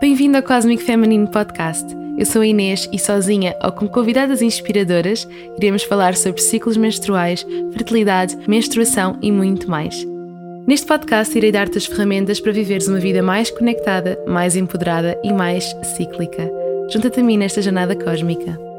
Bem-vindo 0.00 0.38
ao 0.38 0.42
Cosmic 0.42 0.82
Feminine 0.82 1.26
Podcast. 1.26 1.86
Eu 2.16 2.24
sou 2.24 2.40
a 2.40 2.46
Inês 2.46 2.88
e 2.90 2.98
sozinha 2.98 3.54
ou 3.62 3.70
com 3.70 3.86
convidadas 3.86 4.40
inspiradoras 4.40 5.28
iremos 5.58 5.82
falar 5.82 6.16
sobre 6.16 6.40
ciclos 6.40 6.78
menstruais, 6.78 7.46
fertilidade, 7.70 8.34
menstruação 8.48 9.18
e 9.20 9.30
muito 9.30 9.68
mais. 9.68 10.06
Neste 10.66 10.86
podcast 10.86 11.36
irei 11.36 11.52
dar-te 11.52 11.76
as 11.76 11.84
ferramentas 11.84 12.40
para 12.40 12.50
viveres 12.50 12.88
uma 12.88 12.98
vida 12.98 13.22
mais 13.22 13.50
conectada, 13.50 14.18
mais 14.26 14.56
empoderada 14.56 15.20
e 15.22 15.34
mais 15.34 15.64
cíclica. 15.94 16.50
Junta-te 16.90 17.20
a 17.20 17.22
mim 17.22 17.36
nesta 17.36 17.60
jornada 17.60 17.94
cósmica. 17.94 18.69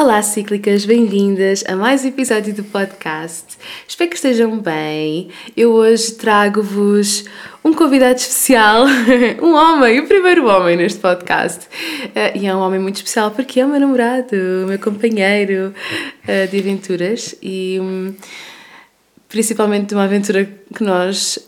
Olá, 0.00 0.22
cíclicas, 0.22 0.84
bem-vindas 0.84 1.64
a 1.66 1.74
mais 1.74 2.04
um 2.04 2.08
episódio 2.08 2.54
do 2.54 2.62
podcast. 2.62 3.58
Espero 3.84 4.08
que 4.08 4.14
estejam 4.14 4.56
bem. 4.60 5.28
Eu 5.56 5.72
hoje 5.72 6.12
trago-vos 6.12 7.24
um 7.64 7.74
convidado 7.74 8.14
especial, 8.14 8.84
um 9.42 9.52
homem, 9.52 9.98
o 9.98 10.06
primeiro 10.06 10.46
homem 10.46 10.76
neste 10.76 11.00
podcast. 11.00 11.66
Uh, 11.66 12.38
e 12.38 12.46
é 12.46 12.54
um 12.54 12.60
homem 12.60 12.78
muito 12.78 12.94
especial 12.94 13.32
porque 13.32 13.58
é 13.58 13.66
o 13.66 13.68
meu 13.68 13.80
namorado, 13.80 14.36
o 14.36 14.68
meu 14.68 14.78
companheiro 14.78 15.74
uh, 15.74 16.48
de 16.48 16.60
aventuras 16.60 17.34
e 17.42 17.78
um, 17.80 18.14
principalmente 19.28 19.88
de 19.88 19.94
uma 19.96 20.04
aventura 20.04 20.48
que 20.76 20.84
nós 20.84 21.44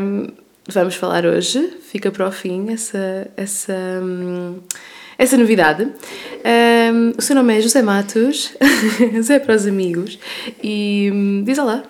um, 0.00 0.26
vamos 0.66 0.96
falar 0.96 1.24
hoje. 1.24 1.72
Fica 1.88 2.10
para 2.10 2.26
o 2.26 2.32
fim 2.32 2.68
essa. 2.72 3.30
essa 3.36 3.72
um, 4.02 4.58
essa 5.22 5.36
novidade. 5.36 5.84
Um, 5.84 7.12
o 7.16 7.22
seu 7.22 7.36
nome 7.36 7.56
é 7.56 7.60
José 7.60 7.80
Matos, 7.80 8.52
José 9.14 9.38
para 9.38 9.54
os 9.54 9.68
amigos, 9.68 10.18
e 10.60 11.10
um, 11.12 11.44
diz 11.44 11.58
olá. 11.58 11.84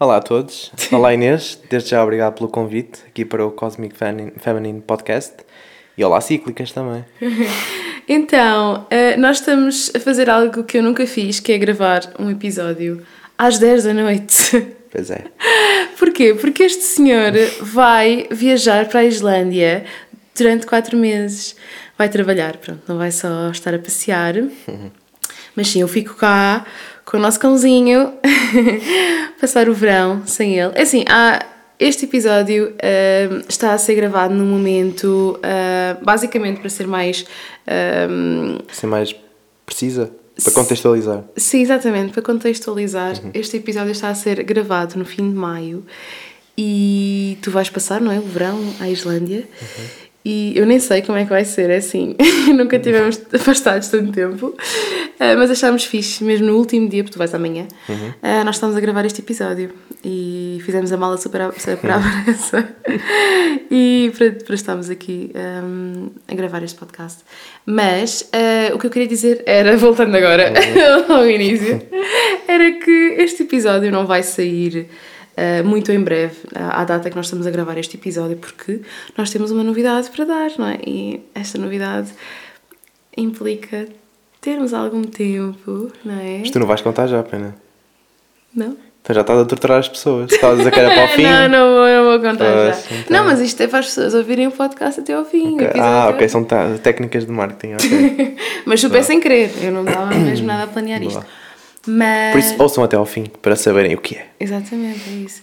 Olá 0.00 0.16
a 0.16 0.20
todos, 0.20 0.72
olá 0.90 1.14
Inês, 1.14 1.60
desde 1.70 1.90
já 1.90 2.02
obrigado 2.02 2.34
pelo 2.34 2.48
convite 2.48 3.02
aqui 3.06 3.24
para 3.24 3.46
o 3.46 3.52
Cosmic 3.52 3.94
Feminine 3.96 4.80
Podcast 4.80 5.34
e 5.96 6.04
olá 6.04 6.20
Cíclicas 6.20 6.72
também. 6.72 7.04
então, 8.08 8.84
uh, 8.90 9.20
nós 9.20 9.38
estamos 9.38 9.92
a 9.94 10.00
fazer 10.00 10.28
algo 10.28 10.64
que 10.64 10.78
eu 10.78 10.82
nunca 10.82 11.06
fiz, 11.06 11.38
que 11.38 11.52
é 11.52 11.58
gravar 11.58 12.00
um 12.18 12.28
episódio 12.28 13.00
às 13.38 13.60
10 13.60 13.84
da 13.84 13.94
noite. 13.94 14.74
Pois 14.90 15.10
é. 15.10 15.24
Porquê? 15.98 16.34
Porque 16.34 16.62
este 16.62 16.82
senhor 16.82 17.32
vai 17.60 18.26
viajar 18.30 18.88
para 18.88 19.00
a 19.00 19.04
Islândia 19.04 19.84
durante 20.36 20.66
4 20.66 20.96
meses 20.96 21.56
vai 21.96 22.08
trabalhar, 22.08 22.56
pronto, 22.58 22.82
não 22.86 22.98
vai 22.98 23.10
só 23.10 23.50
estar 23.50 23.74
a 23.74 23.78
passear. 23.78 24.34
Mas 25.54 25.68
sim, 25.68 25.80
eu 25.80 25.88
fico 25.88 26.14
cá 26.14 26.66
com 27.04 27.16
o 27.16 27.20
nosso 27.20 27.38
cãozinho, 27.40 28.12
passar 29.40 29.68
o 29.68 29.74
verão 29.74 30.26
sem 30.26 30.58
ele. 30.58 30.72
É 30.74 30.82
assim, 30.82 31.04
há, 31.08 31.44
este 31.78 32.04
episódio 32.04 32.72
uh, 32.72 33.44
está 33.48 33.72
a 33.72 33.78
ser 33.78 33.94
gravado 33.94 34.34
num 34.34 34.46
momento, 34.46 35.38
uh, 35.38 36.04
basicamente 36.04 36.60
para 36.60 36.68
ser 36.68 36.86
mais. 36.86 37.22
Uh, 37.66 38.62
ser 38.72 38.86
mais 38.86 39.14
precisa? 39.64 40.10
Para 40.42 40.52
contextualizar. 40.52 41.24
Sim, 41.36 41.62
exatamente, 41.62 42.12
para 42.12 42.22
contextualizar. 42.22 43.14
Uhum. 43.22 43.30
Este 43.32 43.56
episódio 43.56 43.92
está 43.92 44.10
a 44.10 44.14
ser 44.14 44.42
gravado 44.42 44.98
no 44.98 45.04
fim 45.04 45.30
de 45.30 45.34
maio 45.34 45.82
e 46.58 47.38
tu 47.40 47.50
vais 47.50 47.70
passar, 47.70 48.00
não 48.00 48.12
é? 48.12 48.18
O 48.18 48.22
verão 48.22 48.60
à 48.78 48.88
Islândia. 48.88 49.48
Uhum. 49.60 50.05
E 50.28 50.58
eu 50.58 50.66
nem 50.66 50.80
sei 50.80 51.02
como 51.02 51.16
é 51.16 51.22
que 51.22 51.30
vai 51.30 51.44
ser, 51.44 51.70
é 51.70 51.76
assim. 51.76 52.16
Nunca 52.52 52.80
tivemos 52.80 53.22
afastados 53.32 53.86
tanto 53.86 54.10
tempo. 54.10 54.46
Uh, 54.48 55.38
mas 55.38 55.52
achámos 55.52 55.84
fixe, 55.84 56.24
mesmo 56.24 56.48
no 56.48 56.56
último 56.56 56.88
dia, 56.88 57.04
porque 57.04 57.14
tu 57.14 57.18
vais 57.18 57.32
amanhã, 57.32 57.68
uhum. 57.88 57.94
uh, 57.94 58.44
nós 58.44 58.56
estamos 58.56 58.76
a 58.76 58.80
gravar 58.80 59.06
este 59.06 59.20
episódio 59.20 59.70
e 60.04 60.60
fizemos 60.66 60.90
a 60.90 60.96
mala 60.96 61.16
super, 61.16 61.52
super 61.56 61.92
à 61.92 62.00
pressa. 62.24 62.68
e 63.70 64.10
para, 64.18 64.32
para 64.32 64.54
estarmos 64.56 64.90
aqui 64.90 65.30
um, 65.62 66.10
a 66.26 66.34
gravar 66.34 66.60
este 66.64 66.76
podcast. 66.76 67.20
Mas 67.64 68.22
uh, 68.22 68.74
o 68.74 68.80
que 68.80 68.88
eu 68.88 68.90
queria 68.90 69.06
dizer 69.06 69.44
era, 69.46 69.76
voltando 69.78 70.16
agora 70.16 70.52
uhum. 71.08 71.14
ao 71.18 71.30
início, 71.30 71.80
era 72.48 72.72
que 72.72 73.14
este 73.18 73.44
episódio 73.44 73.92
não 73.92 74.04
vai 74.04 74.24
sair 74.24 74.88
muito 75.64 75.92
em 75.92 76.00
breve, 76.00 76.36
à 76.54 76.84
data 76.84 77.10
que 77.10 77.16
nós 77.16 77.26
estamos 77.26 77.46
a 77.46 77.50
gravar 77.50 77.76
este 77.78 77.96
episódio, 77.96 78.36
porque 78.36 78.80
nós 79.16 79.30
temos 79.30 79.50
uma 79.50 79.62
novidade 79.62 80.10
para 80.10 80.24
dar, 80.24 80.50
não 80.58 80.66
é? 80.66 80.78
E 80.86 81.22
esta 81.34 81.58
novidade 81.58 82.10
implica 83.16 83.86
termos 84.40 84.72
algum 84.72 85.02
tempo, 85.02 85.90
não 86.04 86.18
é? 86.20 86.38
Mas 86.40 86.50
tu 86.50 86.58
não 86.58 86.66
vais 86.66 86.80
contar 86.80 87.06
já, 87.06 87.22
pena? 87.22 87.54
Não? 88.54 88.76
Então 89.06 89.14
já 89.14 89.20
estás 89.20 89.38
a 89.38 89.44
torturar 89.44 89.78
as 89.78 89.88
pessoas. 89.88 90.32
Estavas 90.32 90.56
a 90.56 90.58
dizer 90.58 90.72
que 90.72 90.80
era 90.80 90.92
para 90.92 91.04
o 91.04 91.08
fim. 91.14 91.22
não, 91.22 91.48
não 91.48 91.74
vou, 91.74 91.86
não 91.86 92.04
vou 92.04 92.30
contar 92.30 92.52
pois, 92.52 92.88
já. 92.88 92.96
Então... 92.96 93.16
Não, 93.16 93.24
mas 93.24 93.40
isto 93.40 93.60
é 93.62 93.68
para 93.68 93.78
as 93.78 93.86
pessoas 93.86 94.14
ouvirem 94.14 94.48
o 94.48 94.50
podcast 94.50 95.00
até 95.00 95.12
ao 95.12 95.24
fim. 95.24 95.54
Okay. 95.54 95.80
Ah, 95.80 96.08
ok, 96.10 96.28
são 96.28 96.44
técnicas 96.82 97.24
de 97.24 97.30
marketing. 97.30 97.74
Okay. 97.74 98.36
mas 98.66 98.80
super 98.80 99.04
sem 99.04 99.20
querer, 99.20 99.52
eu 99.62 99.70
não 99.70 99.84
estava 99.84 100.12
mesmo 100.12 100.46
nada 100.46 100.64
a 100.64 100.66
planear 100.66 101.00
isto. 101.04 101.24
Mas... 101.86 102.32
Por 102.32 102.38
isso, 102.38 102.62
ouçam 102.62 102.84
até 102.84 102.96
ao 102.96 103.06
fim 103.06 103.24
para 103.42 103.56
saberem 103.56 103.94
o 103.94 103.98
que 103.98 104.16
é. 104.16 104.26
Exatamente, 104.40 105.08
é 105.08 105.12
isso. 105.12 105.42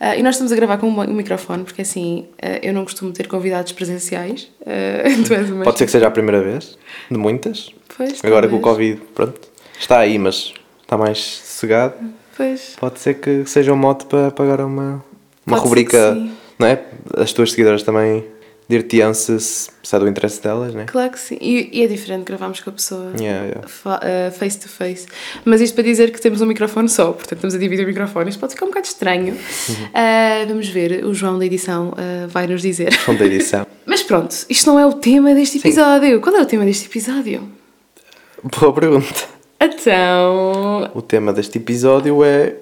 Uh, 0.00 0.18
e 0.18 0.22
nós 0.22 0.34
estamos 0.34 0.52
a 0.52 0.56
gravar 0.56 0.78
com 0.78 0.88
um 0.88 1.14
microfone, 1.14 1.64
porque 1.64 1.82
assim, 1.82 2.26
uh, 2.42 2.58
eu 2.62 2.72
não 2.72 2.84
costumo 2.84 3.12
ter 3.12 3.26
convidados 3.28 3.72
presenciais. 3.72 4.50
Uh, 4.64 5.62
Pode 5.62 5.78
ser 5.78 5.84
que 5.84 5.92
seja 5.92 6.06
a 6.06 6.10
primeira 6.10 6.42
vez, 6.42 6.78
de 7.10 7.18
muitas. 7.18 7.70
Pois, 7.94 8.24
Agora 8.24 8.48
com 8.48 8.56
o 8.56 8.60
Covid, 8.60 8.98
pronto, 9.14 9.38
está 9.78 9.98
aí, 9.98 10.18
mas 10.18 10.54
está 10.80 10.96
mais 10.96 11.18
sossegado. 11.18 11.94
Pois. 12.34 12.74
Pode 12.80 12.98
ser 12.98 13.14
que 13.14 13.44
seja 13.44 13.74
um 13.74 13.76
mote 13.76 14.06
para 14.06 14.30
pagar 14.30 14.62
uma, 14.62 15.04
uma 15.46 15.58
rubrica, 15.58 16.16
não 16.58 16.66
é? 16.66 16.82
As 17.18 17.34
tuas 17.34 17.50
seguidoras 17.50 17.82
também 17.82 18.24
dir-te-ão 18.68 19.12
se, 19.12 19.68
é 19.92 19.98
do 19.98 20.08
interesse 20.08 20.42
delas, 20.42 20.74
né? 20.74 20.84
Claro 20.86 21.12
que 21.12 21.20
sim. 21.20 21.36
E, 21.40 21.68
e 21.72 21.82
é 21.82 21.86
diferente 21.86 22.24
gravarmos 22.24 22.60
com 22.60 22.70
a 22.70 22.72
pessoa 22.72 23.12
yeah, 23.18 23.46
yeah. 23.46 23.66
Uh, 23.66 24.32
face 24.32 24.58
to 24.58 24.68
face. 24.68 25.06
Mas 25.44 25.60
isto 25.60 25.74
para 25.74 25.84
dizer 25.84 26.10
que 26.10 26.20
temos 26.20 26.40
um 26.40 26.46
microfone 26.46 26.88
só, 26.88 27.12
portanto 27.12 27.34
estamos 27.34 27.54
a 27.54 27.58
dividir 27.58 27.84
o 27.84 27.88
microfone. 27.88 28.30
Isto 28.30 28.40
pode 28.40 28.54
ficar 28.54 28.64
um 28.64 28.68
bocado 28.68 28.86
estranho. 28.86 29.34
Uh, 29.34 30.48
vamos 30.48 30.68
ver, 30.68 31.04
o 31.04 31.12
João 31.12 31.38
da 31.38 31.46
edição 31.46 31.88
uh, 31.90 32.28
vai 32.28 32.46
nos 32.46 32.62
dizer. 32.62 32.92
João 32.92 33.16
da 33.16 33.26
edição. 33.26 33.66
Mas 33.86 34.02
pronto, 34.02 34.34
isto 34.48 34.66
não 34.66 34.78
é 34.78 34.86
o 34.86 34.94
tema 34.94 35.34
deste 35.34 35.58
episódio. 35.58 36.16
Sim. 36.16 36.20
Qual 36.20 36.34
é 36.34 36.40
o 36.40 36.46
tema 36.46 36.64
deste 36.64 36.86
episódio? 36.86 37.48
Boa 38.42 38.72
pergunta. 38.72 39.34
Então. 39.60 40.90
O 40.94 41.02
tema 41.02 41.32
deste 41.32 41.58
episódio 41.58 42.24
é. 42.24 42.56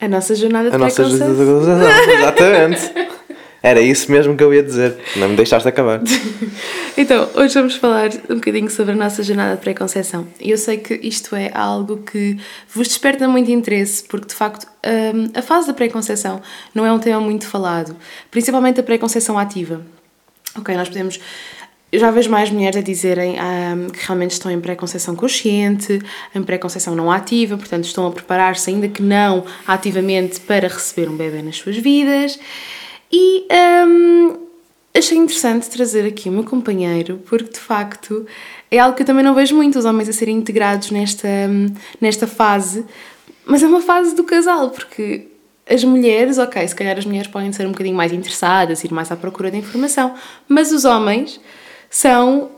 A 0.00 0.08
nossa 0.08 0.34
jornada 0.34 0.70
de 0.70 0.76
A 0.76 0.78
nossa 0.78 1.04
jornada 1.04 1.34
de 1.34 2.12
Exatamente. 2.12 3.13
Era 3.64 3.80
isso 3.80 4.12
mesmo 4.12 4.36
que 4.36 4.44
eu 4.44 4.52
ia 4.52 4.62
dizer. 4.62 4.94
Não 5.16 5.30
me 5.30 5.36
deixaste 5.36 5.66
acabar. 5.66 6.02
então, 6.98 7.30
hoje 7.34 7.54
vamos 7.54 7.76
falar 7.76 8.10
um 8.28 8.34
bocadinho 8.34 8.68
sobre 8.68 8.92
a 8.92 8.94
nossa 8.94 9.22
jornada 9.22 9.56
de 9.56 9.62
pré-conceição. 9.62 10.28
E 10.38 10.50
eu 10.50 10.58
sei 10.58 10.76
que 10.76 11.00
isto 11.02 11.34
é 11.34 11.50
algo 11.54 11.96
que 11.96 12.36
vos 12.68 12.88
desperta 12.88 13.26
muito 13.26 13.50
interesse, 13.50 14.04
porque 14.04 14.26
de 14.26 14.34
facto 14.34 14.66
hum, 15.14 15.30
a 15.34 15.40
fase 15.40 15.66
da 15.66 15.72
pré-conceição 15.72 16.42
não 16.74 16.84
é 16.84 16.92
um 16.92 16.98
tema 16.98 17.18
muito 17.22 17.46
falado, 17.46 17.96
principalmente 18.30 18.80
a 18.80 18.82
pré-conceição 18.82 19.38
ativa. 19.38 19.80
Ok, 20.58 20.76
nós 20.76 20.88
podemos 20.88 21.18
eu 21.90 21.98
já 22.00 22.10
vejo 22.10 22.28
mais 22.28 22.50
mulheres 22.50 22.76
a 22.76 22.82
dizerem 22.82 23.36
um, 23.40 23.88
que 23.88 24.04
realmente 24.04 24.32
estão 24.32 24.50
em 24.50 24.60
pré-conceição 24.60 25.16
consciente, 25.16 26.00
em 26.34 26.42
pré-conceição 26.42 26.94
não 26.94 27.10
ativa, 27.10 27.56
portanto 27.56 27.84
estão 27.84 28.06
a 28.06 28.10
preparar-se, 28.10 28.68
ainda 28.68 28.88
que 28.88 29.00
não 29.00 29.44
ativamente, 29.66 30.40
para 30.40 30.68
receber 30.68 31.08
um 31.08 31.16
bebê 31.16 31.40
nas 31.40 31.56
suas 31.56 31.78
vidas. 31.78 32.38
E 33.12 33.46
um, 33.86 34.36
achei 34.96 35.18
interessante 35.18 35.68
trazer 35.68 36.06
aqui 36.06 36.28
o 36.28 36.32
meu 36.32 36.44
companheiro, 36.44 37.20
porque 37.26 37.50
de 37.50 37.58
facto 37.58 38.26
é 38.70 38.78
algo 38.78 38.96
que 38.96 39.02
eu 39.02 39.06
também 39.06 39.24
não 39.24 39.34
vejo 39.34 39.54
muito 39.54 39.78
os 39.78 39.84
homens 39.84 40.08
a 40.08 40.12
serem 40.12 40.36
integrados 40.36 40.90
nesta, 40.90 41.28
nesta 42.00 42.26
fase, 42.26 42.84
mas 43.44 43.62
é 43.62 43.66
uma 43.66 43.80
fase 43.80 44.14
do 44.14 44.24
casal, 44.24 44.70
porque 44.70 45.28
as 45.68 45.82
mulheres, 45.82 46.38
ok, 46.38 46.66
se 46.66 46.74
calhar 46.74 46.96
as 46.96 47.04
mulheres 47.04 47.28
podem 47.28 47.52
ser 47.52 47.66
um 47.66 47.72
bocadinho 47.72 47.96
mais 47.96 48.12
interessadas, 48.12 48.84
ir 48.84 48.92
mais 48.92 49.10
à 49.10 49.16
procura 49.16 49.50
da 49.50 49.56
informação, 49.56 50.14
mas 50.48 50.72
os 50.72 50.84
homens 50.84 51.40
são 51.90 52.50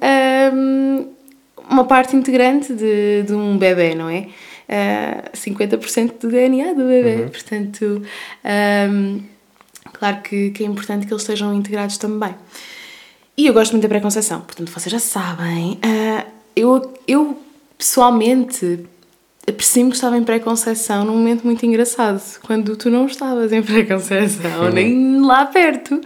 um, 0.53 1.09
uma 1.69 1.85
parte 1.85 2.17
integrante 2.17 2.73
de, 2.73 3.23
de 3.23 3.33
um 3.33 3.57
bebê, 3.57 3.95
não 3.95 4.09
é? 4.09 4.29
Uh, 4.69 5.31
50% 5.37 6.19
do 6.21 6.29
DNA 6.29 6.75
do 6.75 6.85
bebê, 6.85 7.23
uhum. 7.23 7.29
portanto. 7.29 8.03
Um, 8.91 9.36
Claro 9.99 10.21
que, 10.23 10.51
que 10.51 10.63
é 10.63 10.67
importante 10.67 11.07
que 11.07 11.13
eles 11.13 11.23
estejam 11.23 11.55
integrados 11.55 11.97
também. 11.97 12.35
E 13.37 13.47
eu 13.47 13.53
gosto 13.53 13.73
muito 13.73 13.83
da 13.83 13.89
pré-conceição, 13.89 14.41
portanto 14.41 14.71
vocês 14.71 14.91
já 14.91 14.99
sabem. 14.99 15.75
Uh, 15.75 16.27
eu, 16.55 16.95
eu 17.07 17.43
pessoalmente 17.77 18.87
aprecio-me 19.47 19.91
que 19.91 19.97
estava 19.97 20.17
em 20.17 20.25
pré-conceição 20.25 21.05
num 21.05 21.17
momento 21.17 21.45
muito 21.45 21.65
engraçado, 21.65 22.23
quando 22.43 22.77
tu 22.77 22.91
não 22.91 23.07
estavas 23.07 23.53
em 23.53 23.63
pré-conceição, 23.63 24.65
uhum. 24.65 24.71
nem 24.71 25.21
lá 25.21 25.47
perto. 25.47 26.01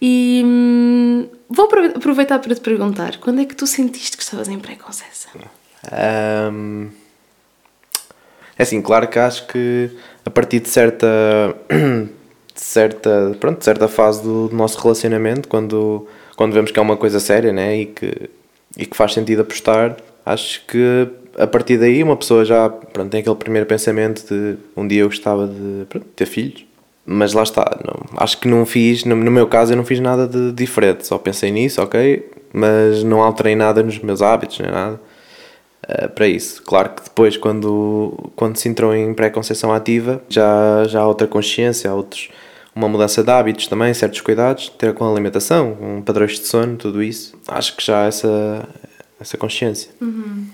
E 0.00 0.42
hum, 0.44 1.28
vou 1.48 1.68
aproveitar 1.94 2.38
para 2.38 2.54
te 2.54 2.60
perguntar: 2.60 3.18
quando 3.18 3.40
é 3.40 3.44
que 3.44 3.54
tu 3.54 3.66
sentiste 3.66 4.16
que 4.16 4.22
estavas 4.22 4.48
em 4.48 4.58
pré-conceição? 4.58 5.40
Um, 6.52 6.88
é 8.58 8.62
assim, 8.62 8.80
claro 8.82 9.08
que 9.08 9.18
acho 9.18 9.46
que 9.46 9.90
a 10.24 10.30
partir 10.30 10.60
de 10.60 10.68
certa 10.68 11.06
certa, 12.64 13.36
pronto, 13.40 13.64
certa 13.64 13.88
fase 13.88 14.22
do, 14.22 14.48
do, 14.48 14.56
nosso 14.56 14.80
relacionamento, 14.80 15.48
quando, 15.48 16.06
quando 16.36 16.52
vemos 16.52 16.70
que 16.70 16.78
é 16.78 16.82
uma 16.82 16.96
coisa 16.96 17.20
séria 17.20 17.52
né? 17.52 17.76
e, 17.76 17.86
que, 17.86 18.30
e 18.76 18.86
que 18.86 18.96
faz 18.96 19.12
sentido 19.12 19.42
apostar, 19.42 19.96
acho 20.24 20.64
que 20.66 21.08
a 21.38 21.46
partir 21.46 21.78
daí 21.78 22.02
uma 22.02 22.16
pessoa 22.16 22.44
já 22.44 22.68
pronto, 22.68 23.10
tem 23.10 23.20
aquele 23.20 23.36
primeiro 23.36 23.66
pensamento 23.66 24.26
de 24.26 24.56
um 24.76 24.86
dia 24.86 25.02
eu 25.02 25.08
gostava 25.08 25.46
de 25.46 25.84
pronto, 25.88 26.06
ter 26.14 26.26
filhos. 26.26 26.64
Mas 27.04 27.32
lá 27.32 27.42
está, 27.42 27.80
não, 27.84 28.22
acho 28.22 28.38
que 28.38 28.46
não 28.46 28.64
fiz, 28.64 29.04
no, 29.04 29.16
no 29.16 29.30
meu 29.30 29.48
caso 29.48 29.72
eu 29.72 29.76
não 29.76 29.84
fiz 29.84 29.98
nada 29.98 30.26
de 30.28 30.52
diferente, 30.52 31.04
só 31.04 31.18
pensei 31.18 31.50
nisso, 31.50 31.82
ok, 31.82 32.30
mas 32.52 33.02
não 33.02 33.20
alterei 33.20 33.56
nada 33.56 33.82
nos 33.82 33.98
meus 33.98 34.22
hábitos, 34.22 34.60
nem 34.60 34.70
nada 34.70 35.00
uh, 35.88 36.08
para 36.10 36.28
isso. 36.28 36.62
Claro 36.62 36.90
que 36.90 37.02
depois, 37.02 37.36
quando, 37.36 38.30
quando 38.36 38.56
se 38.56 38.68
entrou 38.68 38.94
em 38.94 39.12
pré-conceição 39.14 39.72
ativa, 39.72 40.22
já, 40.28 40.84
já 40.86 41.00
há 41.00 41.08
outra 41.08 41.26
consciência, 41.26 41.90
há 41.90 41.94
outros, 41.94 42.30
uma 42.74 42.88
mudança 42.88 43.22
de 43.22 43.30
hábitos 43.30 43.66
também, 43.66 43.92
certos 43.92 44.20
cuidados, 44.20 44.68
ter 44.70 44.94
com 44.94 45.04
a 45.04 45.10
alimentação, 45.10 45.74
com 45.74 46.02
padrões 46.02 46.38
de 46.38 46.46
sono, 46.46 46.76
tudo 46.76 47.02
isso. 47.02 47.34
Acho 47.46 47.76
que 47.76 47.84
já 47.84 48.04
há 48.04 48.06
essa, 48.06 48.68
essa 49.20 49.36
consciência. 49.36 49.90
Uhum. 50.00 50.46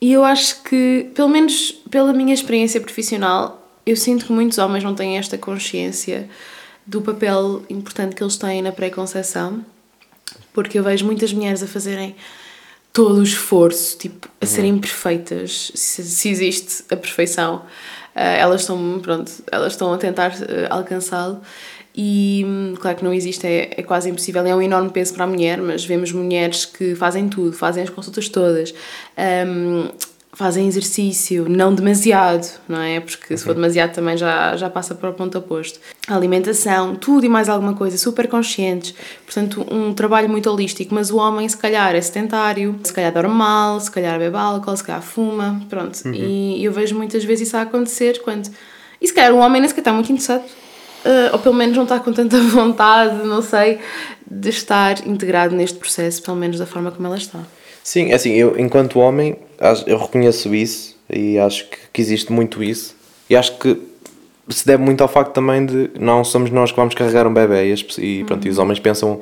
E 0.00 0.12
eu 0.12 0.24
acho 0.24 0.62
que, 0.62 1.10
pelo 1.14 1.28
menos 1.28 1.72
pela 1.90 2.12
minha 2.12 2.32
experiência 2.32 2.80
profissional, 2.80 3.68
eu 3.84 3.96
sinto 3.96 4.26
que 4.26 4.32
muitos 4.32 4.58
homens 4.58 4.84
não 4.84 4.94
têm 4.94 5.18
esta 5.18 5.36
consciência 5.36 6.28
do 6.86 7.02
papel 7.02 7.62
importante 7.68 8.14
que 8.14 8.22
eles 8.22 8.36
têm 8.36 8.62
na 8.62 8.72
pré-conceição, 8.72 9.64
porque 10.52 10.78
eu 10.78 10.82
vejo 10.82 11.04
muitas 11.04 11.32
mulheres 11.32 11.62
a 11.62 11.66
fazerem 11.66 12.14
todo 12.92 13.18
o 13.18 13.22
esforço, 13.22 13.98
tipo, 13.98 14.28
a 14.40 14.44
uhum. 14.44 14.50
serem 14.50 14.78
perfeitas, 14.78 15.70
se, 15.74 16.02
se, 16.02 16.28
existe 16.28 16.84
a 16.90 16.96
perfeição, 16.96 17.62
elas 18.18 18.62
estão, 18.62 19.00
pronto, 19.00 19.30
elas 19.50 19.72
estão 19.72 19.92
a 19.92 19.98
tentar 19.98 20.30
uh, 20.32 20.66
alcançá-lo. 20.70 21.40
E 22.00 22.44
hum, 22.46 22.74
claro 22.80 22.96
que 22.96 23.04
não 23.04 23.12
existe, 23.12 23.44
é, 23.46 23.70
é 23.76 23.82
quase 23.82 24.08
impossível, 24.08 24.46
é 24.46 24.54
um 24.54 24.62
enorme 24.62 24.90
peso 24.90 25.14
para 25.14 25.24
a 25.24 25.26
mulher, 25.26 25.58
mas 25.58 25.84
vemos 25.84 26.12
mulheres 26.12 26.64
que 26.64 26.94
fazem 26.94 27.28
tudo, 27.28 27.52
fazem 27.52 27.82
as 27.82 27.90
consultas 27.90 28.28
todas, 28.28 28.72
um, 29.46 29.88
fazem 30.32 30.68
exercício, 30.68 31.48
não 31.48 31.74
demasiado, 31.74 32.46
não 32.68 32.80
é? 32.80 33.00
Porque 33.00 33.36
se 33.36 33.42
for 33.42 33.50
uhum. 33.50 33.56
demasiado 33.56 33.94
também 33.94 34.16
já, 34.16 34.56
já 34.56 34.68
passa 34.68 34.94
para 34.94 35.10
o 35.10 35.14
ponto 35.14 35.38
oposto. 35.38 35.80
A 36.06 36.14
alimentação, 36.14 36.94
tudo 36.94 37.26
e 37.26 37.28
mais 37.28 37.48
alguma 37.48 37.74
coisa, 37.74 37.96
super 37.96 38.28
conscientes, 38.28 38.94
portanto, 39.24 39.66
um 39.70 39.92
trabalho 39.94 40.28
muito 40.28 40.50
holístico, 40.50 40.94
mas 40.94 41.10
o 41.10 41.16
homem, 41.16 41.48
se 41.48 41.56
calhar, 41.56 41.94
é 41.94 42.00
sedentário, 42.00 42.78
se 42.84 42.92
calhar 42.92 43.12
dorme 43.12 43.34
mal, 43.34 43.80
se 43.80 43.90
calhar 43.90 44.18
bebe 44.18 44.36
álcool, 44.36 44.76
se 44.76 44.84
calhar 44.84 45.02
fuma, 45.02 45.60
pronto. 45.68 45.98
Uhum. 46.04 46.14
E 46.14 46.64
eu 46.64 46.72
vejo 46.72 46.94
muitas 46.94 47.24
vezes 47.24 47.48
isso 47.48 47.56
a 47.56 47.62
acontecer 47.62 48.22
quando. 48.22 48.50
E 49.00 49.06
se 49.08 49.14
calhar 49.14 49.32
o 49.32 49.38
homem 49.38 49.60
nem 49.60 49.68
sequer 49.68 49.80
está 49.80 49.92
muito 49.92 50.12
interessado 50.12 50.44
ou 51.32 51.38
pelo 51.38 51.54
menos 51.54 51.76
não 51.76 51.84
está 51.84 51.98
com 51.98 52.12
tanta 52.12 52.38
vontade, 52.48 53.26
não 53.26 53.42
sei, 53.42 53.78
de 54.30 54.48
estar 54.48 55.06
integrado 55.06 55.54
neste 55.54 55.78
processo, 55.78 56.22
pelo 56.22 56.36
menos 56.36 56.58
da 56.58 56.66
forma 56.66 56.90
como 56.90 57.06
ela 57.06 57.16
está. 57.16 57.40
Sim, 57.82 58.10
é 58.10 58.14
assim, 58.14 58.32
eu 58.32 58.58
enquanto 58.58 58.98
homem, 58.98 59.36
eu 59.86 59.96
reconheço 59.96 60.54
isso 60.54 60.96
e 61.08 61.38
acho 61.38 61.66
que, 61.92 62.00
existe 62.00 62.30
muito 62.30 62.62
isso. 62.62 62.94
E 63.28 63.36
acho 63.36 63.58
que 63.58 63.80
se 64.48 64.66
deve 64.66 64.82
muito 64.82 65.00
ao 65.00 65.08
facto 65.08 65.32
também 65.32 65.64
de 65.64 65.90
não 65.98 66.22
somos 66.22 66.50
nós 66.50 66.70
que 66.70 66.76
vamos 66.76 66.94
carregar 66.94 67.26
um 67.26 67.32
bebê 67.32 67.72
e, 67.72 68.20
e, 68.20 68.24
pronto, 68.24 68.46
e 68.46 68.50
os 68.50 68.58
homens 68.58 68.78
pensam 68.78 69.20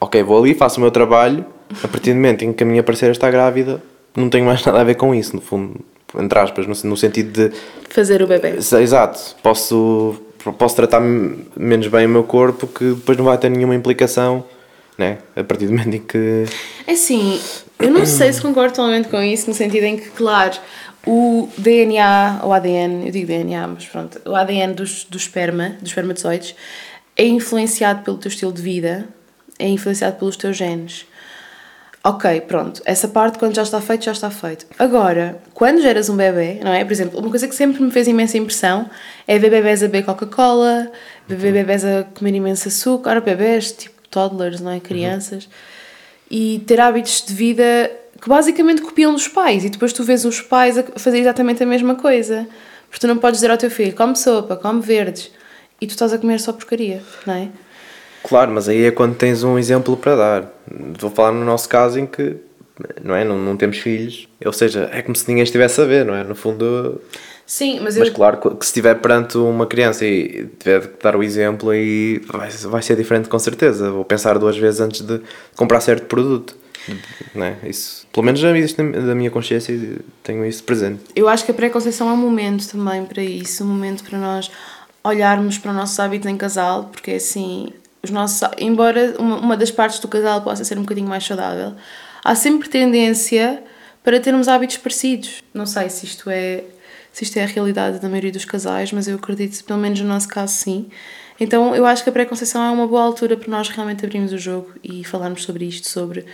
ok, 0.00 0.22
vou 0.22 0.38
ali, 0.38 0.54
faço 0.54 0.78
o 0.78 0.80
meu 0.80 0.90
trabalho 0.90 1.44
a 1.82 1.88
partir 1.88 2.10
do 2.10 2.16
momento 2.16 2.44
em 2.44 2.52
que 2.52 2.62
a 2.62 2.66
minha 2.66 2.82
parceira 2.82 3.12
está 3.12 3.30
grávida 3.30 3.82
não 4.16 4.28
tenho 4.28 4.44
mais 4.44 4.62
nada 4.66 4.80
a 4.80 4.84
ver 4.84 4.94
com 4.94 5.14
isso, 5.14 5.34
no 5.34 5.42
fundo 5.42 5.80
entre 6.18 6.38
aspas, 6.38 6.66
no, 6.66 6.90
no 6.90 6.96
sentido 6.96 7.50
de 7.50 7.56
fazer 7.88 8.22
o 8.22 8.26
bebê. 8.26 8.56
Exato, 8.56 9.36
posso 9.42 10.16
posso 10.58 10.76
tratar 10.76 11.00
menos 11.00 11.86
bem 11.88 12.06
o 12.06 12.08
meu 12.08 12.24
corpo 12.24 12.66
que 12.66 12.92
depois 12.94 13.16
não 13.18 13.24
vai 13.24 13.38
ter 13.38 13.50
nenhuma 13.50 13.74
implicação, 13.74 14.44
né? 14.96 15.18
A 15.36 15.44
partir 15.44 15.66
do 15.66 15.72
momento 15.72 15.94
em 15.94 16.00
que. 16.00 16.44
É 16.86 16.92
assim, 16.92 17.40
eu 17.78 17.90
não 17.90 18.04
sei 18.06 18.32
se 18.32 18.40
concordo 18.40 18.74
totalmente 18.74 19.08
com 19.08 19.22
isso, 19.22 19.48
no 19.48 19.54
sentido 19.54 19.84
em 19.84 19.96
que, 19.96 20.10
claro, 20.10 20.58
o 21.06 21.48
DNA, 21.56 22.40
o 22.44 22.52
ADN, 22.52 23.06
eu 23.06 23.12
digo 23.12 23.26
DNA, 23.26 23.66
mas 23.66 23.86
pronto, 23.86 24.20
o 24.24 24.34
ADN 24.34 24.74
dos, 24.74 25.04
do 25.04 25.16
esperma, 25.16 25.76
dos 25.80 25.90
espermatozoides, 25.90 26.54
é 27.16 27.24
influenciado 27.24 28.02
pelo 28.02 28.18
teu 28.18 28.28
estilo 28.28 28.52
de 28.52 28.62
vida, 28.62 29.08
é 29.58 29.68
influenciado 29.68 30.16
pelos 30.18 30.36
teus 30.36 30.56
genes. 30.56 31.06
Ok, 32.02 32.40
pronto, 32.42 32.80
essa 32.86 33.06
parte 33.08 33.38
quando 33.38 33.54
já 33.54 33.62
está 33.62 33.78
feito, 33.80 34.06
já 34.06 34.12
está 34.12 34.30
feito. 34.30 34.64
Agora, 34.78 35.38
quando 35.52 35.82
geras 35.82 36.08
um 36.08 36.16
bebê, 36.16 36.58
não 36.62 36.72
é? 36.72 36.82
Por 36.82 36.92
exemplo, 36.92 37.20
uma 37.20 37.28
coisa 37.28 37.46
que 37.46 37.54
sempre 37.54 37.82
me 37.82 37.90
fez 37.90 38.08
imensa 38.08 38.38
impressão 38.38 38.88
é 39.28 39.38
ver 39.38 39.50
bebés 39.50 39.82
a 39.82 39.86
beber 39.86 40.06
Coca-Cola, 40.06 40.90
ver 41.28 41.52
bebés 41.52 41.84
a 41.84 42.04
comer 42.14 42.34
imenso 42.34 42.68
açúcar, 42.68 43.20
bebés 43.20 43.72
tipo 43.72 44.00
toddlers, 44.10 44.62
não 44.62 44.70
é? 44.72 44.80
Crianças. 44.80 45.44
Uhum. 45.44 45.50
E 46.30 46.58
ter 46.66 46.80
hábitos 46.80 47.22
de 47.26 47.34
vida 47.34 47.90
que 48.20 48.28
basicamente 48.28 48.80
copiam 48.80 49.12
dos 49.12 49.28
pais 49.28 49.64
e 49.64 49.68
depois 49.68 49.92
tu 49.92 50.02
vês 50.02 50.24
os 50.24 50.40
pais 50.40 50.78
a 50.78 50.82
fazer 50.96 51.18
exatamente 51.18 51.62
a 51.62 51.66
mesma 51.66 51.96
coisa. 51.96 52.48
Porque 52.88 53.00
tu 53.00 53.06
não 53.06 53.18
podes 53.18 53.38
dizer 53.38 53.50
ao 53.50 53.58
teu 53.58 53.70
filho, 53.70 53.94
come 53.94 54.16
sopa, 54.16 54.56
come 54.56 54.80
verdes, 54.80 55.30
e 55.80 55.86
tu 55.86 55.90
estás 55.90 56.12
a 56.12 56.18
comer 56.18 56.40
só 56.40 56.52
porcaria, 56.52 57.02
não 57.26 57.34
é? 57.34 57.48
Claro, 58.22 58.52
mas 58.52 58.68
aí 58.68 58.84
é 58.84 58.90
quando 58.90 59.14
tens 59.14 59.42
um 59.42 59.58
exemplo 59.58 59.96
para 59.96 60.16
dar. 60.16 60.52
Vou 60.98 61.10
falar 61.10 61.32
no 61.32 61.44
nosso 61.44 61.68
caso 61.68 61.98
em 61.98 62.06
que 62.06 62.36
não 63.02 63.14
é? 63.14 63.24
Não, 63.24 63.38
não 63.38 63.56
temos 63.56 63.78
filhos, 63.78 64.28
ou 64.44 64.52
seja, 64.52 64.88
é 64.92 65.02
como 65.02 65.16
se 65.16 65.28
ninguém 65.28 65.42
estivesse 65.42 65.80
a 65.80 65.84
ver, 65.84 66.04
não 66.04 66.14
é? 66.14 66.24
No 66.24 66.34
fundo. 66.34 67.00
Sim, 67.46 67.80
mas, 67.80 67.96
mas 67.96 68.08
eu... 68.08 68.14
claro 68.14 68.38
que 68.38 68.64
se 68.64 68.70
estiver 68.70 68.94
perante 68.96 69.36
uma 69.36 69.66
criança 69.66 70.04
e 70.04 70.46
tiver 70.58 70.80
de 70.80 70.88
dar 71.02 71.16
o 71.16 71.22
exemplo, 71.22 71.70
aí 71.70 72.20
vai, 72.32 72.48
vai 72.48 72.82
ser 72.82 72.96
diferente 72.96 73.28
com 73.28 73.38
certeza. 73.38 73.90
Vou 73.90 74.04
pensar 74.04 74.38
duas 74.38 74.56
vezes 74.56 74.80
antes 74.80 75.00
de 75.00 75.20
comprar 75.56 75.80
certo 75.80 76.06
produto. 76.06 76.56
Não 77.34 77.44
é? 77.44 77.56
Isso, 77.64 78.06
pelo 78.12 78.24
menos 78.24 78.40
já 78.40 78.56
existe 78.56 78.82
da 78.82 79.14
minha 79.14 79.30
consciência 79.30 79.72
e 79.72 79.98
tenho 80.22 80.44
isso 80.46 80.64
presente. 80.64 81.00
Eu 81.14 81.28
acho 81.28 81.44
que 81.44 81.50
a 81.50 81.54
pré-conceição 81.54 82.08
é 82.08 82.12
um 82.12 82.16
momento 82.16 82.66
também 82.68 83.04
para 83.04 83.22
isso, 83.22 83.64
um 83.64 83.66
momento 83.66 84.02
para 84.04 84.18
nós 84.18 84.50
olharmos 85.04 85.58
para 85.58 85.72
o 85.72 85.74
nosso 85.74 86.00
hábito 86.00 86.28
em 86.28 86.36
casal, 86.36 86.84
porque 86.84 87.12
assim, 87.12 87.68
os 88.02 88.10
nossos, 88.10 88.40
embora 88.58 89.14
uma, 89.18 89.36
uma 89.38 89.56
das 89.56 89.70
partes 89.70 89.98
do 89.98 90.08
casal 90.08 90.42
possa 90.42 90.64
ser 90.64 90.78
um 90.78 90.82
bocadinho 90.82 91.08
mais 91.08 91.24
saudável, 91.24 91.74
há 92.24 92.34
sempre 92.34 92.68
tendência 92.68 93.62
para 94.02 94.18
termos 94.18 94.48
hábitos 94.48 94.76
parecidos. 94.78 95.42
Não 95.52 95.66
sei 95.66 95.90
se 95.90 96.06
isto 96.06 96.30
é 96.30 96.64
se 97.12 97.24
isto 97.24 97.36
é 97.38 97.42
a 97.42 97.46
realidade 97.46 97.98
da 97.98 98.08
maioria 98.08 98.30
dos 98.30 98.44
casais, 98.44 98.92
mas 98.92 99.08
eu 99.08 99.16
acredito, 99.16 99.64
pelo 99.64 99.80
menos 99.80 100.00
no 100.00 100.06
nosso 100.06 100.28
caso, 100.28 100.54
sim. 100.54 100.88
Então 101.40 101.74
eu 101.74 101.84
acho 101.84 102.04
que 102.04 102.10
a 102.10 102.12
pré-conceição 102.12 102.62
é 102.62 102.70
uma 102.70 102.86
boa 102.86 103.02
altura 103.02 103.36
para 103.36 103.50
nós 103.50 103.68
realmente 103.68 104.04
abrirmos 104.04 104.32
o 104.32 104.38
jogo 104.38 104.72
e 104.84 105.02
falarmos 105.04 105.42
sobre 105.42 105.64
isto, 105.64 105.88
sobre 105.88 106.24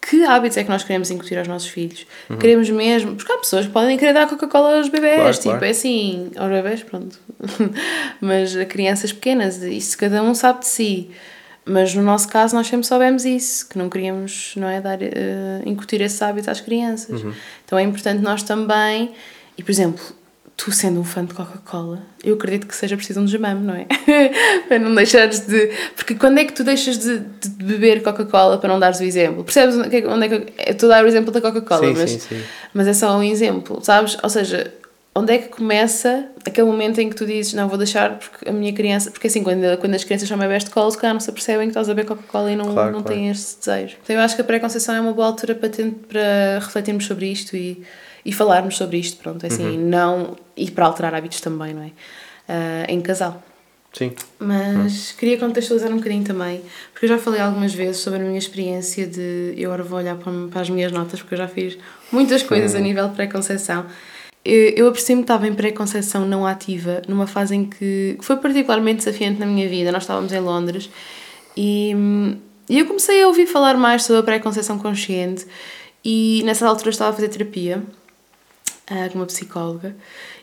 que 0.00 0.24
hábitos 0.24 0.56
é 0.56 0.64
que 0.64 0.70
nós 0.70 0.82
queremos 0.82 1.10
incutir 1.10 1.38
aos 1.38 1.46
nossos 1.46 1.68
filhos. 1.68 2.06
Uhum. 2.28 2.38
Queremos 2.38 2.70
mesmo, 2.70 3.16
porque 3.16 3.30
há 3.30 3.36
pessoas 3.36 3.66
que 3.66 3.72
podem 3.72 3.98
querer 3.98 4.14
dar 4.14 4.26
Coca-Cola 4.26 4.78
aos 4.78 4.88
bebés, 4.88 5.16
claro, 5.16 5.32
tipo, 5.34 5.48
claro. 5.50 5.64
é 5.64 5.70
assim, 5.70 6.30
aos 6.36 6.50
bebés, 6.50 6.82
pronto. 6.82 7.18
mas 8.20 8.56
a 8.56 8.64
crianças 8.64 9.12
pequenas, 9.12 9.62
isso 9.62 9.98
cada 9.98 10.22
um 10.22 10.34
sabe 10.34 10.60
de 10.60 10.66
si. 10.66 11.10
Mas 11.64 11.94
no 11.94 12.02
nosso 12.02 12.28
caso 12.28 12.56
nós 12.56 12.66
sempre 12.66 12.86
soubemos 12.86 13.24
isso, 13.24 13.68
que 13.68 13.76
não 13.76 13.90
queríamos 13.90 14.54
não 14.56 14.68
é, 14.68 14.80
dar, 14.80 14.98
uh, 14.98 15.68
incutir 15.68 16.00
esse 16.00 16.22
hábito 16.24 16.50
às 16.50 16.60
crianças. 16.60 17.22
Uhum. 17.22 17.34
Então 17.64 17.78
é 17.78 17.82
importante 17.82 18.22
nós 18.22 18.42
também, 18.42 19.12
e 19.56 19.62
por 19.62 19.70
exemplo, 19.70 20.02
tu 20.62 20.70
sendo 20.70 21.00
um 21.00 21.04
fã 21.04 21.24
de 21.24 21.32
Coca-Cola, 21.32 22.02
eu 22.22 22.34
acredito 22.34 22.66
que 22.66 22.76
seja 22.76 22.94
preciso 22.94 23.20
um 23.20 23.24
desmame, 23.24 23.66
não 23.66 23.74
é? 23.74 23.86
para 24.68 24.78
não 24.78 24.94
deixares 24.94 25.40
de. 25.46 25.70
Porque 25.96 26.14
quando 26.14 26.38
é 26.38 26.44
que 26.44 26.52
tu 26.52 26.62
deixas 26.62 26.98
de, 26.98 27.18
de 27.18 27.48
beber 27.64 28.02
Coca-Cola 28.02 28.58
para 28.58 28.68
não 28.68 28.78
dares 28.78 29.00
o 29.00 29.04
exemplo? 29.04 29.42
Percebes 29.42 29.76
onde 29.76 29.96
é 29.96 30.02
que. 30.02 30.06
Onde 30.06 30.26
é 30.26 30.28
que 30.28 30.34
eu 30.34 30.72
estou 30.72 30.92
a 30.92 30.96
dar 30.96 31.04
o 31.04 31.08
exemplo 31.08 31.32
da 31.32 31.40
Coca-Cola, 31.40 31.94
mas, 31.94 32.10
sim, 32.10 32.18
sim. 32.18 32.42
mas 32.74 32.86
é 32.86 32.92
só 32.92 33.16
um 33.16 33.22
exemplo, 33.22 33.82
sabes? 33.82 34.18
Ou 34.22 34.28
seja, 34.28 34.70
onde 35.14 35.32
é 35.32 35.38
que 35.38 35.48
começa 35.48 36.26
aquele 36.44 36.66
momento 36.66 37.00
em 37.00 37.08
que 37.08 37.16
tu 37.16 37.24
dizes 37.24 37.54
não 37.54 37.66
vou 37.66 37.78
deixar 37.78 38.18
porque 38.18 38.46
a 38.46 38.52
minha 38.52 38.72
criança 38.72 39.10
porque 39.10 39.28
assim 39.28 39.42
quando, 39.42 39.78
quando 39.78 39.94
as 39.94 40.04
crianças 40.04 40.28
são 40.28 40.38
bebés 40.38 40.62
de 40.62 40.70
cola 40.70 40.90
se 40.90 40.96
calhar 40.96 41.14
não 41.14 41.20
se 41.20 41.28
apercebem 41.28 41.66
que 41.66 41.70
estás 41.70 41.88
a 41.88 41.94
beber 41.94 42.06
Coca-Cola 42.06 42.52
e 42.52 42.54
não, 42.54 42.72
claro, 42.72 42.92
não 42.92 43.02
claro. 43.02 43.16
têm 43.16 43.28
este 43.28 43.58
desejo 43.58 43.96
então 44.04 44.14
eu 44.14 44.22
acho 44.22 44.36
que 44.36 44.42
a 44.42 44.44
pré-conceição 44.44 44.94
é 44.94 45.00
uma 45.00 45.12
boa 45.12 45.26
altura 45.26 45.56
para, 45.56 45.68
para 45.68 46.58
refletirmos 46.60 47.06
sobre 47.06 47.26
isto 47.26 47.56
e, 47.56 47.82
e 48.24 48.32
falarmos 48.32 48.76
sobre 48.76 48.98
isto 48.98 49.16
pronto 49.22 49.46
assim 49.46 49.78
uhum. 49.78 49.88
não 49.88 50.36
e 50.56 50.70
para 50.70 50.86
alterar 50.86 51.14
hábitos 51.14 51.40
também 51.40 51.74
não 51.74 51.82
é 51.82 51.86
uh, 51.86 52.86
em 52.88 53.00
casal 53.00 53.42
Sim. 53.92 54.12
Mas 54.38 55.10
uhum. 55.10 55.16
queria 55.18 55.36
contextualizar 55.36 55.90
um 55.90 55.96
bocadinho 55.96 56.22
também, 56.22 56.62
porque 56.92 57.06
eu 57.06 57.08
já 57.08 57.18
falei 57.18 57.40
algumas 57.40 57.74
vezes 57.74 58.00
sobre 58.00 58.20
a 58.20 58.22
minha 58.22 58.38
experiência 58.38 59.04
de. 59.04 59.52
Eu 59.56 59.72
agora 59.72 59.82
vou 59.82 59.98
olhar 59.98 60.14
para, 60.14 60.32
para 60.48 60.60
as 60.60 60.70
minhas 60.70 60.92
notas, 60.92 61.20
porque 61.20 61.34
eu 61.34 61.38
já 61.38 61.48
fiz 61.48 61.76
muitas 62.12 62.40
coisas 62.44 62.74
uhum. 62.74 62.78
a 62.78 62.80
nível 62.82 63.08
de 63.08 63.16
pré-conceição 63.16 63.86
eu 64.44 64.88
apercebi-me 64.88 65.22
que 65.22 65.24
estava 65.24 65.46
em 65.46 65.54
pré-conceição 65.54 66.26
não 66.26 66.46
ativa, 66.46 67.02
numa 67.06 67.26
fase 67.26 67.54
em 67.54 67.66
que 67.66 68.16
foi 68.22 68.36
particularmente 68.36 69.04
desafiante 69.04 69.38
na 69.38 69.46
minha 69.46 69.68
vida. 69.68 69.92
Nós 69.92 70.04
estávamos 70.04 70.32
em 70.32 70.40
Londres 70.40 70.88
e, 71.56 71.94
e 72.68 72.78
eu 72.78 72.86
comecei 72.86 73.22
a 73.22 73.28
ouvir 73.28 73.46
falar 73.46 73.76
mais 73.76 74.04
sobre 74.04 74.20
a 74.20 74.22
pré-conceição 74.22 74.78
consciente 74.78 75.46
e 76.02 76.42
nessa 76.44 76.66
altura 76.66 76.90
estava 76.90 77.10
a 77.10 77.12
fazer 77.12 77.28
terapia 77.28 77.82
com 79.12 79.18
uma 79.18 79.26
psicóloga 79.26 79.94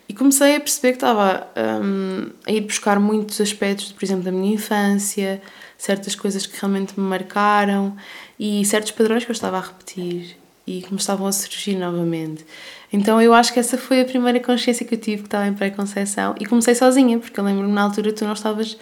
E 0.08 0.14
comecei 0.14 0.56
a 0.56 0.60
perceber 0.60 0.94
que 0.94 0.98
estava 0.98 1.48
um, 1.84 2.30
a 2.46 2.52
ir 2.52 2.62
buscar 2.62 3.00
muitos 3.00 3.42
aspectos, 3.42 3.92
por 3.92 4.04
exemplo, 4.06 4.24
da 4.24 4.32
minha 4.32 4.54
infância, 4.54 5.42
certas 5.78 6.16
coisas 6.16 6.46
que 6.46 6.60
realmente 6.60 6.98
me 6.98 7.06
marcaram 7.06 7.96
e 8.40 8.64
certos 8.66 8.92
padrões 8.92 9.26
que 9.26 9.32
eu 9.32 9.34
estava 9.34 9.58
a 9.58 9.62
repetir 9.62 10.38
e 10.66 10.82
que 10.82 10.94
me 10.94 11.00
estavam 11.00 11.28
a 11.28 11.32
surgir 11.32 11.76
novamente. 11.76 12.46
Então 12.92 13.22
eu 13.22 13.34
acho 13.34 13.54
que 13.54 13.60
essa 13.60 13.78
foi 13.78 14.02
a 14.02 14.06
primeira 14.06 14.40
consciência 14.40 14.86
que 14.86 14.96
eu 14.96 15.00
tive 15.00 15.24
que 15.24 15.28
estava 15.28 15.46
em 15.48 15.54
pré-conceição 15.54 16.36
e 16.40 16.46
comecei 16.46 16.74
sozinha, 16.74 17.20
porque 17.20 17.40
eu 17.40 17.44
lembro-me 17.44 17.72
na 17.72 17.84
altura 17.84 18.14
tu 18.14 18.24
não 18.24 18.34
estavas, 18.34 18.78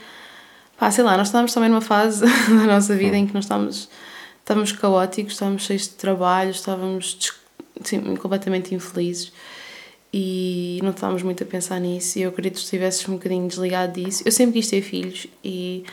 pá, 0.78 0.92
sei 0.92 1.04
lá, 1.04 1.18
nós 1.18 1.28
estávamos 1.28 1.54
também 1.54 1.70
numa 1.70 1.82
fase 1.82 2.24
da 2.48 2.66
nossa 2.68 2.96
vida 2.96 3.18
em 3.18 3.26
que 3.26 3.34
nós 3.34 3.46
estávamos, 3.46 3.90
estávamos 4.40 4.72
caóticos, 4.72 5.34
estávamos 5.34 5.64
cheios 5.64 5.84
de 5.84 5.96
trabalho, 5.96 6.52
estávamos 6.52 7.18
sim, 7.84 8.16
completamente 8.16 8.74
infelizes 8.76 9.32
e 10.18 10.80
não 10.82 10.92
estávamos 10.92 11.24
muito 11.24 11.44
a 11.44 11.46
pensar 11.46 11.78
nisso. 11.78 12.18
E 12.18 12.22
eu 12.22 12.30
acredito 12.30 12.54
que 12.54 12.62
estivesses 12.62 13.06
um 13.10 13.16
bocadinho 13.16 13.50
desligado 13.50 14.02
disso. 14.02 14.24
Eu 14.26 14.32
sempre 14.32 14.54
quis 14.54 14.70
ter 14.70 14.82
filhos 14.82 15.28
e 15.44 15.84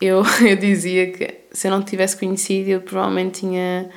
eu, 0.00 0.22
eu 0.48 0.54
dizia 0.54 1.10
que 1.10 1.34
se 1.50 1.66
eu 1.66 1.72
não 1.72 1.82
tivesse 1.82 2.16
conhecido, 2.16 2.70
eu 2.70 2.80
provavelmente 2.80 3.40
tinha 3.40 3.90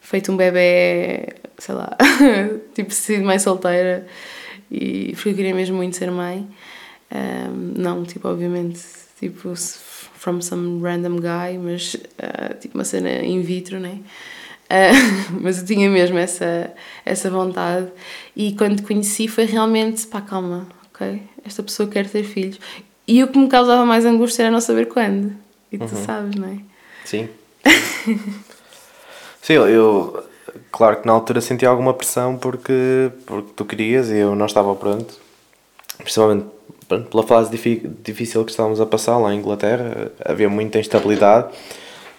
feito 0.00 0.32
um 0.32 0.38
bebê, 0.38 1.34
sei 1.58 1.74
lá, 1.74 1.94
tipo 2.74 2.94
sido 2.94 3.22
mãe 3.22 3.38
solteira 3.38 4.06
e 4.70 5.12
porque 5.14 5.28
eu 5.28 5.34
queria 5.34 5.54
mesmo 5.54 5.76
muito 5.76 5.96
ser 5.96 6.10
mãe. 6.10 6.48
Um, 7.12 7.74
não, 7.76 8.04
tipo, 8.04 8.26
obviamente, 8.26 8.80
tipo, 9.18 9.54
from 9.54 10.40
some 10.40 10.80
random 10.80 11.16
guy, 11.16 11.58
mas 11.58 11.92
uh, 11.94 12.58
tipo 12.58 12.78
uma 12.78 12.84
cena 12.84 13.22
in 13.22 13.42
vitro, 13.42 13.78
né? 13.78 13.98
Uh, 14.70 15.34
mas 15.42 15.58
eu 15.58 15.66
tinha 15.66 15.90
mesmo 15.90 16.16
essa, 16.16 16.72
essa 17.04 17.28
vontade 17.28 17.88
e 18.36 18.52
quando 18.52 18.82
conheci 18.84 19.26
foi 19.26 19.44
realmente, 19.44 20.06
pá, 20.06 20.20
calma, 20.20 20.68
ok? 20.92 21.22
Esta 21.44 21.62
pessoa 21.62 21.88
quer 21.88 22.08
ter 22.08 22.22
filhos. 22.22 22.60
E 23.06 23.22
o 23.24 23.28
que 23.28 23.38
me 23.38 23.48
causava 23.48 23.84
mais 23.84 24.06
angústia 24.06 24.44
era 24.44 24.52
não 24.52 24.60
saber 24.60 24.86
quando. 24.86 25.34
E 25.72 25.78
tu 25.78 25.82
uhum. 25.82 26.04
sabes, 26.04 26.36
não 26.36 26.48
é? 26.48 26.58
Sim. 27.04 27.28
Sim, 29.42 29.54
eu, 29.54 30.22
claro 30.70 31.00
que 31.00 31.06
na 31.06 31.12
altura 31.14 31.40
senti 31.40 31.66
alguma 31.66 31.92
pressão 31.92 32.36
porque, 32.36 33.10
porque 33.26 33.52
tu 33.56 33.64
querias 33.64 34.10
e 34.10 34.18
eu 34.18 34.36
não 34.36 34.46
estava 34.46 34.72
pronto. 34.76 35.18
Principalmente 35.98 36.46
pela 37.10 37.22
fase 37.22 37.50
difícil 38.02 38.44
que 38.44 38.50
estávamos 38.50 38.80
a 38.80 38.86
passar 38.86 39.16
lá 39.18 39.32
em 39.32 39.38
Inglaterra, 39.38 40.10
havia 40.24 40.48
muita 40.48 40.78
instabilidade 40.78 41.52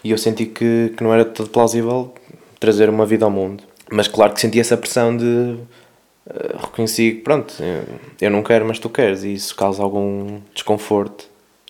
e 0.03 0.11
eu 0.11 0.17
senti 0.17 0.45
que, 0.45 0.93
que 0.95 1.03
não 1.03 1.13
era 1.13 1.25
todo 1.25 1.49
plausível 1.49 2.13
trazer 2.61 2.89
uma 2.89 3.05
vida 3.05 3.25
ao 3.25 3.31
mundo. 3.31 3.63
Mas 3.91 4.07
claro 4.07 4.33
que 4.33 4.39
senti 4.39 4.59
essa 4.59 4.77
pressão 4.77 5.17
de 5.17 5.25
uh, 5.25 6.57
reconheci 6.61 7.13
que 7.13 7.21
pronto, 7.21 7.53
eu 8.21 8.31
não 8.31 8.41
quero, 8.41 8.65
mas 8.65 8.79
tu 8.79 8.89
queres, 8.89 9.23
e 9.25 9.33
isso 9.33 9.53
causa 9.53 9.83
algum 9.83 10.39
desconforto 10.53 11.25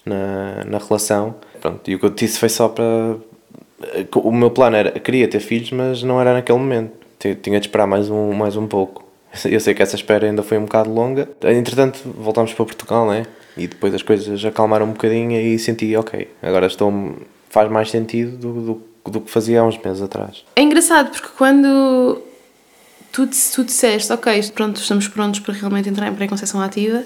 na, 0.05 0.63
na 0.65 0.77
relação. 0.77 1.33
Pronto, 1.59 1.89
e 1.89 1.95
o 1.95 1.99
que 1.99 2.05
eu 2.05 2.09
disse 2.09 2.37
foi 2.37 2.49
só 2.49 2.69
para. 2.69 3.15
Eh, 3.93 4.05
o 4.15 4.31
meu 4.31 4.51
plano 4.51 4.75
era, 4.75 4.91
queria 4.99 5.27
ter 5.27 5.39
filhos, 5.39 5.71
mas 5.71 6.03
não 6.03 6.19
era 6.19 6.33
naquele 6.33 6.59
momento. 6.59 6.91
Tinha 7.41 7.59
de 7.59 7.67
esperar 7.67 7.87
mais 7.87 8.09
um, 8.09 8.33
mais 8.33 8.55
um 8.55 8.67
pouco. 8.67 9.05
Eu 9.45 9.59
sei 9.59 9.75
que 9.75 9.81
essa 9.83 9.95
espera 9.95 10.25
ainda 10.25 10.41
foi 10.41 10.57
um 10.57 10.65
bocado 10.65 10.91
longa. 10.91 11.29
Entretanto, 11.43 11.99
voltámos 12.17 12.51
para 12.53 12.65
Portugal, 12.65 13.07
né? 13.07 13.27
E 13.55 13.67
depois 13.67 13.93
as 13.93 14.01
coisas 14.01 14.43
acalmaram 14.43 14.87
um 14.87 14.91
bocadinho 14.91 15.39
e 15.39 15.57
senti, 15.59 15.95
ok, 15.95 16.27
agora 16.41 16.65
estou 16.65 17.15
faz 17.47 17.69
mais 17.69 17.91
sentido 17.91 18.37
do, 18.37 18.61
do 18.61 18.90
do 19.05 19.21
que 19.21 19.31
fazia 19.31 19.61
há 19.61 19.63
uns 19.63 19.77
meses 19.77 20.01
atrás. 20.01 20.43
É 20.55 20.61
engraçado 20.61 21.11
porque 21.11 21.29
quando 21.37 22.21
tu, 23.11 23.27
tu 23.53 23.63
disseste, 23.63 24.11
ok, 24.11 24.51
pronto, 24.53 24.79
estamos 24.79 25.07
prontos 25.07 25.39
para 25.39 25.53
realmente 25.53 25.89
entrar 25.89 26.07
em 26.07 26.15
pré-conceição 26.15 26.61
ativa, 26.61 27.03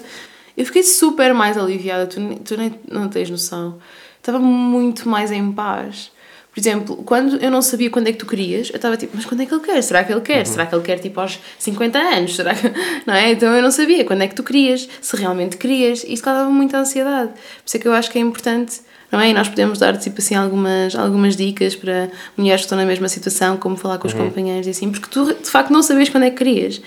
eu 0.56 0.64
fiquei 0.64 0.82
super 0.82 1.34
mais 1.34 1.56
aliviada, 1.56 2.06
tu, 2.06 2.20
tu 2.44 2.56
nem 2.56 2.74
não 2.90 3.08
tens 3.08 3.30
noção. 3.30 3.78
Estava 4.18 4.38
muito 4.38 5.08
mais 5.08 5.30
em 5.30 5.52
paz. 5.52 6.10
Por 6.56 6.60
exemplo, 6.60 6.96
quando 7.04 7.36
eu 7.36 7.50
não 7.50 7.60
sabia 7.60 7.90
quando 7.90 8.08
é 8.08 8.12
que 8.12 8.18
tu 8.18 8.24
querias, 8.24 8.70
eu 8.70 8.76
estava 8.76 8.96
tipo, 8.96 9.12
mas 9.14 9.26
quando 9.26 9.42
é 9.42 9.46
que 9.46 9.52
ele 9.52 9.62
quer? 9.62 9.82
Será 9.82 10.02
que 10.02 10.10
ele 10.10 10.22
quer? 10.22 10.38
Uhum. 10.38 10.44
Será 10.46 10.64
que 10.64 10.74
ele 10.74 10.82
quer 10.82 10.98
tipo 10.98 11.20
aos 11.20 11.38
50 11.58 11.98
anos? 11.98 12.34
Será 12.34 12.54
que... 12.54 12.72
Não 13.04 13.12
é? 13.12 13.32
Então 13.32 13.54
eu 13.54 13.62
não 13.62 13.70
sabia 13.70 14.06
quando 14.06 14.22
é 14.22 14.26
que 14.26 14.34
tu 14.34 14.42
querias, 14.42 14.88
se 15.02 15.16
realmente 15.16 15.58
querias. 15.58 16.02
Isso 16.08 16.22
causava 16.22 16.48
muita 16.48 16.78
ansiedade. 16.78 17.32
Por 17.32 17.66
isso 17.66 17.76
é 17.76 17.80
que 17.80 17.86
eu 17.86 17.92
acho 17.92 18.10
que 18.10 18.16
é 18.16 18.22
importante 18.22 18.80
não 19.10 19.20
é? 19.20 19.30
E 19.30 19.34
nós 19.34 19.48
podemos 19.48 19.78
dar 19.78 19.96
tipo 19.96 20.20
assim 20.20 20.34
algumas, 20.34 20.94
algumas 20.94 21.36
dicas 21.36 21.74
para 21.74 22.08
mulheres 22.36 22.62
que 22.62 22.66
estão 22.66 22.78
na 22.78 22.84
mesma 22.84 23.08
situação, 23.08 23.56
como 23.56 23.76
falar 23.76 23.98
com 23.98 24.06
os 24.06 24.14
uhum. 24.14 24.26
companheiros 24.26 24.66
e 24.66 24.70
assim, 24.70 24.90
porque 24.90 25.08
tu 25.10 25.32
de 25.34 25.50
facto 25.50 25.72
não 25.72 25.82
sabias 25.82 26.08
quando 26.08 26.24
é 26.24 26.30
que 26.30 26.36
querias. 26.36 26.80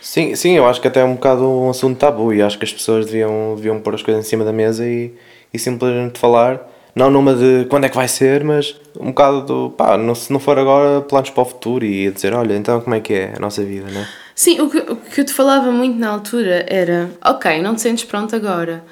Sim, 0.00 0.34
sim, 0.34 0.52
eu 0.52 0.66
acho 0.66 0.80
que 0.80 0.88
até 0.88 1.00
é 1.00 1.04
um 1.04 1.14
bocado 1.14 1.48
um 1.48 1.70
assunto 1.70 1.98
tabu 1.98 2.32
e 2.32 2.42
acho 2.42 2.58
que 2.58 2.64
as 2.64 2.72
pessoas 2.72 3.06
deviam, 3.06 3.54
deviam 3.56 3.80
pôr 3.80 3.94
as 3.94 4.02
coisas 4.02 4.24
em 4.24 4.28
cima 4.28 4.44
da 4.44 4.52
mesa 4.52 4.86
e, 4.86 5.12
e 5.52 5.58
simplesmente 5.58 6.18
falar, 6.18 6.60
não 6.94 7.10
numa 7.10 7.34
de 7.34 7.64
quando 7.70 7.84
é 7.84 7.88
que 7.88 7.96
vai 7.96 8.06
ser, 8.06 8.44
mas 8.44 8.76
um 9.00 9.06
bocado 9.06 9.42
do 9.42 9.70
pá, 9.70 9.96
não, 9.96 10.14
se 10.14 10.32
não 10.32 10.38
for 10.38 10.58
agora, 10.58 11.00
planos 11.00 11.30
para 11.30 11.42
o 11.42 11.46
futuro 11.46 11.84
e 11.84 12.10
dizer, 12.10 12.34
olha, 12.34 12.54
então 12.54 12.80
como 12.80 12.94
é 12.94 13.00
que 13.00 13.14
é 13.14 13.32
a 13.36 13.40
nossa 13.40 13.64
vida, 13.64 13.90
não 13.90 14.02
é? 14.02 14.08
Sim, 14.34 14.60
o 14.60 14.68
que, 14.68 14.78
o 14.78 14.96
que 14.96 15.20
eu 15.20 15.24
te 15.24 15.32
falava 15.32 15.70
muito 15.70 15.98
na 15.98 16.10
altura 16.10 16.66
era, 16.68 17.08
ok, 17.24 17.62
não 17.62 17.74
te 17.74 17.80
sentes 17.80 18.04
pronto 18.04 18.34
agora 18.34 18.84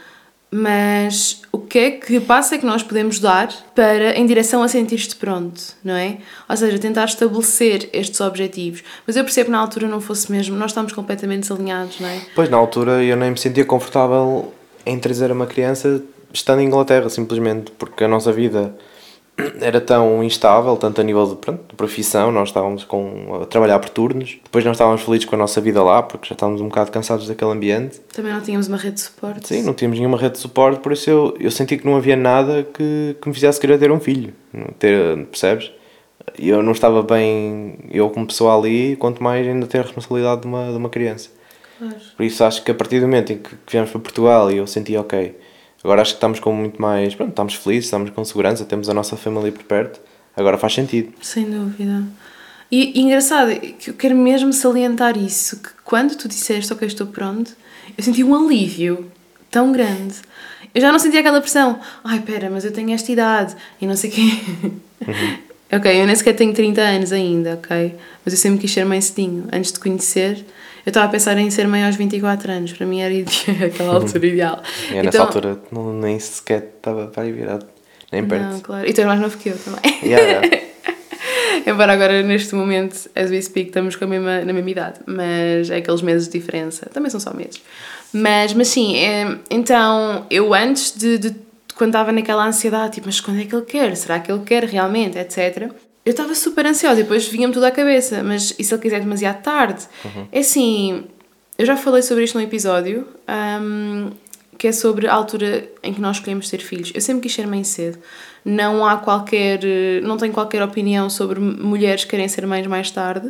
mas 0.54 1.40
o 1.50 1.56
que 1.56 1.78
é 1.78 1.90
que 1.92 2.20
passo 2.20 2.54
é 2.54 2.58
que 2.58 2.66
nós 2.66 2.82
podemos 2.82 3.18
dar 3.18 3.48
para 3.74 4.14
em 4.18 4.26
direção 4.26 4.62
a 4.62 4.68
sentir-te 4.68 5.16
pronto, 5.16 5.58
não 5.82 5.94
é? 5.94 6.18
Ou 6.46 6.54
seja, 6.54 6.78
tentar 6.78 7.06
estabelecer 7.06 7.88
estes 7.90 8.20
objetivos. 8.20 8.84
Mas 9.06 9.16
eu 9.16 9.24
percebo 9.24 9.46
que 9.46 9.52
na 9.52 9.58
altura 9.58 9.88
não 9.88 9.98
fosse 9.98 10.30
mesmo, 10.30 10.54
nós 10.54 10.72
estamos 10.72 10.92
completamente 10.92 11.48
desalinhados, 11.48 11.98
não 11.98 12.08
é? 12.08 12.20
Pois, 12.34 12.50
na 12.50 12.58
altura 12.58 13.02
eu 13.02 13.16
nem 13.16 13.30
me 13.30 13.38
sentia 13.38 13.64
confortável 13.64 14.52
em 14.84 14.98
trazer 14.98 15.32
uma 15.32 15.46
criança 15.46 16.02
estando 16.34 16.60
em 16.60 16.66
Inglaterra, 16.66 17.08
simplesmente 17.08 17.70
porque 17.72 18.04
a 18.04 18.08
nossa 18.08 18.30
vida 18.30 18.74
era 19.60 19.80
tão 19.80 20.22
instável, 20.22 20.76
tanto 20.76 21.00
a 21.00 21.04
nível 21.04 21.26
de, 21.26 21.36
pronto, 21.36 21.62
de 21.68 21.74
profissão, 21.74 22.30
nós 22.30 22.48
estávamos 22.48 22.84
com, 22.84 23.40
a 23.42 23.46
trabalhar 23.46 23.78
por 23.78 23.88
turnos, 23.88 24.38
depois 24.42 24.64
não 24.64 24.72
estávamos 24.72 25.02
felizes 25.02 25.24
com 25.24 25.34
a 25.34 25.38
nossa 25.38 25.60
vida 25.60 25.82
lá, 25.82 26.02
porque 26.02 26.28
já 26.28 26.34
estávamos 26.34 26.60
um 26.60 26.68
bocado 26.68 26.90
cansados 26.90 27.26
daquele 27.26 27.50
ambiente. 27.50 28.00
Também 28.12 28.32
não 28.32 28.40
tínhamos 28.40 28.68
uma 28.68 28.76
rede 28.76 28.96
de 28.96 29.00
suporte. 29.00 29.48
Sim, 29.48 29.62
não 29.62 29.74
tínhamos 29.74 29.98
nenhuma 29.98 30.18
rede 30.18 30.34
de 30.34 30.40
suporte, 30.40 30.80
por 30.80 30.92
isso 30.92 31.08
eu, 31.08 31.36
eu 31.40 31.50
senti 31.50 31.76
que 31.76 31.86
não 31.86 31.96
havia 31.96 32.16
nada 32.16 32.62
que, 32.62 33.16
que 33.20 33.28
me 33.28 33.34
fizesse 33.34 33.58
querer 33.58 33.78
ter 33.78 33.90
um 33.90 34.00
filho, 34.00 34.34
ter, 34.78 35.24
percebes? 35.26 35.70
Eu 36.38 36.62
não 36.62 36.72
estava 36.72 37.02
bem, 37.02 37.78
eu 37.90 38.08
como 38.10 38.26
pessoa 38.26 38.56
ali, 38.56 38.96
quanto 38.96 39.22
mais 39.22 39.46
ainda 39.46 39.66
ter 39.66 39.78
a 39.78 39.82
responsabilidade 39.82 40.42
de 40.42 40.46
uma, 40.46 40.70
de 40.70 40.76
uma 40.76 40.88
criança. 40.88 41.30
Claro. 41.78 41.96
Por 42.16 42.24
isso 42.24 42.44
acho 42.44 42.62
que 42.62 42.70
a 42.70 42.74
partir 42.74 43.00
do 43.00 43.06
momento 43.06 43.32
em 43.32 43.38
que, 43.38 43.50
que 43.50 43.72
viemos 43.72 43.90
para 43.90 44.00
Portugal 44.00 44.50
e 44.50 44.58
eu 44.58 44.66
senti, 44.66 44.96
ok, 44.96 45.34
Agora 45.82 46.02
acho 46.02 46.12
que 46.12 46.16
estamos 46.16 46.38
com 46.38 46.52
muito 46.52 46.80
mais. 46.80 47.14
Pronto, 47.14 47.30
estamos 47.30 47.54
felizes, 47.54 47.86
estamos 47.86 48.10
com 48.10 48.24
segurança, 48.24 48.64
temos 48.64 48.88
a 48.88 48.94
nossa 48.94 49.16
família 49.16 49.50
por 49.50 49.64
perto. 49.64 50.00
Agora 50.36 50.56
faz 50.56 50.74
sentido. 50.74 51.12
Sem 51.20 51.50
dúvida. 51.50 52.04
E, 52.70 52.98
e 52.98 53.02
engraçado, 53.02 53.54
que 53.78 53.90
eu 53.90 53.94
quero 53.94 54.16
mesmo 54.16 54.52
salientar 54.52 55.18
isso: 55.18 55.60
que 55.60 55.70
quando 55.84 56.16
tu 56.16 56.28
disseste, 56.28 56.72
ok, 56.72 56.86
estou 56.86 57.06
pronto, 57.06 57.52
eu 57.96 58.02
senti 58.02 58.24
um 58.24 58.34
alívio 58.34 59.10
tão 59.50 59.72
grande. 59.72 60.14
Eu 60.74 60.80
já 60.80 60.90
não 60.90 60.98
sentia 60.98 61.20
aquela 61.20 61.40
pressão, 61.40 61.78
ai 62.02 62.20
pera, 62.20 62.48
mas 62.48 62.64
eu 62.64 62.72
tenho 62.72 62.92
esta 62.92 63.12
idade 63.12 63.54
e 63.78 63.86
não 63.86 63.94
sei 63.94 64.08
o 64.08 64.12
quê. 64.14 64.22
Uhum. 65.06 65.38
ok, 65.76 66.00
eu 66.00 66.06
nem 66.06 66.16
sequer 66.16 66.32
tenho 66.32 66.54
30 66.54 66.80
anos 66.80 67.12
ainda, 67.12 67.54
ok? 67.54 67.94
Mas 68.24 68.32
eu 68.32 68.40
sempre 68.40 68.60
quis 68.60 68.72
ser 68.72 68.86
mãe 68.86 69.00
cedinho, 69.00 69.46
antes 69.52 69.70
de 69.70 69.78
conhecer 69.78 70.42
eu 70.84 70.90
estava 70.90 71.06
a 71.06 71.08
pensar 71.08 71.38
em 71.38 71.50
ser 71.50 71.68
mãe 71.68 71.84
aos 71.84 71.96
24 71.96 72.50
anos, 72.50 72.72
para 72.72 72.86
mim 72.86 73.00
era 73.00 73.14
aquela 73.66 73.94
altura 73.94 74.26
ideal. 74.26 74.62
E 74.90 74.94
nessa 74.94 75.08
então, 75.08 75.26
altura 75.26 75.58
não, 75.70 75.92
nem 75.92 76.18
sequer 76.18 76.72
estava 76.76 77.06
para 77.06 77.26
ir 77.26 77.32
virado, 77.32 77.66
nem 78.10 78.26
perto. 78.26 78.44
Não, 78.44 78.60
claro. 78.60 78.88
E 78.88 78.92
tu 78.92 79.00
és 79.00 79.06
mais 79.06 79.20
novo 79.20 79.36
que 79.38 79.50
eu 79.50 79.58
também. 79.58 79.80
Yeah, 80.02 80.48
yeah. 80.48 80.62
Embora 81.64 81.92
agora, 81.92 82.22
neste 82.22 82.54
momento, 82.54 83.08
as 83.14 83.30
we 83.30 83.40
speak, 83.40 83.68
estamos 83.68 83.94
com 83.94 84.04
a 84.04 84.08
mesma, 84.08 84.44
na 84.44 84.52
mesma 84.52 84.70
idade, 84.70 85.00
mas 85.06 85.70
é 85.70 85.76
aqueles 85.76 86.02
meses 86.02 86.28
de 86.28 86.38
diferença, 86.38 86.86
também 86.86 87.08
são 87.08 87.20
só 87.20 87.32
meses. 87.32 87.62
Mas, 88.12 88.52
mas 88.52 88.68
sim, 88.68 88.96
é, 88.96 89.38
então 89.48 90.26
eu 90.28 90.52
antes 90.52 90.92
de, 90.96 91.18
de 91.18 91.36
quando 91.76 91.90
estava 91.90 92.10
naquela 92.10 92.44
ansiedade, 92.44 92.94
tipo, 92.94 93.06
mas 93.06 93.20
quando 93.20 93.40
é 93.40 93.44
que 93.44 93.54
ele 93.54 93.64
quer? 93.64 93.96
Será 93.96 94.18
que 94.18 94.30
ele 94.32 94.42
quer 94.44 94.64
realmente? 94.64 95.16
Etc 95.18 95.70
eu 96.04 96.10
estava 96.10 96.34
super 96.34 96.66
ansiosa 96.66 97.00
e 97.00 97.02
depois 97.02 97.26
vinha-me 97.28 97.52
tudo 97.54 97.64
à 97.64 97.70
cabeça, 97.70 98.22
mas 98.22 98.54
e 98.58 98.64
se 98.64 98.74
ele 98.74 98.82
quiser 98.82 99.00
demasiado 99.00 99.42
tarde? 99.42 99.86
Uhum. 100.04 100.26
É 100.32 100.40
assim, 100.40 101.04
eu 101.56 101.64
já 101.64 101.76
falei 101.76 102.02
sobre 102.02 102.24
isto 102.24 102.36
num 102.36 102.44
episódio 102.44 103.06
um, 103.60 104.10
que 104.58 104.66
é 104.66 104.72
sobre 104.72 105.06
a 105.06 105.14
altura 105.14 105.68
em 105.82 105.94
que 105.94 106.00
nós 106.00 106.16
escolhemos 106.16 106.48
ter 106.50 106.58
filhos. 106.58 106.92
Eu 106.94 107.00
sempre 107.00 107.22
quis 107.22 107.34
ser 107.34 107.46
mãe 107.46 107.62
cedo. 107.62 107.98
Não 108.44 108.84
há 108.84 108.96
qualquer, 108.96 109.60
não 110.02 110.16
tenho 110.16 110.32
qualquer 110.32 110.62
opinião 110.62 111.08
sobre 111.08 111.38
mulheres 111.38 112.04
que 112.04 112.10
querem 112.10 112.26
ser 112.26 112.46
mães 112.46 112.66
mais 112.66 112.90
tarde. 112.90 113.28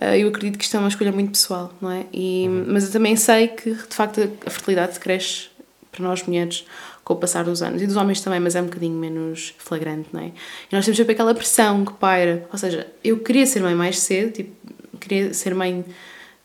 Uh, 0.00 0.14
eu 0.16 0.28
acredito 0.28 0.58
que 0.58 0.64
isto 0.64 0.76
é 0.76 0.80
uma 0.80 0.88
escolha 0.88 1.10
muito 1.10 1.32
pessoal, 1.32 1.72
não 1.80 1.90
é? 1.90 2.06
E, 2.12 2.46
uhum. 2.48 2.64
Mas 2.68 2.84
eu 2.84 2.92
também 2.92 3.16
sei 3.16 3.48
que, 3.48 3.72
de 3.72 3.94
facto, 3.94 4.20
a 4.46 4.50
fertilidade 4.50 4.98
cresce 5.00 5.48
para 5.90 6.04
nós 6.04 6.22
mulheres 6.22 6.64
com 7.08 7.14
o 7.14 7.16
passar 7.16 7.42
dos 7.42 7.62
anos. 7.62 7.80
E 7.80 7.86
dos 7.86 7.96
homens 7.96 8.20
também, 8.20 8.38
mas 8.38 8.54
é 8.54 8.60
um 8.60 8.66
bocadinho 8.66 8.94
menos 8.94 9.54
flagrante, 9.56 10.10
não 10.12 10.20
é? 10.20 10.26
E 10.26 10.76
nós 10.76 10.84
temos 10.84 10.98
sempre 10.98 11.14
aquela 11.14 11.34
pressão 11.34 11.82
que 11.82 11.94
paira. 11.94 12.46
Ou 12.52 12.58
seja, 12.58 12.86
eu 13.02 13.18
queria 13.20 13.46
ser 13.46 13.62
mãe 13.62 13.74
mais 13.74 13.98
cedo, 13.98 14.30
tipo, 14.30 14.52
queria 15.00 15.32
ser 15.32 15.54
mãe 15.54 15.82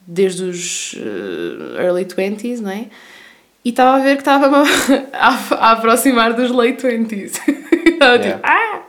desde 0.08 0.43
os 0.43 0.93
uh, 0.93 1.82
early 1.82 2.05
20s, 2.05 2.62
não 2.62 2.72
é? 2.72 2.86
E 3.65 3.70
estava 3.72 3.98
a 3.98 4.00
ver 4.00 4.15
que 4.15 4.22
estava 4.22 4.48
a, 5.12 5.72
aproximar 5.74 6.32
dos 6.34 6.50
late 6.50 6.82
20s. 6.82 7.41
estava 7.86 8.20
tipo, 8.20 8.39
ah! 8.41 8.84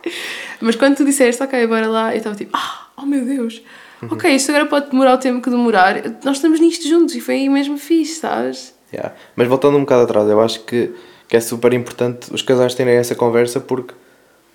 Mas 0.61 0.77
quando 0.77 0.95
tu 0.95 1.03
disseste, 1.03 1.43
ok, 1.43 1.67
bora 1.67 1.87
lá, 1.87 2.13
eu 2.13 2.17
estava 2.19 2.37
tipo, 2.37 2.51
ah, 2.55 2.87
oh 2.95 3.05
meu 3.05 3.25
Deus, 3.25 3.61
uhum. 4.01 4.09
ok, 4.13 4.33
isto 4.33 4.49
agora 4.49 4.65
pode 4.65 4.91
demorar 4.91 5.15
o 5.15 5.17
tempo 5.17 5.41
que 5.41 5.49
demorar, 5.49 5.95
nós 6.23 6.37
estamos 6.37 6.61
nisto 6.61 6.87
juntos 6.87 7.15
e 7.15 7.19
foi 7.19 7.35
aí 7.35 7.49
mesmo 7.49 7.77
fixe, 7.77 8.21
sabes? 8.21 8.73
Yeah. 8.93 9.13
Mas 9.35 9.49
voltando 9.49 9.77
um 9.77 9.81
bocado 9.81 10.03
atrás, 10.03 10.29
eu 10.29 10.39
acho 10.39 10.61
que, 10.61 10.93
que 11.27 11.35
é 11.35 11.39
super 11.39 11.73
importante 11.73 12.33
os 12.33 12.41
casais 12.41 12.75
terem 12.75 12.95
essa 12.95 13.15
conversa 13.15 13.59
porque, 13.59 13.93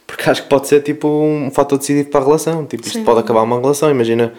porque 0.07 0.29
acho 0.29 0.43
que 0.43 0.49
pode 0.49 0.69
ser 0.69 0.83
tipo 0.83 1.09
um 1.09 1.51
fator 1.51 1.79
decisivo 1.79 2.11
para 2.11 2.21
a 2.21 2.25
relação. 2.25 2.65
Tipo, 2.67 2.85
isto 2.87 2.99
Sim. 2.99 3.05
pode 3.05 3.21
acabar 3.21 3.43
uma 3.43 3.61
relação. 3.61 3.91
Imagina 3.91 4.33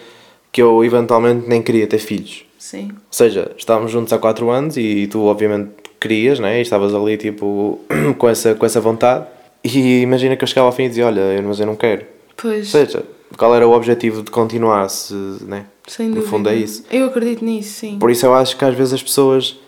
que 0.51 0.61
eu 0.61 0.83
eventualmente 0.83 1.47
nem 1.47 1.61
queria 1.61 1.87
ter 1.87 1.99
filhos. 1.99 2.45
Sim. 2.57 2.89
Ou 2.91 2.97
seja, 3.09 3.51
estávamos 3.57 3.91
juntos 3.91 4.13
há 4.13 4.17
4 4.17 4.49
anos 4.49 4.77
e 4.77 5.07
tu 5.07 5.23
obviamente 5.23 5.71
querias, 5.99 6.39
né? 6.39 6.59
E 6.59 6.61
estavas 6.61 6.93
ali 6.93 7.17
tipo 7.17 7.79
com 8.17 8.29
essa, 8.29 8.55
com 8.55 8.65
essa 8.65 8.79
vontade. 8.79 9.25
E 9.63 10.01
imagina 10.01 10.35
que 10.35 10.43
eu 10.43 10.47
chegava 10.47 10.67
ao 10.67 10.71
fim 10.71 10.83
e 10.83 10.89
dizia: 10.89 11.05
Olha, 11.05 11.41
mas 11.41 11.59
eu 11.59 11.65
não 11.65 11.75
quero. 11.75 12.05
Pois. 12.35 12.73
Ou 12.73 12.79
seja, 12.81 13.03
qual 13.37 13.55
era 13.55 13.67
o 13.67 13.71
objetivo 13.71 14.23
de 14.23 14.31
continuar 14.31 14.89
se, 14.89 15.13
né? 15.13 15.65
Sem 15.87 16.07
dúvida. 16.07 16.25
No 16.25 16.31
fundo 16.31 16.49
é 16.49 16.55
isso. 16.55 16.83
Eu 16.91 17.05
acredito 17.05 17.43
nisso, 17.43 17.79
sim. 17.79 17.99
Por 17.99 18.09
isso 18.09 18.25
eu 18.25 18.33
acho 18.33 18.57
que 18.57 18.65
às 18.65 18.75
vezes 18.75 18.93
as 18.93 19.03
pessoas 19.03 19.59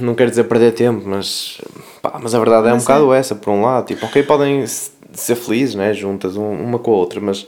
não 0.00 0.14
quero 0.14 0.30
dizer 0.30 0.44
perder 0.44 0.72
tempo, 0.72 1.02
mas, 1.06 1.60
pá, 2.04 2.20
mas 2.22 2.34
a 2.34 2.38
verdade 2.38 2.68
é 2.68 2.74
um 2.74 2.78
bocado 2.78 3.12
essa, 3.12 3.34
por 3.34 3.50
um 3.50 3.62
lado. 3.62 3.86
Tipo, 3.86 4.04
ok, 4.04 4.22
podem 4.22 4.64
ser 4.66 5.34
felizes, 5.36 5.74
né, 5.74 5.94
juntas, 5.94 6.36
uma 6.36 6.78
com 6.78 6.92
a 6.92 6.96
outra, 6.96 7.20
mas 7.20 7.46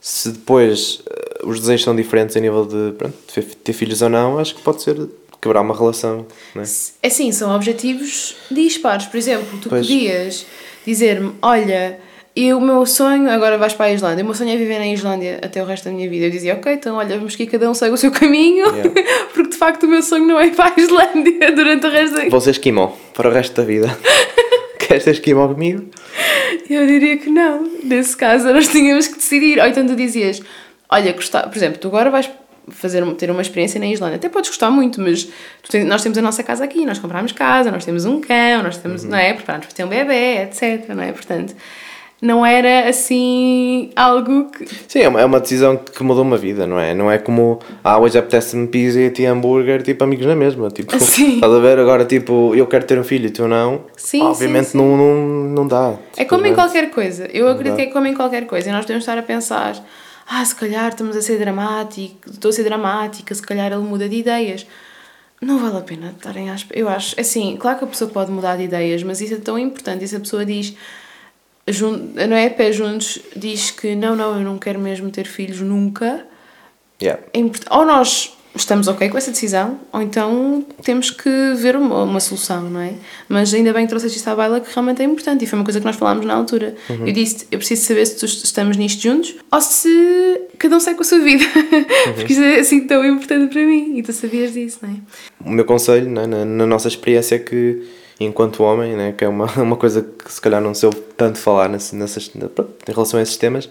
se 0.00 0.30
depois 0.30 1.02
uh, 1.42 1.48
os 1.48 1.60
desejos 1.60 1.84
são 1.84 1.96
diferentes 1.96 2.36
a 2.36 2.40
nível 2.40 2.66
de 2.66 2.92
pronto, 2.98 3.14
ter 3.64 3.72
filhos 3.72 4.02
ou 4.02 4.10
não, 4.10 4.38
acho 4.38 4.54
que 4.54 4.62
pode 4.62 4.82
ser 4.82 5.08
quebrar 5.40 5.62
uma 5.62 5.74
relação. 5.74 6.26
Né? 6.54 6.64
É 7.02 7.08
sim, 7.08 7.32
são 7.32 7.54
objetivos 7.54 8.36
dispares. 8.50 9.06
Por 9.06 9.16
exemplo, 9.16 9.58
tu 9.60 9.68
pois. 9.70 9.86
podias 9.86 10.46
dizer-me: 10.86 11.32
Olha 11.40 11.98
e 12.36 12.52
o 12.52 12.60
meu 12.60 12.84
sonho, 12.84 13.30
agora 13.30 13.56
vais 13.56 13.74
para 13.74 13.86
a 13.86 13.92
Islândia, 13.92 14.24
o 14.24 14.26
meu 14.26 14.34
sonho 14.34 14.50
é 14.50 14.56
viver 14.56 14.78
na 14.78 14.88
Islândia 14.88 15.38
até 15.40 15.62
o 15.62 15.66
resto 15.66 15.84
da 15.84 15.92
minha 15.92 16.10
vida. 16.10 16.26
Eu 16.26 16.30
dizia, 16.30 16.54
ok, 16.54 16.72
então 16.72 16.96
olha, 16.96 17.16
vamos 17.16 17.36
que 17.36 17.46
cada 17.46 17.70
um 17.70 17.74
segue 17.74 17.94
o 17.94 17.96
seu 17.96 18.10
caminho, 18.10 18.66
yeah. 18.74 18.90
porque 19.32 19.50
de 19.50 19.56
facto 19.56 19.84
o 19.84 19.88
meu 19.88 20.02
sonho 20.02 20.26
não 20.26 20.40
é 20.40 20.48
ir 20.48 20.54
para 20.54 20.74
a 20.76 20.80
Islândia 20.80 21.52
durante 21.54 21.86
o 21.86 21.90
resto 21.90 22.12
da 22.14 22.18
vida. 22.18 22.30
Vou 22.30 22.40
ser 22.40 22.50
esquimó 22.50 22.88
para 23.12 23.28
o 23.28 23.32
resto 23.32 23.54
da 23.54 23.64
vida. 23.64 23.96
Queres 24.80 25.04
ser 25.04 25.12
esquimó 25.12 25.46
comigo? 25.46 25.84
Eu 26.68 26.86
diria 26.86 27.16
que 27.18 27.30
não. 27.30 27.70
Nesse 27.84 28.16
caso, 28.16 28.52
nós 28.52 28.66
tínhamos 28.66 29.06
que 29.06 29.14
decidir. 29.14 29.60
Ou 29.60 29.66
então 29.66 29.86
tu 29.86 29.94
dizias, 29.94 30.42
olha, 30.90 31.12
gostar, 31.12 31.44
por 31.44 31.56
exemplo, 31.56 31.78
tu 31.78 31.86
agora 31.86 32.10
vais 32.10 32.28
fazer 32.68 33.04
ter 33.14 33.30
uma 33.30 33.42
experiência 33.42 33.78
na 33.78 33.86
Islândia. 33.86 34.16
Até 34.16 34.28
podes 34.28 34.50
gostar 34.50 34.70
muito, 34.70 35.00
mas 35.00 35.28
tens, 35.68 35.86
nós 35.86 36.02
temos 36.02 36.18
a 36.18 36.22
nossa 36.22 36.42
casa 36.42 36.64
aqui, 36.64 36.84
nós 36.84 36.98
compramos 36.98 37.32
casa, 37.32 37.70
nós 37.70 37.84
temos 37.84 38.04
um 38.04 38.20
cão, 38.20 38.62
nós 38.62 38.76
temos, 38.78 39.04
uhum. 39.04 39.10
não 39.10 39.18
é? 39.18 39.32
Preparamos 39.34 39.66
para 39.66 39.76
ter 39.76 39.84
um 39.84 39.88
bebê, 39.88 40.42
etc, 40.42 40.88
não 40.88 41.02
é? 41.02 41.12
Portanto, 41.12 41.54
não 42.24 42.44
era 42.44 42.88
assim 42.88 43.90
algo 43.94 44.50
que. 44.50 44.66
Sim, 44.88 45.00
é 45.00 45.08
uma, 45.08 45.20
é 45.20 45.24
uma 45.26 45.38
decisão 45.38 45.76
que 45.76 46.02
mudou 46.02 46.22
uma 46.22 46.38
vida, 46.38 46.66
não 46.66 46.80
é? 46.80 46.94
Não 46.94 47.10
é 47.10 47.18
como, 47.18 47.58
ah, 47.84 47.98
hoje 47.98 48.16
apetece-me 48.16 48.66
pizza 48.66 48.98
e 48.98 49.10
ti 49.10 49.26
hambúrguer, 49.26 49.82
tipo, 49.82 50.02
amigos 50.02 50.24
na 50.24 50.34
mesma. 50.34 50.70
Tipo, 50.70 50.96
sim. 50.98 51.34
estás 51.34 51.52
a 51.52 51.58
ver? 51.58 51.78
Agora, 51.78 52.06
tipo, 52.06 52.54
eu 52.54 52.66
quero 52.66 52.86
ter 52.86 52.98
um 52.98 53.04
filho 53.04 53.26
e 53.26 53.30
tu 53.30 53.46
não. 53.46 53.82
Sim, 53.94 54.22
Obviamente 54.22 54.68
sim, 54.68 54.72
sim. 54.72 54.78
Não, 54.78 54.96
não, 54.96 55.14
não 55.54 55.68
dá. 55.68 55.96
É 56.16 56.24
como 56.24 56.46
em 56.46 56.54
qualquer 56.54 56.90
coisa. 56.90 57.26
Eu 57.26 57.46
acredito 57.46 57.76
que 57.76 57.82
é 57.82 57.86
como 57.86 58.06
em 58.06 58.14
qualquer 58.14 58.46
coisa. 58.46 58.70
E 58.70 58.72
nós 58.72 58.86
devemos 58.86 59.02
estar 59.02 59.18
a 59.18 59.22
pensar, 59.22 59.76
ah, 60.26 60.42
se 60.42 60.54
calhar 60.54 60.88
estamos 60.88 61.14
a 61.18 61.20
ser 61.20 61.38
dramáticos, 61.38 62.32
estou 62.32 62.48
a 62.48 62.52
ser 62.52 62.64
dramática, 62.64 63.34
se 63.34 63.42
calhar 63.42 63.70
ele 63.70 63.82
muda 63.82 64.08
de 64.08 64.16
ideias. 64.16 64.66
Não 65.42 65.58
vale 65.58 65.76
a 65.76 65.82
pena 65.82 66.14
estarem 66.16 66.48
às. 66.48 66.64
Eu 66.72 66.88
acho, 66.88 67.20
assim, 67.20 67.58
claro 67.60 67.76
que 67.76 67.84
a 67.84 67.88
pessoa 67.88 68.10
pode 68.10 68.30
mudar 68.30 68.56
de 68.56 68.62
ideias, 68.62 69.02
mas 69.02 69.20
isso 69.20 69.34
é 69.34 69.36
tão 69.36 69.58
importante. 69.58 70.02
E 70.02 70.08
se 70.08 70.16
a 70.16 70.20
pessoa 70.20 70.42
diz 70.42 70.74
não 72.28 72.36
é 72.36 72.48
pé 72.50 72.72
juntos, 72.72 73.18
diz 73.34 73.70
que 73.70 73.94
não, 73.94 74.14
não, 74.14 74.38
eu 74.38 74.44
não 74.44 74.58
quero 74.58 74.78
mesmo 74.78 75.10
ter 75.10 75.26
filhos 75.26 75.60
nunca. 75.60 76.26
Yeah. 77.02 77.22
É 77.32 77.40
ou 77.70 77.84
nós 77.84 78.34
estamos 78.56 78.86
ok 78.86 79.08
com 79.08 79.18
essa 79.18 79.30
decisão, 79.30 79.80
ou 79.92 80.00
então 80.00 80.64
temos 80.82 81.10
que 81.10 81.28
ver 81.56 81.74
uma, 81.74 82.04
uma 82.04 82.20
solução, 82.20 82.62
não 82.70 82.80
é? 82.80 82.94
Mas 83.28 83.52
ainda 83.52 83.72
bem 83.72 83.84
que 83.84 83.88
trouxeste 83.88 84.18
isto 84.18 84.28
à 84.28 84.36
baila 84.36 84.60
que 84.60 84.72
realmente 84.72 85.02
é 85.02 85.04
importante 85.04 85.44
e 85.44 85.46
foi 85.46 85.58
uma 85.58 85.64
coisa 85.64 85.80
que 85.80 85.86
nós 85.86 85.96
falámos 85.96 86.24
na 86.24 86.34
altura. 86.34 86.74
Uhum. 86.88 87.06
Eu 87.06 87.12
disse, 87.12 87.46
eu 87.50 87.58
preciso 87.58 87.82
saber 87.82 88.06
se 88.06 88.24
estamos 88.24 88.76
nisto 88.76 89.02
juntos 89.02 89.34
ou 89.50 89.60
se 89.60 90.42
cada 90.58 90.76
um 90.76 90.80
sai 90.80 90.94
com 90.94 91.02
a 91.02 91.04
sua 91.04 91.18
vida, 91.18 91.44
uhum. 91.44 92.14
porque 92.14 92.32
isso 92.32 92.42
é 92.42 92.60
assim 92.60 92.86
tão 92.86 93.04
importante 93.04 93.52
para 93.52 93.62
mim 93.62 93.98
e 93.98 94.02
tu 94.02 94.12
sabias 94.12 94.52
disso, 94.52 94.78
não 94.82 94.90
é? 94.90 94.94
O 95.44 95.50
meu 95.50 95.64
conselho, 95.64 96.08
né, 96.08 96.26
na, 96.26 96.44
na 96.44 96.66
nossa 96.66 96.86
experiência 96.86 97.34
é 97.34 97.38
que 97.40 97.82
enquanto 98.18 98.62
homem, 98.62 98.94
né, 98.94 99.12
que 99.16 99.24
é 99.24 99.28
uma, 99.28 99.46
uma 99.60 99.76
coisa 99.76 100.02
que 100.02 100.32
se 100.32 100.40
calhar 100.40 100.60
não 100.60 100.74
se 100.74 100.86
ouve 100.86 100.98
tanto 101.16 101.38
falar 101.38 101.68
nessas, 101.68 101.92
nessas, 101.92 102.30
em 102.34 102.92
relação 102.92 103.18
a 103.18 103.22
esses 103.22 103.36
temas, 103.36 103.68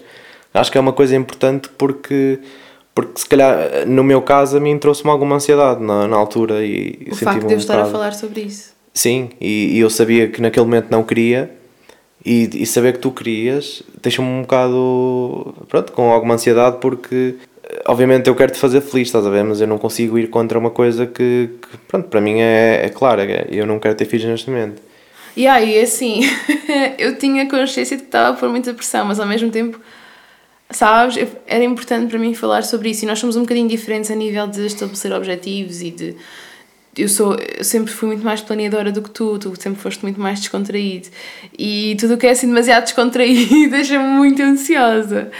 acho 0.52 0.70
que 0.70 0.78
é 0.78 0.80
uma 0.80 0.92
coisa 0.92 1.16
importante 1.16 1.68
porque, 1.76 2.38
porque 2.94 3.20
se 3.20 3.26
calhar 3.26 3.86
no 3.86 4.04
meu 4.04 4.22
caso 4.22 4.56
a 4.56 4.60
mim 4.60 4.78
trouxe-me 4.78 5.10
alguma 5.10 5.36
ansiedade 5.36 5.82
na, 5.82 6.06
na 6.06 6.16
altura 6.16 6.64
e 6.64 7.08
o 7.10 7.16
facto 7.16 7.46
de 7.46 7.52
eu 7.52 7.56
um 7.56 7.60
estar 7.60 7.74
bocado... 7.74 7.88
a 7.88 7.92
falar 7.92 8.14
sobre 8.14 8.42
isso. 8.42 8.72
Sim, 8.92 9.30
e, 9.40 9.76
e, 9.76 9.78
eu 9.80 9.90
sabia 9.90 10.28
que 10.28 10.40
naquele 10.40 10.64
momento 10.64 10.88
não 10.88 11.02
queria 11.02 11.50
e, 12.24 12.48
e 12.62 12.64
saber 12.64 12.92
que 12.92 13.00
tu 13.00 13.10
querias 13.10 13.82
deixa-me 14.00 14.28
um 14.28 14.42
bocado 14.42 15.52
pronto, 15.68 15.92
com 15.92 16.12
alguma 16.12 16.34
ansiedade 16.34 16.76
porque 16.80 17.34
obviamente 17.86 18.28
eu 18.28 18.34
quero 18.34 18.52
te 18.52 18.58
fazer 18.58 18.80
feliz, 18.80 19.08
estás 19.08 19.26
a 19.26 19.30
ver? 19.30 19.44
Mas 19.44 19.60
eu 19.60 19.66
não 19.66 19.78
consigo 19.78 20.18
ir 20.18 20.28
contra 20.28 20.58
uma 20.58 20.70
coisa 20.70 21.06
que, 21.06 21.50
que 21.60 21.76
pronto, 21.88 22.08
para 22.08 22.20
mim 22.20 22.40
é, 22.40 22.86
é 22.86 22.88
clara. 22.88 23.24
É, 23.24 23.46
eu 23.50 23.66
não 23.66 23.78
quero 23.78 23.94
ter 23.94 24.04
filhos 24.04 24.26
neste 24.26 24.50
momento. 24.50 24.80
E 25.36 25.46
aí, 25.46 25.80
assim, 25.80 26.20
eu 26.98 27.18
tinha 27.18 27.48
consciência 27.48 27.96
de 27.96 28.02
que 28.02 28.08
estava 28.08 28.36
a 28.36 28.38
pôr 28.38 28.48
muita 28.48 28.72
pressão, 28.72 29.04
mas 29.04 29.18
ao 29.18 29.26
mesmo 29.26 29.50
tempo, 29.50 29.80
sabes, 30.70 31.16
era 31.46 31.64
importante 31.64 32.08
para 32.08 32.18
mim 32.18 32.34
falar 32.34 32.62
sobre 32.62 32.90
isso. 32.90 33.04
E 33.04 33.08
nós 33.08 33.18
somos 33.18 33.36
um 33.36 33.40
bocadinho 33.40 33.68
diferentes 33.68 34.10
a 34.10 34.14
nível 34.14 34.46
de 34.46 34.66
estabelecer 34.66 35.12
objetivos 35.12 35.82
e 35.82 35.90
de. 35.90 36.16
Eu, 36.96 37.08
sou, 37.08 37.34
eu 37.34 37.64
sempre 37.64 37.92
fui 37.92 38.08
muito 38.08 38.24
mais 38.24 38.40
planeadora 38.40 38.92
do 38.92 39.02
que 39.02 39.10
tu, 39.10 39.38
tu 39.38 39.54
sempre 39.60 39.80
foste 39.80 40.02
muito 40.02 40.20
mais 40.20 40.40
descontraído. 40.40 41.08
E 41.58 41.96
tudo 41.98 42.14
o 42.14 42.16
que 42.16 42.26
é 42.26 42.30
assim 42.30 42.46
demasiado 42.46 42.84
descontraído 42.84 43.70
deixa-me 43.70 44.04
muito 44.04 44.42
ansiosa. 44.42 45.30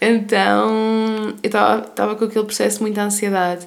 Então 0.00 1.34
eu 1.42 1.48
estava 1.48 2.16
com 2.16 2.24
aquele 2.24 2.44
processo 2.44 2.76
de 2.76 2.82
muita 2.82 3.02
ansiedade 3.02 3.66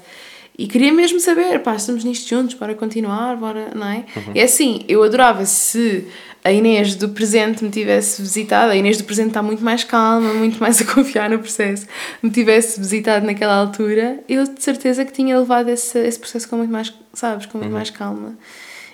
e 0.61 0.67
queria 0.67 0.93
mesmo 0.93 1.19
saber, 1.19 1.57
pá, 1.63 1.73
estamos 1.73 2.03
nisto 2.03 2.29
juntos, 2.29 2.53
bora 2.53 2.75
continuar, 2.75 3.35
bora, 3.35 3.71
não 3.73 3.87
é? 3.87 4.05
Uhum. 4.15 4.33
É 4.35 4.43
assim, 4.43 4.85
eu 4.87 5.01
adorava 5.01 5.43
se 5.43 6.07
a 6.43 6.51
Inês 6.51 6.93
do 6.93 7.09
presente 7.09 7.63
me 7.63 7.71
tivesse 7.71 8.21
visitado, 8.21 8.71
a 8.71 8.75
Inês 8.75 8.95
do 8.95 9.03
presente 9.03 9.29
está 9.29 9.41
muito 9.41 9.63
mais 9.63 9.83
calma, 9.83 10.31
muito 10.35 10.59
mais 10.59 10.79
a 10.79 10.85
confiar 10.93 11.31
no 11.31 11.39
processo, 11.39 11.87
me 12.21 12.29
tivesse 12.29 12.79
visitado 12.79 13.25
naquela 13.25 13.55
altura, 13.55 14.19
eu 14.29 14.43
de 14.43 14.61
certeza 14.61 15.03
que 15.03 15.11
tinha 15.11 15.35
levado 15.39 15.67
esse, 15.67 15.97
esse 15.97 16.19
processo 16.19 16.47
com 16.47 16.57
muito 16.57 16.71
mais, 16.71 16.93
sabes, 17.11 17.47
com 17.47 17.57
muito 17.57 17.71
uhum. 17.71 17.77
mais 17.77 17.89
calma. 17.89 18.37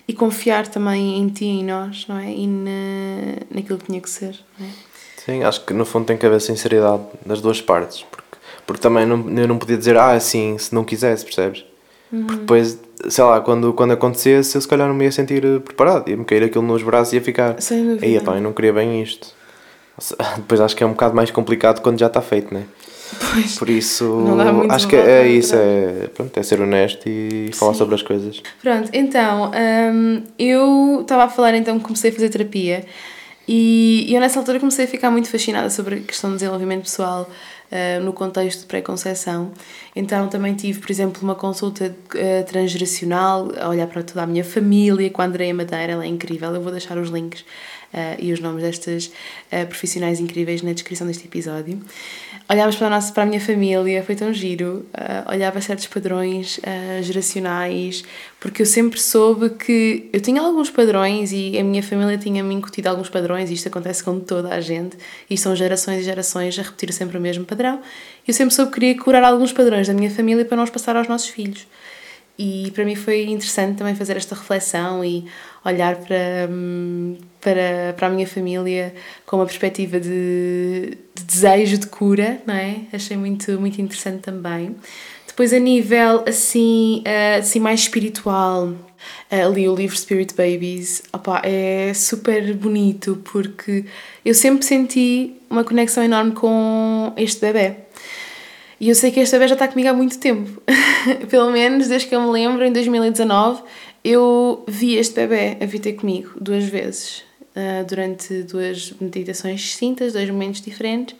E 0.07 0.13
confiar 0.13 0.67
também 0.67 1.19
em 1.19 1.27
ti 1.27 1.43
e 1.43 1.59
em 1.59 1.65
nós, 1.65 2.05
não 2.07 2.17
é? 2.17 2.31
E 2.31 2.47
na, 2.47 3.45
naquilo 3.53 3.77
que 3.77 3.87
tinha 3.87 3.99
que 3.99 4.09
ser, 4.09 4.39
não 4.57 4.65
é? 4.65 4.69
Sim, 5.17 5.43
acho 5.43 5.65
que 5.65 5.73
no 5.73 5.83
fundo 5.83 6.05
tem 6.05 6.15
que 6.15 6.25
haver 6.25 6.39
sinceridade 6.39 7.03
das 7.25 7.41
duas 7.41 7.59
partes, 7.59 8.05
porque, 8.09 8.23
porque 8.67 8.81
também 8.81 9.05
não, 9.05 9.27
eu 9.29 9.47
não 9.47 9.57
podia 9.57 9.77
dizer, 9.77 9.97
ah, 9.97 10.11
assim, 10.11 10.57
se 10.57 10.75
não 10.75 10.83
quisesse, 10.83 11.23
percebes? 11.23 11.63
Uhum. 12.11 12.25
Porque 12.25 12.41
depois, 12.41 12.79
sei 13.07 13.23
lá, 13.23 13.39
quando, 13.39 13.73
quando 13.73 13.91
acontecesse, 13.93 14.55
eu 14.55 14.61
se 14.61 14.67
calhar 14.67 14.87
não 14.87 14.93
me 14.93 15.05
ia 15.05 15.11
sentir 15.11 15.41
preparado, 15.61 16.09
ia-me 16.09 16.25
cair 16.25 16.43
aquilo 16.43 16.65
nos 16.65 16.83
braços 16.83 17.13
e 17.13 17.15
ia 17.15 17.21
ficar, 17.21 17.59
Sem 17.61 17.83
dúvida. 17.83 18.05
Aí, 18.05 18.19
pá, 18.19 18.35
eu 18.35 18.41
não 18.41 18.51
queria 18.51 18.73
bem 18.73 19.01
isto. 19.01 19.29
Depois 20.35 20.59
acho 20.59 20.75
que 20.75 20.83
é 20.83 20.85
um 20.85 20.91
bocado 20.91 21.15
mais 21.15 21.31
complicado 21.31 21.81
quando 21.81 21.97
já 21.97 22.07
está 22.07 22.21
feito, 22.21 22.53
né? 22.53 22.65
Pois, 23.33 23.57
Por 23.57 23.69
isso, 23.69 24.25
acho 24.69 24.85
que 24.85 24.95
é, 24.97 25.25
isso, 25.25 25.55
é, 25.55 26.09
pronto, 26.13 26.37
é 26.37 26.43
ser 26.43 26.59
honesto 26.59 27.07
e 27.07 27.51
falar 27.53 27.71
Sim. 27.71 27.77
sobre 27.77 27.95
as 27.95 28.01
coisas. 28.01 28.43
Pronto, 28.61 28.89
então, 28.91 29.49
hum, 29.93 30.23
eu 30.37 30.99
estava 31.01 31.23
a 31.23 31.29
falar, 31.29 31.55
então 31.55 31.79
comecei 31.79 32.11
a 32.11 32.13
fazer 32.13 32.27
terapia 32.27 32.83
e, 33.47 34.05
e 34.09 34.13
eu 34.13 34.19
nessa 34.19 34.37
altura 34.39 34.59
comecei 34.59 34.83
a 34.83 34.87
ficar 34.87 35.09
muito 35.09 35.29
fascinada 35.29 35.69
sobre 35.69 35.95
a 35.95 35.99
questão 35.99 36.31
do 36.31 36.35
desenvolvimento 36.35 36.83
pessoal 36.83 37.29
uh, 37.71 38.03
no 38.03 38.13
contexto 38.13 38.61
de 38.61 38.65
pré-conceição. 38.65 39.51
Então 39.95 40.27
também 40.27 40.53
tive, 40.55 40.79
por 40.79 40.91
exemplo, 40.91 41.21
uma 41.23 41.35
consulta 41.35 41.85
uh, 41.85 42.45
transgeracional, 42.45 43.51
a 43.59 43.69
olhar 43.69 43.87
para 43.87 44.03
toda 44.03 44.23
a 44.23 44.27
minha 44.27 44.43
família, 44.43 45.09
com 45.09 45.21
a 45.21 45.25
Andrea 45.25 45.53
Madeira, 45.53 45.93
ela 45.93 46.03
é 46.03 46.07
incrível, 46.07 46.53
eu 46.53 46.61
vou 46.61 46.71
deixar 46.71 46.97
os 46.97 47.09
links 47.09 47.45
e 48.19 48.33
os 48.33 48.41
nomes 48.41 48.61
destas 48.63 49.09
profissionais 49.69 50.19
incríveis 50.19 50.61
na 50.61 50.73
descrição 50.73 51.07
deste 51.07 51.25
episódio. 51.25 51.81
Olhavas 52.49 52.77
para 52.77 52.87
a, 52.87 52.89
nossa, 52.89 53.11
para 53.11 53.23
a 53.23 53.25
minha 53.25 53.41
família, 53.41 54.01
foi 54.03 54.15
tão 54.15 54.33
giro, 54.33 54.85
olhava 55.29 55.59
certos 55.59 55.85
padrões 55.87 56.57
geracionais, 57.01 58.05
porque 58.39 58.61
eu 58.61 58.65
sempre 58.65 59.01
soube 59.01 59.49
que 59.49 60.09
eu 60.13 60.21
tinha 60.21 60.41
alguns 60.41 60.69
padrões 60.69 61.33
e 61.33 61.59
a 61.59 61.63
minha 61.63 61.83
família 61.83 62.17
tinha-me 62.17 62.55
incutido 62.55 62.87
alguns 62.87 63.09
padrões, 63.09 63.49
e 63.49 63.53
isto 63.53 63.67
acontece 63.67 64.01
com 64.01 64.21
toda 64.21 64.47
a 64.55 64.61
gente, 64.61 64.95
e 65.29 65.37
são 65.37 65.53
gerações 65.57 65.99
e 65.99 66.03
gerações 66.03 66.57
a 66.57 66.61
repetir 66.61 66.93
sempre 66.93 67.17
o 67.17 67.21
mesmo 67.21 67.43
padrão. 67.43 67.81
Eu 68.25 68.33
sempre 68.33 68.55
soube 68.55 68.71
que 68.71 68.79
queria 68.79 68.97
curar 68.97 69.25
alguns 69.25 69.51
padrões 69.51 69.85
da 69.85 69.93
minha 69.93 70.09
família 70.09 70.45
para 70.45 70.55
não 70.55 70.63
os 70.63 70.69
passar 70.69 70.95
aos 70.95 71.09
nossos 71.09 71.27
filhos. 71.27 71.67
E 72.37 72.71
para 72.71 72.85
mim 72.85 72.95
foi 72.95 73.23
interessante 73.25 73.77
também 73.77 73.95
fazer 73.95 74.15
esta 74.15 74.35
reflexão 74.35 75.03
e 75.03 75.25
olhar 75.65 75.95
para, 75.95 76.47
hum, 76.49 77.17
para, 77.41 77.93
para 77.97 78.07
a 78.07 78.09
minha 78.09 78.27
família 78.27 78.93
com 79.25 79.37
uma 79.37 79.45
perspectiva 79.45 79.99
de, 79.99 80.97
de 81.15 81.23
desejo 81.23 81.77
de 81.79 81.87
cura, 81.87 82.41
não 82.45 82.53
é? 82.53 82.81
Achei 82.93 83.17
muito, 83.17 83.59
muito 83.59 83.81
interessante 83.81 84.21
também. 84.21 84.75
Depois, 85.37 85.53
a 85.53 85.59
nível 85.59 86.23
assim, 86.27 87.03
eh, 87.05 87.35
assim 87.35 87.59
mais 87.59 87.81
espiritual, 87.81 88.69
uh, 88.69 89.53
li 89.53 89.69
o 89.69 89.75
livro 89.75 89.95
Spirit 89.95 90.33
Babies. 90.33 91.03
Opa, 91.13 91.41
é 91.43 91.93
super 91.93 92.53
bonito 92.55 93.21
porque 93.23 93.85
eu 94.25 94.33
sempre 94.33 94.65
senti 94.65 95.35
uma 95.49 95.63
conexão 95.63 96.03
enorme 96.03 96.31
com 96.31 97.13
este 97.17 97.41
bebê. 97.41 97.75
E 98.79 98.89
eu 98.89 98.95
sei 98.95 99.11
que 99.11 99.19
bebê 99.25 99.47
já 99.47 99.55
está 99.55 99.67
comigo 99.67 99.89
há 99.89 99.93
muito 99.93 100.19
tempo. 100.19 100.61
Pelo 101.29 101.51
menos 101.51 101.87
desde 101.87 102.07
que 102.07 102.15
eu 102.15 102.21
me 102.21 102.29
lembro, 102.29 102.63
em 102.63 102.71
2019, 102.71 103.63
eu 104.03 104.63
vi 104.67 104.95
este 104.95 105.15
bebê 105.15 105.57
a 105.61 105.65
vir 105.65 105.79
ter 105.79 105.93
comigo 105.93 106.31
duas 106.39 106.65
vezes. 106.65 107.23
Uh, 107.55 107.83
durante 107.87 108.43
duas 108.43 108.93
meditações 109.01 109.61
distintas, 109.61 110.13
dois 110.13 110.29
momentos 110.29 110.61
diferentes. 110.61 111.15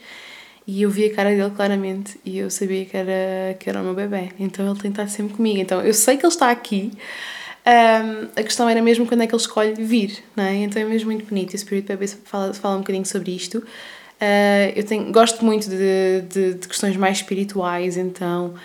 E 0.67 0.81
eu 0.81 0.89
vi 0.89 1.05
a 1.05 1.15
cara 1.15 1.29
dele 1.29 1.49
claramente 1.55 2.19
e 2.25 2.39
eu 2.39 2.49
sabia 2.49 2.83
que 2.85 2.95
era, 2.95 3.55
que 3.57 3.69
era 3.69 3.81
o 3.81 3.83
meu 3.83 3.95
bebê. 3.95 4.29
Então 4.37 4.69
ele 4.69 4.79
tem 4.79 4.91
estado 4.91 5.09
sempre 5.09 5.35
comigo. 5.35 5.59
Então 5.59 5.81
eu 5.81 5.93
sei 5.93 6.17
que 6.17 6.25
ele 6.25 6.33
está 6.33 6.51
aqui. 6.51 6.91
Um, 7.65 8.27
a 8.39 8.43
questão 8.43 8.67
era 8.67 8.81
mesmo 8.81 9.07
quando 9.07 9.23
é 9.23 9.27
que 9.27 9.33
ele 9.33 9.41
escolhe 9.41 9.73
vir, 9.73 10.23
não 10.35 10.43
é? 10.43 10.55
Então 10.55 10.81
é 10.81 10.85
mesmo 10.85 11.09
muito 11.09 11.25
bonito. 11.25 11.53
E 11.53 11.55
o 11.55 11.59
Spirit 11.59 11.87
Baby 11.87 12.07
fala, 12.07 12.53
fala 12.53 12.75
um 12.75 12.79
bocadinho 12.79 13.05
sobre 13.05 13.31
isto. 13.33 13.63
Uh, 14.17 14.73
eu 14.75 14.83
tenho, 14.83 15.11
gosto 15.11 15.45
muito 15.45 15.69
de, 15.69 16.21
de, 16.27 16.53
de, 16.55 16.67
questões 16.67 16.97
mais 16.97 17.17
espirituais, 17.17 17.97
então 17.97 18.55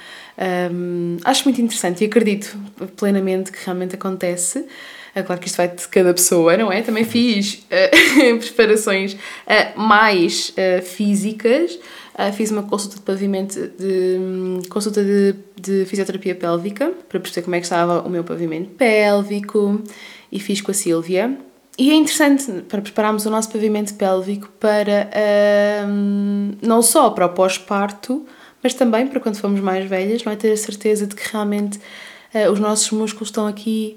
um, 0.72 1.18
acho 1.22 1.44
muito 1.44 1.60
interessante 1.60 2.02
e 2.02 2.06
acredito 2.06 2.56
plenamente 2.96 3.52
que 3.52 3.58
realmente 3.62 3.94
acontece. 3.94 4.64
É 5.14 5.22
claro 5.22 5.38
que 5.38 5.48
isto 5.48 5.56
vai 5.56 5.68
de 5.68 5.86
cada 5.88 6.14
pessoa, 6.14 6.56
não 6.56 6.72
é? 6.72 6.80
Também 6.80 7.04
fiz 7.04 7.66
uh, 7.66 8.38
preparações 8.40 9.12
uh, 9.12 9.78
mais 9.78 10.54
físicas, 10.84 11.78
fiz 12.34 12.50
uma 12.50 12.62
consulta 12.62 12.96
de 12.96 13.02
pavimento, 13.02 13.68
de, 13.78 14.16
um, 14.18 14.62
consulta 14.70 15.04
de, 15.04 15.34
de 15.60 15.84
fisioterapia 15.84 16.34
pélvica 16.34 16.92
para 17.10 17.20
perceber 17.20 17.44
como 17.44 17.56
é 17.56 17.58
que 17.58 17.66
estava 17.66 18.00
o 18.00 18.08
meu 18.08 18.24
pavimento 18.24 18.70
pélvico 18.70 19.82
e 20.30 20.40
fiz 20.40 20.62
com 20.62 20.70
a 20.70 20.74
Sílvia 20.74 21.38
e 21.78 21.90
é 21.90 21.94
interessante 21.94 22.62
para 22.68 22.82
prepararmos 22.82 23.24
o 23.24 23.30
nosso 23.30 23.50
pavimento 23.50 23.94
pélvico 23.94 24.48
para 24.60 25.08
um, 25.88 26.52
não 26.60 26.82
só 26.82 27.08
para 27.10 27.26
o 27.26 27.30
pós-parto, 27.30 28.26
mas 28.62 28.74
também 28.74 29.06
para 29.06 29.18
quando 29.18 29.36
formos 29.36 29.60
mais 29.60 29.88
velhas, 29.88 30.22
não 30.22 30.32
é? 30.32 30.36
Ter 30.36 30.52
a 30.52 30.56
certeza 30.56 31.06
de 31.06 31.14
que 31.16 31.32
realmente 31.32 31.78
uh, 32.34 32.50
os 32.52 32.60
nossos 32.60 32.90
músculos 32.90 33.28
estão 33.28 33.46
aqui 33.46 33.96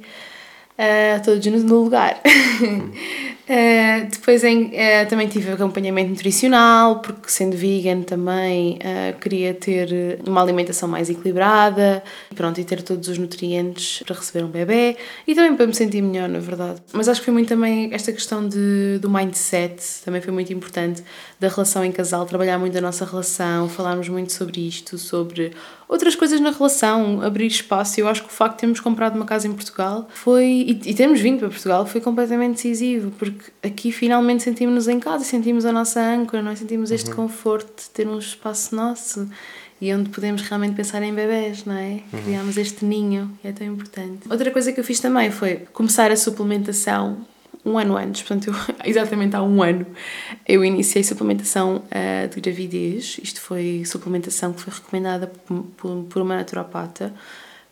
uh, 0.80 1.24
todos 1.24 1.64
no 1.64 1.84
lugar. 1.84 2.22
Uh, 3.48 4.10
depois 4.10 4.44
em, 4.44 4.66
uh, 4.66 5.08
também 5.08 5.28
tive 5.28 5.52
acompanhamento 5.52 6.10
nutricional, 6.10 7.00
porque 7.00 7.30
sendo 7.30 7.56
vegan 7.56 8.02
também 8.02 8.80
uh, 8.80 9.20
queria 9.20 9.54
ter 9.54 10.20
uma 10.26 10.42
alimentação 10.42 10.90
mais 10.90 11.12
equilibrada 11.12 12.04
pronto, 12.36 12.60
e 12.60 12.64
ter 12.64 12.82
todos 12.82 13.08
os 13.08 13.20
nutrientes 13.20 14.02
para 14.04 14.16
receber 14.16 14.44
um 14.44 14.50
bebê 14.50 14.98
e 15.28 15.36
também 15.36 15.56
para 15.56 15.68
me 15.68 15.76
sentir 15.76 16.02
melhor, 16.02 16.28
na 16.28 16.40
verdade. 16.40 16.82
Mas 16.92 17.08
acho 17.08 17.22
que 17.22 17.26
foi 17.26 17.34
muito 17.34 17.48
também 17.48 17.94
esta 17.94 18.12
questão 18.12 18.48
de, 18.48 18.98
do 19.00 19.10
mindset, 19.12 19.80
também 20.04 20.22
foi 20.22 20.34
muito 20.34 20.52
importante, 20.52 21.04
da 21.40 21.48
relação 21.48 21.86
em 21.86 21.92
casal, 21.92 22.26
trabalhar 22.26 22.58
muito 22.58 22.76
a 22.76 22.82
nossa 22.82 23.06
relação, 23.06 23.70
falarmos 23.70 24.10
muito 24.10 24.34
sobre 24.34 24.68
isto, 24.68 24.98
sobre 24.98 25.52
outras 25.88 26.16
coisas 26.16 26.40
na 26.40 26.50
relação, 26.50 27.22
abrir 27.22 27.48
espaço. 27.48 28.00
Eu 28.00 28.08
acho 28.08 28.24
que 28.24 28.30
o 28.30 28.32
facto 28.32 28.56
de 28.56 28.60
termos 28.62 28.80
comprado 28.80 29.16
uma 29.16 29.26
casa 29.26 29.48
em 29.48 29.54
Portugal 29.54 30.08
foi, 30.14 30.46
e, 30.46 30.82
e 30.86 30.94
termos 30.94 31.20
vindo 31.20 31.40
para 31.40 31.50
Portugal 31.50 31.86
foi 31.86 32.02
completamente 32.02 32.56
decisivo, 32.56 33.12
porque 33.12 33.35
aqui 33.64 33.92
finalmente 33.92 34.44
sentimos-nos 34.44 34.88
em 34.88 35.00
casa, 35.00 35.24
sentimos 35.24 35.66
a 35.66 35.72
nossa 35.72 36.02
âncora, 36.02 36.42
nós 36.42 36.54
é? 36.54 36.62
sentimos 36.62 36.92
este 36.92 37.10
uhum. 37.10 37.16
conforto 37.16 37.84
de 37.84 37.90
ter 37.90 38.08
um 38.08 38.20
espaço 38.20 38.76
nosso 38.76 39.30
e 39.80 39.94
onde 39.94 40.10
podemos 40.10 40.42
realmente 40.42 40.76
pensar 40.76 41.04
em 41.04 41.14
bebés, 41.14 41.66
não 41.66 41.76
é? 41.76 42.02
Uhum. 42.12 42.22
Criamos 42.24 42.58
este 42.58 42.86
ninho, 42.86 43.38
é 43.44 43.52
tão 43.52 43.68
importante. 43.68 44.30
Outra 44.30 44.50
coisa 44.52 44.72
que 44.72 44.80
eu 44.80 44.84
fiz 44.84 45.00
também 45.00 45.32
foi 45.32 45.58
começar 45.74 46.12
a 46.12 46.16
suplementação 46.16 47.26
um 47.66 47.80
ano 47.80 47.98
antes, 47.98 48.22
portanto, 48.22 48.48
eu, 48.48 48.54
exatamente 48.86 49.36
há 49.36 49.42
um 49.42 49.64
ano, 49.64 49.86
eu 50.48 50.64
iniciei 50.64 51.04
suplementação 51.04 51.78
uh, 51.78 52.28
de 52.34 52.40
gravidez. 52.40 53.20
Isto 53.22 53.42
foi 53.42 53.84
suplementação 53.86 54.54
que 54.54 54.62
foi 54.62 54.74
recomendada 54.74 55.28
por, 55.28 55.64
por, 55.76 56.04
por 56.04 56.22
uma 56.22 56.36
naturopata, 56.36 57.12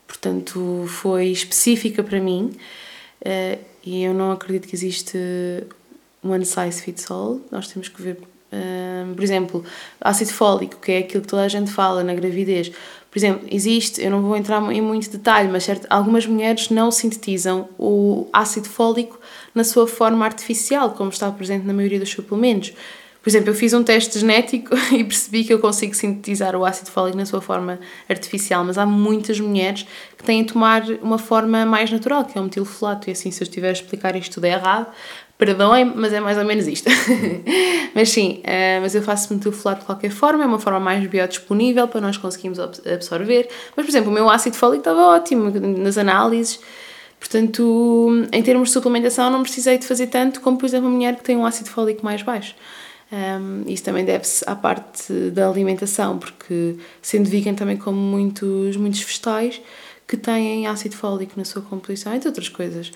portanto, 0.08 0.86
foi 0.88 1.28
específica 1.28 2.04
para 2.04 2.20
mim. 2.20 2.52
Uh, 3.22 3.73
e 3.86 4.04
eu 4.04 4.14
não 4.14 4.32
acredito 4.32 4.68
que 4.68 4.76
existe 4.76 5.18
one 6.24 6.46
size 6.46 6.82
fits 6.82 7.10
all. 7.12 7.42
Nós 7.52 7.68
temos 7.68 7.90
que 7.90 8.02
ver, 8.02 8.18
uh, 8.18 9.14
por 9.14 9.24
exemplo, 9.24 9.64
ácido 10.00 10.32
fólico, 10.32 10.78
que 10.78 10.92
é 10.92 10.98
aquilo 11.00 11.22
que 11.22 11.28
toda 11.28 11.44
a 11.44 11.48
gente 11.48 11.72
fala 11.72 12.04
na 12.04 12.14
gravidez. 12.14 12.72
Por 13.12 13.20
exemplo, 13.20 13.48
existe, 13.52 14.02
eu 14.02 14.10
não 14.10 14.22
vou 14.24 14.36
entrar 14.36 14.60
em 14.72 14.82
muito 14.82 15.10
detalhe, 15.10 15.48
mas 15.48 15.66
certo, 15.66 15.86
algumas 15.90 16.26
mulheres 16.26 16.70
não 16.70 16.90
sintetizam 16.90 17.70
o 17.78 18.28
ácido 18.34 18.68
fólico 18.68 19.20
na 19.54 19.64
sua 19.64 19.86
forma 19.86 20.26
artificial, 20.26 20.92
como 20.92 21.12
está 21.12 21.30
presente 21.32 21.66
na 21.66 21.74
maioria 21.74 22.00
dos 22.00 22.10
suplementos. 22.10 22.74
Por 23.24 23.30
exemplo, 23.30 23.52
eu 23.52 23.56
fiz 23.56 23.74
um 23.74 23.82
teste 23.82 24.20
genético 24.20 24.76
e 24.92 25.02
percebi 25.02 25.46
que 25.46 25.54
eu 25.54 25.60
consigo 25.60 25.96
sintetizar 25.96 26.58
o 26.58 26.66
ácido 26.66 26.92
fólico 26.92 27.18
na 27.18 27.26
sua 27.26 27.40
forma 27.40 27.80
artificial, 28.10 28.66
mas 28.66 28.78
há 28.78 28.86
muitas 28.86 29.40
mulheres 29.40 29.88
que 30.18 30.24
têm 30.26 30.44
de 30.44 30.52
tomar 30.52 30.84
uma 31.02 31.18
forma 31.18 31.66
mais 31.66 31.90
natural, 31.90 32.26
que 32.26 32.38
é 32.38 32.42
o 32.42 32.44
metilfolato. 32.44 33.10
E 33.10 33.14
assim, 33.14 33.32
se 33.32 33.42
eu 33.42 33.46
estiver 33.46 33.70
a 33.70 33.72
explicar 33.72 34.14
isto 34.18 34.34
tudo 34.34 34.46
errado, 34.46 34.88
perdoem, 35.38 35.86
mas 35.86 36.12
é 36.12 36.20
mais 36.20 36.38
ou 36.38 36.44
menos 36.44 36.68
isto. 36.68 36.90
mas 37.96 38.10
sim, 38.10 38.42
uh, 38.42 38.82
mas 38.82 38.94
eu 38.94 39.02
faço 39.02 39.34
metilfolato 39.34 39.80
de 39.80 39.86
qualquer 39.86 40.12
forma, 40.12 40.44
é 40.44 40.46
uma 40.48 40.60
forma 40.60 40.82
mais 40.82 41.08
biodisponível 41.08 41.88
para 41.88 42.02
nós 42.02 42.18
conseguirmos 42.18 42.60
absorver. 42.60 43.48
Mas, 43.74 43.86
por 43.86 43.90
exemplo, 43.90 44.12
o 44.12 44.14
meu 44.14 44.30
ácido 44.30 44.58
fólico 44.58 44.82
estava 44.82 45.00
ótimo 45.16 45.50
nas 45.78 45.98
análises. 45.98 46.60
Portanto, 47.18 48.28
em 48.34 48.44
termos 48.44 48.68
de 48.68 48.74
suplementação, 48.74 49.30
não 49.30 49.44
precisei 49.44 49.78
de 49.78 49.88
fazer 49.88 50.08
tanto 50.08 50.42
como, 50.42 50.58
por 50.58 50.66
exemplo, 50.66 50.90
uma 50.90 50.96
mulher 50.98 51.16
que 51.16 51.24
tem 51.24 51.38
um 51.38 51.46
ácido 51.46 51.70
fólico 51.70 52.04
mais 52.04 52.22
baixo. 52.22 52.54
Um, 53.14 53.64
isso 53.68 53.84
também 53.84 54.04
deve-se 54.04 54.44
à 54.48 54.56
parte 54.56 55.14
da 55.30 55.48
alimentação, 55.48 56.18
porque 56.18 56.78
sendo 57.00 57.30
vegan 57.30 57.54
também 57.54 57.78
como 57.78 57.96
muitos, 57.96 58.76
muitos 58.76 59.02
vegetais 59.02 59.62
que 60.08 60.18
têm 60.18 60.66
ácido 60.66 60.96
fólico 60.96 61.34
na 61.38 61.46
sua 61.46 61.62
composição, 61.62 62.12
entre 62.12 62.28
outras 62.28 62.50
coisas. 62.50 62.92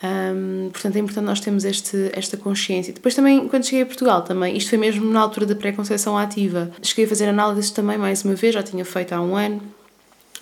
Um, 0.00 0.70
portanto, 0.70 0.94
é 0.94 1.00
importante 1.00 1.24
nós 1.24 1.40
termos 1.40 1.64
este, 1.64 2.10
esta 2.12 2.36
consciência. 2.36 2.92
Depois 2.92 3.16
também, 3.16 3.48
quando 3.48 3.64
cheguei 3.64 3.82
a 3.82 3.86
Portugal, 3.86 4.22
também, 4.22 4.56
isto 4.56 4.70
foi 4.70 4.78
mesmo 4.78 5.04
na 5.10 5.18
altura 5.18 5.44
da 5.44 5.56
pré-conceição 5.56 6.16
ativa, 6.16 6.70
cheguei 6.80 7.06
a 7.06 7.08
fazer 7.08 7.28
análises 7.28 7.72
também 7.72 7.98
mais 7.98 8.24
uma 8.24 8.36
vez, 8.36 8.54
já 8.54 8.62
tinha 8.62 8.84
feito 8.84 9.12
há 9.12 9.20
um 9.20 9.34
ano, 9.34 9.60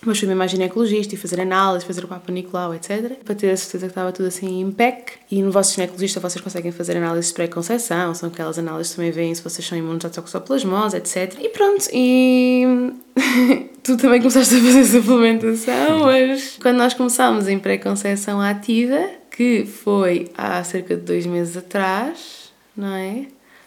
mas 0.07 0.19
fui 0.19 0.29
mesmo 0.29 0.43
à 0.43 0.47
ginecologista 0.47 1.15
e 1.15 1.19
fazer 1.19 1.41
análise, 1.41 1.85
fazer 1.85 2.05
o 2.05 2.09
Papa 2.09 2.31
Nicolau, 2.33 2.75
etc. 2.75 3.13
Para 3.25 3.35
ter 3.35 3.51
a 3.51 3.57
certeza 3.57 3.87
que 3.87 3.91
estava 3.91 4.13
tudo 4.13 4.27
assim 4.27 4.61
em 4.61 4.71
PEC. 4.71 5.13
E 5.31 5.43
no 5.43 5.51
vosso 5.51 5.75
ginecologista 5.75 6.21
vocês 6.21 6.43
conseguem 6.43 6.73
fazer 6.73 6.97
análises 6.97 7.29
de 7.29 7.35
pré-conceição, 7.35 8.15
são 8.15 8.29
aquelas 8.29 8.59
análises 8.59 8.93
que 8.93 8.97
também 8.97 9.11
veem 9.11 9.35
se 9.35 9.43
vocês 9.43 9.67
são 9.67 9.77
imunes 9.77 10.05
à 10.05 10.09
toxoplasmose, 10.09 10.97
etc. 10.97 11.35
E 11.41 11.49
pronto, 11.49 11.89
e 11.93 12.93
tu 13.83 13.97
também 13.97 14.21
começaste 14.21 14.55
a 14.55 14.61
fazer 14.61 14.85
suplementação, 14.85 16.01
mas 16.01 16.59
quando 16.61 16.77
nós 16.77 16.95
começámos 16.95 17.49
em 17.49 17.59
pré-conceição 17.59 18.41
ativa, 18.41 19.11
que 19.31 19.67
foi 19.67 20.31
há 20.37 20.63
cerca 20.65 20.97
de 20.97 21.03
dois 21.03 21.27
meses 21.27 21.57
atrás, 21.57 22.53
não 22.77 22.95
é? 22.95 23.27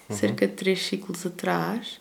Uhum. 0.10 0.15
Cerca 0.15 0.47
de 0.47 0.54
três 0.54 0.86
ciclos 0.86 1.25
atrás. 1.25 1.98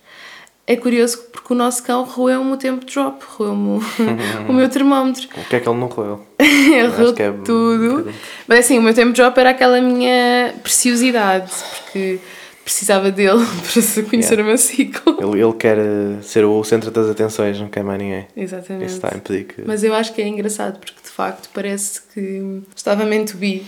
É 0.71 0.77
curioso 0.77 1.19
porque 1.33 1.55
o 1.55 1.57
nosso 1.57 1.83
cão 1.83 2.05
roeu-me 2.05 2.53
o 2.53 2.57
tempo 2.59 2.85
drop, 2.85 3.25
roeu-me 3.27 3.79
o, 3.79 3.81
o 4.51 4.53
meu 4.53 4.69
termómetro. 4.69 5.27
O 5.35 5.49
que 5.49 5.57
é 5.57 5.61
que 5.61 5.67
ele 5.67 5.79
não 5.79 5.87
roeu? 5.87 6.27
ele 6.39 6.89
roeu 6.89 7.15
é 7.17 7.33
tudo. 7.43 8.13
Mas 8.47 8.59
assim, 8.59 8.79
o 8.79 8.83
meu 8.83 8.93
tempo 8.93 9.15
drop 9.15 9.41
era 9.41 9.49
aquela 9.49 9.81
minha 9.81 10.55
preciosidade, 10.63 11.51
porque 11.81 12.21
precisava 12.63 13.11
dele 13.11 13.47
para 13.73 13.81
se 13.81 14.03
conhecer 14.03 14.35
yeah. 14.35 14.43
o 14.43 14.47
meu 14.47 14.59
ciclo. 14.59 15.17
Ele, 15.19 15.43
ele 15.43 15.53
quer 15.55 15.79
eh, 15.79 16.21
ser 16.21 16.45
o 16.45 16.63
centro 16.63 16.91
das 16.91 17.09
atenções, 17.09 17.59
não 17.59 17.69
quer 17.69 17.83
mais 17.83 17.99
ninguém. 17.99 18.27
Exatamente. 18.37 18.89
Isso 18.89 18.97
está 18.97 19.15
a 19.15 19.17
impedir 19.17 19.45
que... 19.45 19.63
Mas 19.67 19.83
eu 19.83 19.95
acho 19.95 20.13
que 20.13 20.21
é 20.21 20.29
engraçado 20.29 20.79
porque 20.79 21.01
de 21.03 21.09
facto 21.09 21.49
parece 21.55 22.03
que 22.13 22.61
estava 22.77 23.07
meant 23.07 23.31
to 23.31 23.39
be 23.39 23.65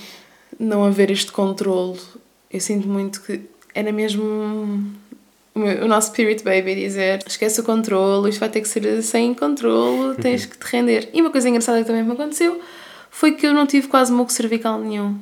não 0.58 0.84
haver 0.84 1.10
este 1.10 1.32
controle 1.32 1.98
Eu 2.50 2.60
sinto 2.60 2.86
muito 2.86 3.22
que 3.22 3.40
era 3.74 3.90
mesmo 3.90 4.84
o, 5.54 5.88
nosso 5.88 6.08
spirit 6.08 6.44
baby 6.44 6.74
dizer 6.74 7.22
esquece 7.26 7.60
o 7.60 7.64
controlo, 7.64 8.28
isto 8.28 8.38
vai 8.38 8.48
ter 8.48 8.60
que 8.60 8.68
ser 8.68 9.02
sem 9.02 9.34
controlo, 9.34 10.14
tens 10.14 10.46
que 10.46 10.56
te 10.56 10.64
render. 10.64 11.08
E 11.12 11.20
uma 11.20 11.30
coisa 11.30 11.48
engraçada 11.48 11.80
que 11.80 11.86
também 11.86 12.02
me 12.02 12.12
aconteceu 12.12 12.60
foi 13.10 13.32
que 13.32 13.46
eu 13.46 13.52
não 13.52 13.66
tive 13.66 13.88
quase 13.88 14.12
muco 14.12 14.32
cervical 14.32 14.78
nenhum. 14.78 15.18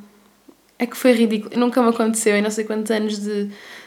É 0.78 0.86
que 0.86 0.96
foi 0.96 1.12
ridículo. 1.12 1.58
Nunca 1.58 1.82
me 1.82 1.88
aconteceu 1.88 2.36
em 2.36 2.42
não 2.42 2.50
sei 2.50 2.64
quantos 2.64 2.90
anos 2.90 3.18
de, 3.18 3.46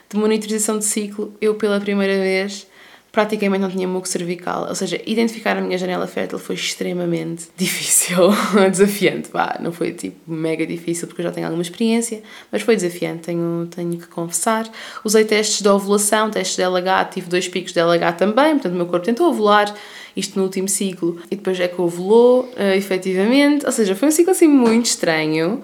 de 0.10 0.18
monitorização 0.18 0.78
de 0.78 0.86
ciclo, 0.86 1.34
eu 1.40 1.56
pela 1.56 1.80
primeira 1.80 2.16
vez 2.16 2.68
praticamente 3.12 3.62
não 3.62 3.70
tinha 3.70 3.88
muco 3.88 4.08
cervical. 4.08 4.68
Ou 4.70 4.76
seja, 4.76 5.02
identificar 5.06 5.58
a 5.58 5.62
minha 5.62 5.78
janela 5.78 6.08
fértil 6.08 6.40
foi 6.40 6.56
extremamente 6.56 7.48
difícil, 7.58 8.30
desafiante. 8.72 9.30
Bah, 9.32 9.58
não 9.60 9.72
foi 9.72 9.92
tipo 9.92 10.32
mega 10.32 10.66
difícil 10.66 11.08
porque 11.08 11.22
eu 11.22 11.26
já 11.26 11.32
tenho 11.32 11.46
alguma 11.46 11.62
experiência, 11.62 12.22
mas 12.52 12.62
foi 12.62 12.76
desafiante, 12.76 13.24
tenho, 13.24 13.68
tenho 13.70 13.98
que 13.98 14.08
confessar. 14.08 14.70
Usei 15.04 15.26
testes 15.26 15.62
de 15.62 15.68
ovulação, 15.68 16.32
testes 16.32 16.56
de 16.56 16.64
LH, 16.64 17.06
tive 17.12 17.28
dois 17.30 17.48
picos 17.48 17.74
de 17.74 17.80
LH 17.80 18.14
também, 18.14 18.54
portanto 18.54 18.74
o 18.74 18.78
meu 18.78 18.86
corpo 18.86 19.06
tentou 19.06 19.30
ovular, 19.30 19.74
isto 20.16 20.38
no 20.38 20.44
último 20.44 20.68
ciclo, 20.68 21.20
e 21.30 21.36
depois 21.36 21.60
é 21.60 21.68
que 21.68 21.82
ovulou, 21.82 22.44
uh, 22.44 22.76
efetivamente. 22.76 23.66
Ou 23.66 23.72
seja, 23.72 23.96
foi 23.96 24.08
um 24.08 24.12
ciclo 24.12 24.32
assim 24.32 24.48
muito 24.48 24.86
estranho. 24.86 25.62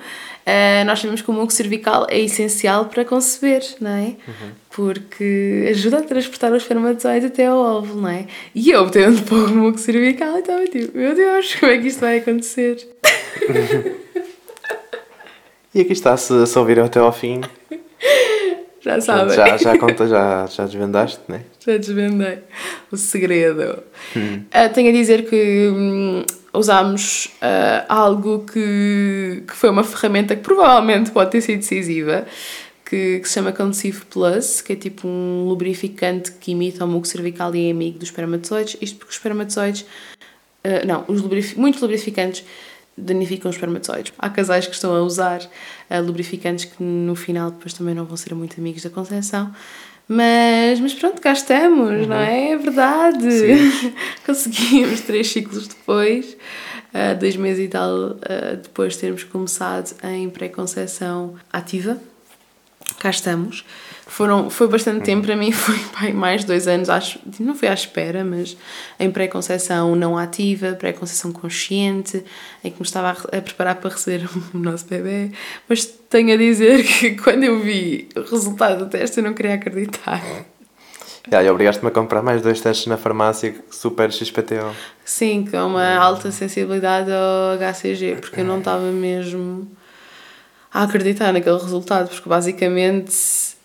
Uh, 0.48 0.86
nós 0.86 1.00
sabemos 1.00 1.22
que 1.22 1.30
o 1.30 1.34
muco 1.34 1.52
cervical 1.52 2.08
é 2.10 2.22
essencial 2.22 2.86
para 2.86 3.04
conceber, 3.04 3.62
não 3.82 3.92
é? 3.92 4.16
Uhum. 4.26 4.52
Porque 4.70 5.68
ajuda 5.70 5.98
a 5.98 6.02
transportar 6.02 6.54
os 6.54 6.62
espermatozoides 6.62 7.30
até 7.30 7.48
ao 7.48 7.58
óvulo, 7.58 8.04
não 8.04 8.10
é? 8.10 8.28
E 8.56 8.70
eu, 8.70 8.90
tendo 8.90 9.22
pouco 9.24 9.50
muco 9.50 9.78
cervical, 9.78 10.38
estava 10.38 10.66
tipo, 10.66 10.98
meu 10.98 11.14
Deus, 11.14 11.54
como 11.56 11.70
é 11.70 11.78
que 11.78 11.88
isto 11.88 12.00
vai 12.00 12.20
acontecer? 12.20 12.78
e 15.76 15.82
aqui 15.82 15.92
está, 15.92 16.16
se, 16.16 16.48
se 16.48 16.58
ouviram 16.58 16.86
até 16.86 17.00
ao 17.00 17.12
fim. 17.12 17.42
Já 18.80 19.02
sabem. 19.02 19.36
Já, 19.36 19.58
já, 19.58 19.78
conta, 19.78 20.08
já, 20.08 20.46
já 20.46 20.64
desvendaste, 20.64 21.20
não 21.28 21.36
é? 21.36 21.42
Já 21.60 21.76
desvendei 21.76 22.40
o 22.90 22.96
segredo. 22.96 23.84
Hum. 24.16 24.44
Uh, 24.46 24.74
tenho 24.74 24.88
a 24.88 24.94
dizer 24.94 25.26
que 25.28 25.70
hum, 25.74 26.24
usámos 26.58 27.26
uh, 27.42 27.86
algo 27.88 28.40
que, 28.40 29.44
que 29.48 29.54
foi 29.56 29.70
uma 29.70 29.84
ferramenta 29.84 30.36
que 30.36 30.42
provavelmente 30.42 31.12
pode 31.12 31.32
ter 31.32 31.42
sido 31.42 31.60
decisiva, 31.60 32.26
que, 32.86 33.20
que 33.20 33.28
se 33.28 33.36
chama 33.36 33.52
Conceive 33.52 34.06
Plus, 34.06 34.62
que 34.62 34.74
é 34.74 34.76
tipo 34.76 35.08
um 35.08 35.46
lubrificante 35.48 36.32
que 36.34 36.52
imita 36.52 36.86
o 36.86 36.88
muco 36.88 37.08
cervical 37.08 37.54
e 37.56 37.68
é 37.68 37.72
amigo 37.72 38.00
dos 38.00 38.10
espermatozoides. 38.10 38.78
Isto 38.82 38.98
porque 38.98 39.12
os 39.12 39.18
espermatozoides. 39.18 39.82
Uh, 40.64 40.86
não, 40.86 41.06
os 41.08 41.22
lubrific 41.22 41.60
muitos 41.60 41.82
lubrificantes 41.82 42.44
danificam 42.98 43.50
os 43.50 43.56
espermatozoides. 43.56 44.14
Há 44.18 44.30
casais 44.30 44.66
que 44.66 44.74
estão 44.74 44.96
a 44.96 45.02
usar 45.02 45.42
uh, 45.42 46.02
lubrificantes 46.02 46.66
que 46.66 46.82
no 46.82 47.16
final 47.16 47.52
depois 47.52 47.74
também 47.74 47.94
não 47.94 48.06
vão 48.06 48.18
ser 48.18 48.34
muito 48.34 48.60
amigos 48.60 48.82
da 48.82 48.90
concepção. 48.90 49.54
Mas, 50.08 50.80
mas 50.80 50.94
pronto, 50.94 51.22
cá 51.22 51.34
estamos, 51.34 52.02
uhum. 52.02 52.08
não 52.08 52.16
é? 52.16 52.52
É 52.52 52.58
verdade. 52.58 53.28
Conseguimos 54.26 55.02
três 55.02 55.28
ciclos 55.28 55.68
depois, 55.68 56.38
uh, 56.94 57.20
dois 57.20 57.36
meses 57.36 57.66
e 57.66 57.68
tal 57.68 58.12
uh, 58.12 58.58
depois 58.62 58.94
de 58.94 59.00
termos 59.00 59.24
começado 59.26 59.96
em 60.04 60.30
pré-conceição 60.30 61.36
ativa. 61.52 62.00
Cá 63.00 63.10
estamos. 63.10 63.64
Foram, 64.08 64.50
foi 64.50 64.68
bastante 64.68 65.04
tempo 65.04 65.26
para 65.26 65.36
mim, 65.36 65.52
foi 65.52 66.14
mais 66.14 66.46
dois 66.46 66.68
anos, 66.68 66.90
acho, 66.90 67.20
não 67.40 67.54
foi 67.54 67.68
à 67.68 67.74
espera, 67.74 68.24
mas 68.24 68.56
em 68.98 69.12
pré-conceição 69.12 69.96
não 69.96 70.18
ativa, 70.18 70.72
pré-conceição 70.74 71.32
consciente, 71.32 72.24
em 72.64 72.72
que 72.72 72.80
me 72.80 72.86
estava 72.86 73.10
a, 73.10 73.38
a, 73.38 73.42
preparar 73.42 73.76
para 73.76 73.90
receber 73.90 74.28
o 74.54 74.58
nosso 74.58 74.86
bebê. 74.86 75.32
Mas 75.68 75.86
tenho 75.86 76.34
a 76.34 76.38
dizer 76.38 76.84
que 76.84 77.16
quando 77.22 77.44
eu 77.44 77.60
vi 77.60 78.08
o 78.16 78.22
resultado 78.22 78.86
do 78.86 78.90
teste 78.90 79.18
eu 79.18 79.24
não 79.24 79.34
queria 79.34 79.56
acreditar. 79.56 80.24
Yeah, 81.28 81.46
e 81.46 81.52
obrigaste-me 81.52 81.90
a 81.90 81.92
comprar 81.92 82.22
mais 82.22 82.42
dois 82.42 82.62
testes 82.62 82.88
na 82.88 82.96
farmácia 82.96 83.54
super 83.70 84.10
XPTO. 84.10 84.74
Sim, 85.04 85.46
com 85.46 85.58
uma 85.58 85.96
alta 85.98 86.32
sensibilidade 86.32 87.12
ao 87.12 87.58
HCG, 87.58 88.20
porque 88.22 88.40
eu 88.40 88.46
não 88.46 88.60
estava 88.60 88.90
mesmo 88.90 89.70
a 90.78 90.84
acreditar 90.84 91.34
naquele 91.34 91.58
resultado, 91.58 92.08
porque 92.08 92.30
basicamente 92.30 93.12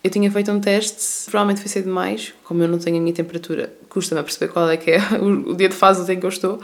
eu 0.02 0.08
tinha 0.10 0.30
feito 0.30 0.50
um 0.50 0.58
teste, 0.58 1.30
provavelmente 1.30 1.60
foi 1.60 1.68
cedo 1.68 1.84
demais, 1.84 2.32
como 2.42 2.62
eu 2.62 2.68
não 2.68 2.78
tenho 2.78 2.96
a 2.96 3.00
minha 3.00 3.14
temperatura, 3.14 3.70
custa-me 3.90 4.22
a 4.22 4.24
perceber 4.24 4.50
qual 4.50 4.70
é 4.70 4.78
que 4.78 4.92
é 4.92 4.98
o, 5.20 5.54
dia 5.54 5.68
de 5.68 5.74
fase 5.74 6.10
em 6.10 6.18
que 6.18 6.24
eu 6.24 6.30
estou, 6.30 6.58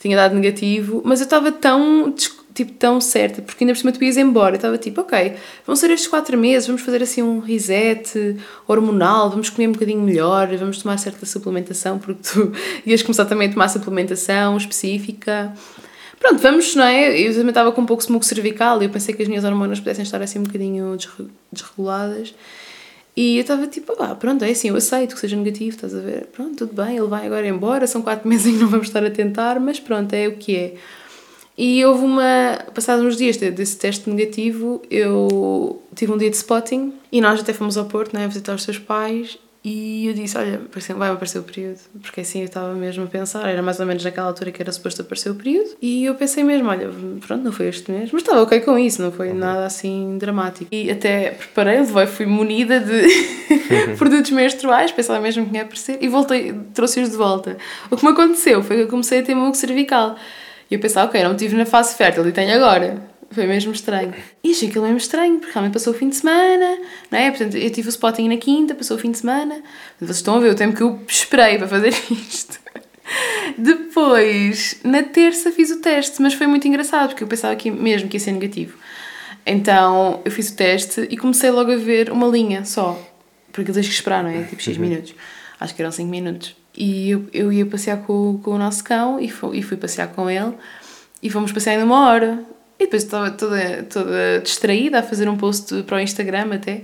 tinha 0.00 0.16
dado 0.16 0.34
negativo, 0.34 1.02
mas 1.04 1.20
eu 1.20 1.24
estava 1.24 1.52
tão, 1.52 2.10
tipo, 2.54 2.72
tão 2.72 3.02
certa, 3.02 3.42
porque 3.42 3.64
ainda 3.64 3.74
por 3.74 3.80
cima 3.80 3.92
tu 3.92 4.02
ias 4.02 4.16
embora, 4.16 4.54
eu 4.54 4.56
estava 4.56 4.78
tipo, 4.78 5.02
ok, 5.02 5.34
vão 5.66 5.76
ser 5.76 5.90
estes 5.90 6.08
quatro 6.08 6.38
meses, 6.38 6.66
vamos 6.66 6.80
fazer 6.80 7.02
assim 7.02 7.22
um 7.22 7.40
reset 7.40 8.38
hormonal, 8.66 9.28
vamos 9.28 9.50
comer 9.50 9.68
um 9.68 9.72
bocadinho 9.72 10.00
melhor, 10.00 10.48
vamos 10.56 10.78
tomar 10.78 10.96
certa 10.96 11.26
suplementação, 11.26 11.98
porque 11.98 12.22
tu 12.22 12.50
ias 12.86 13.02
começar 13.02 13.26
também 13.26 13.50
a 13.50 13.52
tomar 13.52 13.68
suplementação 13.68 14.56
específica, 14.56 15.52
Pronto, 16.22 16.40
vamos, 16.40 16.76
não 16.76 16.84
é? 16.84 17.20
Eu 17.20 17.34
também 17.34 17.48
estava 17.48 17.72
com 17.72 17.80
um 17.80 17.86
pouco 17.86 18.00
de 18.00 18.06
smoke 18.06 18.24
cervical 18.24 18.80
e 18.80 18.84
eu 18.84 18.90
pensei 18.90 19.12
que 19.12 19.22
as 19.22 19.28
minhas 19.28 19.42
hormonas 19.42 19.80
pudessem 19.80 20.04
estar 20.04 20.22
assim 20.22 20.38
um 20.38 20.44
bocadinho 20.44 20.96
desreguladas. 21.50 22.32
E 23.16 23.36
eu 23.36 23.40
estava 23.40 23.66
tipo, 23.66 23.92
ah, 23.98 24.14
pronto, 24.14 24.44
é 24.44 24.50
assim, 24.50 24.68
eu 24.68 24.76
aceito 24.76 25.16
que 25.16 25.20
seja 25.20 25.36
negativo, 25.36 25.74
estás 25.74 25.92
a 25.92 25.98
ver? 25.98 26.26
Pronto, 26.26 26.54
tudo 26.58 26.80
bem, 26.80 26.96
ele 26.96 27.08
vai 27.08 27.26
agora 27.26 27.46
embora, 27.48 27.88
são 27.88 28.00
quatro 28.02 28.26
meses 28.30 28.52
que 28.52 28.58
não 28.58 28.68
vamos 28.68 28.86
estar 28.86 29.04
a 29.04 29.10
tentar, 29.10 29.58
mas 29.58 29.80
pronto, 29.80 30.12
é 30.14 30.28
o 30.28 30.36
que 30.36 30.56
é. 30.56 30.74
E 31.58 31.84
houve 31.84 32.04
uma. 32.04 32.60
Passados 32.72 33.04
uns 33.04 33.16
dias 33.16 33.36
desse 33.36 33.76
teste 33.76 34.08
negativo, 34.08 34.80
eu 34.88 35.82
tive 35.94 36.12
um 36.12 36.16
dia 36.16 36.30
de 36.30 36.36
spotting 36.36 36.94
e 37.10 37.20
nós 37.20 37.40
até 37.40 37.52
fomos 37.52 37.76
ao 37.76 37.86
Porto, 37.86 38.14
né, 38.14 38.28
visitar 38.28 38.54
os 38.54 38.62
seus 38.62 38.78
pais 38.78 39.36
e 39.64 40.08
eu 40.08 40.12
disse: 40.12 40.36
Olha, 40.36 40.60
vai 40.96 41.10
aparecer 41.10 41.38
o 41.38 41.42
período. 41.44 41.78
Porque 42.00 42.22
assim 42.22 42.40
eu 42.40 42.46
estava 42.46 42.74
mesmo 42.74 43.04
a 43.04 43.06
pensar, 43.06 43.48
era 43.48 43.62
mais 43.62 43.78
ou 43.78 43.86
menos 43.86 44.02
naquela 44.02 44.26
altura 44.26 44.50
que 44.50 44.60
era 44.60 44.72
suposto 44.72 45.02
aparecer 45.02 45.30
o 45.30 45.36
período. 45.36 45.70
E 45.80 46.04
eu 46.04 46.14
pensei 46.16 46.42
mesmo: 46.42 46.68
Olha, 46.68 46.90
pronto, 47.24 47.44
não 47.44 47.52
foi 47.52 47.68
este 47.68 47.90
mês. 47.90 48.10
Mas 48.12 48.22
estava 48.22 48.42
ok 48.42 48.60
com 48.60 48.76
isso, 48.76 49.00
não 49.00 49.12
foi 49.12 49.32
nada 49.32 49.64
assim 49.64 50.18
dramático. 50.18 50.68
E 50.74 50.90
até 50.90 51.30
preparei, 51.30 51.78
levei, 51.78 52.06
fui 52.06 52.26
munida 52.26 52.80
de 52.80 53.06
produtos 53.96 54.32
menstruais, 54.32 54.90
pensava 54.90 55.20
mesmo 55.20 55.46
que 55.46 55.54
ia 55.54 55.62
aparecer. 55.62 55.98
E 56.00 56.08
voltei, 56.08 56.52
trouxe-os 56.74 57.10
de 57.10 57.16
volta. 57.16 57.56
O 57.88 57.96
que 57.96 58.04
me 58.04 58.10
aconteceu 58.10 58.62
foi 58.64 58.76
que 58.76 58.82
eu 58.82 58.88
comecei 58.88 59.20
a 59.20 59.22
ter 59.22 59.34
muco 59.34 59.56
cervical. 59.56 60.16
E 60.68 60.74
eu 60.74 60.80
pensava: 60.80 61.06
Ok, 61.06 61.22
não 61.22 61.36
tive 61.36 61.56
na 61.56 61.66
fase 61.66 61.94
fértil 61.94 62.26
e 62.28 62.32
tenho 62.32 62.52
agora. 62.52 63.11
Foi 63.32 63.46
mesmo 63.46 63.72
estranho. 63.72 64.12
E 64.42 64.52
achei 64.52 64.68
aquilo 64.68 64.84
mesmo 64.84 64.98
estranho, 64.98 65.38
porque 65.38 65.52
realmente 65.52 65.72
passou 65.72 65.92
o 65.92 65.96
fim 65.96 66.08
de 66.08 66.16
semana, 66.16 66.78
não 67.10 67.18
é? 67.18 67.30
Portanto, 67.30 67.56
eu 67.56 67.70
tive 67.70 67.88
o 67.88 67.90
spotting 67.90 68.28
na 68.28 68.36
quinta, 68.36 68.74
passou 68.74 68.96
o 68.96 69.00
fim 69.00 69.10
de 69.10 69.18
semana. 69.18 69.62
Vocês 69.98 70.18
estão 70.18 70.36
a 70.36 70.40
ver 70.40 70.50
o 70.50 70.54
tempo 70.54 70.76
que 70.76 70.82
eu 70.82 71.00
esperei 71.08 71.58
para 71.58 71.68
fazer 71.68 71.94
isto. 72.10 72.60
Depois, 73.56 74.80
na 74.84 75.02
terça, 75.02 75.50
fiz 75.50 75.70
o 75.70 75.80
teste, 75.80 76.20
mas 76.22 76.34
foi 76.34 76.46
muito 76.46 76.66
engraçado, 76.66 77.10
porque 77.10 77.24
eu 77.24 77.28
pensava 77.28 77.56
que 77.56 77.70
mesmo 77.70 78.08
que 78.08 78.16
ia 78.16 78.20
ser 78.20 78.32
negativo. 78.32 78.76
Então, 79.44 80.20
eu 80.24 80.30
fiz 80.30 80.50
o 80.50 80.56
teste 80.56 81.06
e 81.10 81.16
comecei 81.16 81.50
logo 81.50 81.72
a 81.72 81.76
ver 81.76 82.10
uma 82.10 82.26
linha 82.26 82.64
só. 82.64 83.00
Porque 83.52 83.72
tens 83.72 83.86
que 83.86 83.94
esperar, 83.94 84.22
não 84.22 84.30
é? 84.30 84.44
Tipo 84.44 84.62
X 84.62 84.76
uhum. 84.76 84.82
minutos. 84.82 85.14
Acho 85.60 85.74
que 85.74 85.82
eram 85.82 85.92
5 85.92 86.08
minutos. 86.08 86.56
E 86.74 87.10
eu, 87.10 87.28
eu 87.32 87.52
ia 87.52 87.66
passear 87.66 87.98
com, 87.98 88.40
com 88.42 88.52
o 88.52 88.58
nosso 88.58 88.82
cão 88.82 89.20
e 89.20 89.28
fui, 89.28 89.58
e 89.58 89.62
fui 89.62 89.76
passear 89.76 90.08
com 90.08 90.30
ele. 90.30 90.54
E 91.22 91.28
fomos 91.28 91.52
passear 91.52 91.74
ainda 91.74 91.84
uma 91.84 92.08
hora. 92.08 92.42
E 92.82 92.86
depois 92.86 93.04
estava 93.04 93.30
toda, 93.30 93.84
toda 93.84 94.40
distraída 94.42 94.98
a 94.98 95.02
fazer 95.04 95.28
um 95.28 95.36
post 95.36 95.84
para 95.84 95.98
o 95.98 96.00
Instagram 96.00 96.54
até. 96.54 96.82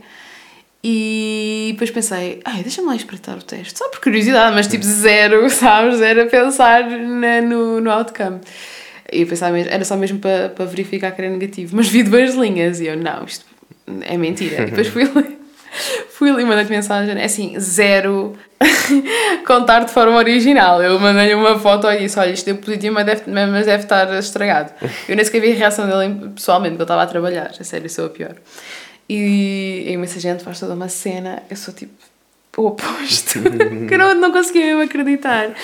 E 0.82 1.70
depois 1.72 1.90
pensei, 1.90 2.40
ai, 2.44 2.62
deixa-me 2.62 2.86
lá 2.86 2.94
espreitar 2.94 3.36
o 3.36 3.42
teste, 3.42 3.76
só 3.76 3.88
por 3.88 4.00
curiosidade, 4.00 4.54
mas 4.54 4.68
tipo 4.68 4.84
zero, 4.84 5.50
sabes? 5.50 5.98
Zero 5.98 6.22
a 6.22 6.26
pensar 6.26 6.88
na, 6.88 7.40
no, 7.40 7.80
no 7.80 7.90
outcome. 7.90 8.40
E 9.12 9.22
eu 9.22 9.26
pensava 9.26 9.58
era 9.58 9.84
só 9.84 9.96
mesmo 9.96 10.20
para, 10.20 10.50
para 10.50 10.66
verificar 10.66 11.10
que 11.10 11.20
era 11.20 11.30
negativo. 11.30 11.74
Mas 11.74 11.88
vi 11.88 12.04
duas 12.04 12.34
linhas 12.36 12.80
e 12.80 12.86
eu, 12.86 12.96
não, 12.96 13.24
isto 13.24 13.44
é 14.02 14.16
mentira. 14.16 14.62
E 14.62 14.66
depois 14.66 14.86
fui 14.86 15.02
ler 15.12 15.37
Fui 16.10 16.30
ali, 16.30 16.44
mandei-te 16.44 16.70
mensagem, 16.70 17.16
é 17.18 17.24
assim, 17.24 17.58
zero 17.58 18.36
contar 19.46 19.84
de 19.84 19.92
forma 19.92 20.16
original. 20.16 20.82
Eu 20.82 20.98
mandei-lhe 20.98 21.34
uma 21.34 21.58
foto 21.58 21.88
e 21.90 21.98
disse: 21.98 22.18
Olha, 22.18 22.30
isto 22.30 22.46
deu 22.46 22.56
positivo, 22.56 22.94
mas 22.94 23.06
deve, 23.06 23.30
mas 23.30 23.66
deve 23.66 23.84
estar 23.84 24.12
estragado. 24.18 24.72
Eu 25.08 25.16
nem 25.16 25.24
sequer 25.24 25.40
vi 25.40 25.52
a 25.52 25.54
reação 25.54 25.86
dele 25.88 26.30
pessoalmente, 26.34 26.72
porque 26.72 26.82
eu 26.82 26.84
estava 26.84 27.02
a 27.02 27.06
trabalhar, 27.06 27.52
a 27.58 27.64
sério, 27.64 27.88
sou 27.88 28.06
a 28.06 28.10
pior. 28.10 28.34
E, 29.08 29.84
e 29.86 29.92
imensa 29.92 30.20
gente 30.20 30.44
faz 30.44 30.60
toda 30.60 30.74
uma 30.74 30.88
cena, 30.88 31.42
eu 31.48 31.56
sou 31.56 31.72
tipo 31.72 31.92
o 32.58 32.66
oposto, 32.66 33.38
que 33.88 33.96
não, 33.96 34.14
não 34.14 34.32
conseguia 34.32 34.66
mesmo 34.66 34.82
acreditar. 34.82 35.54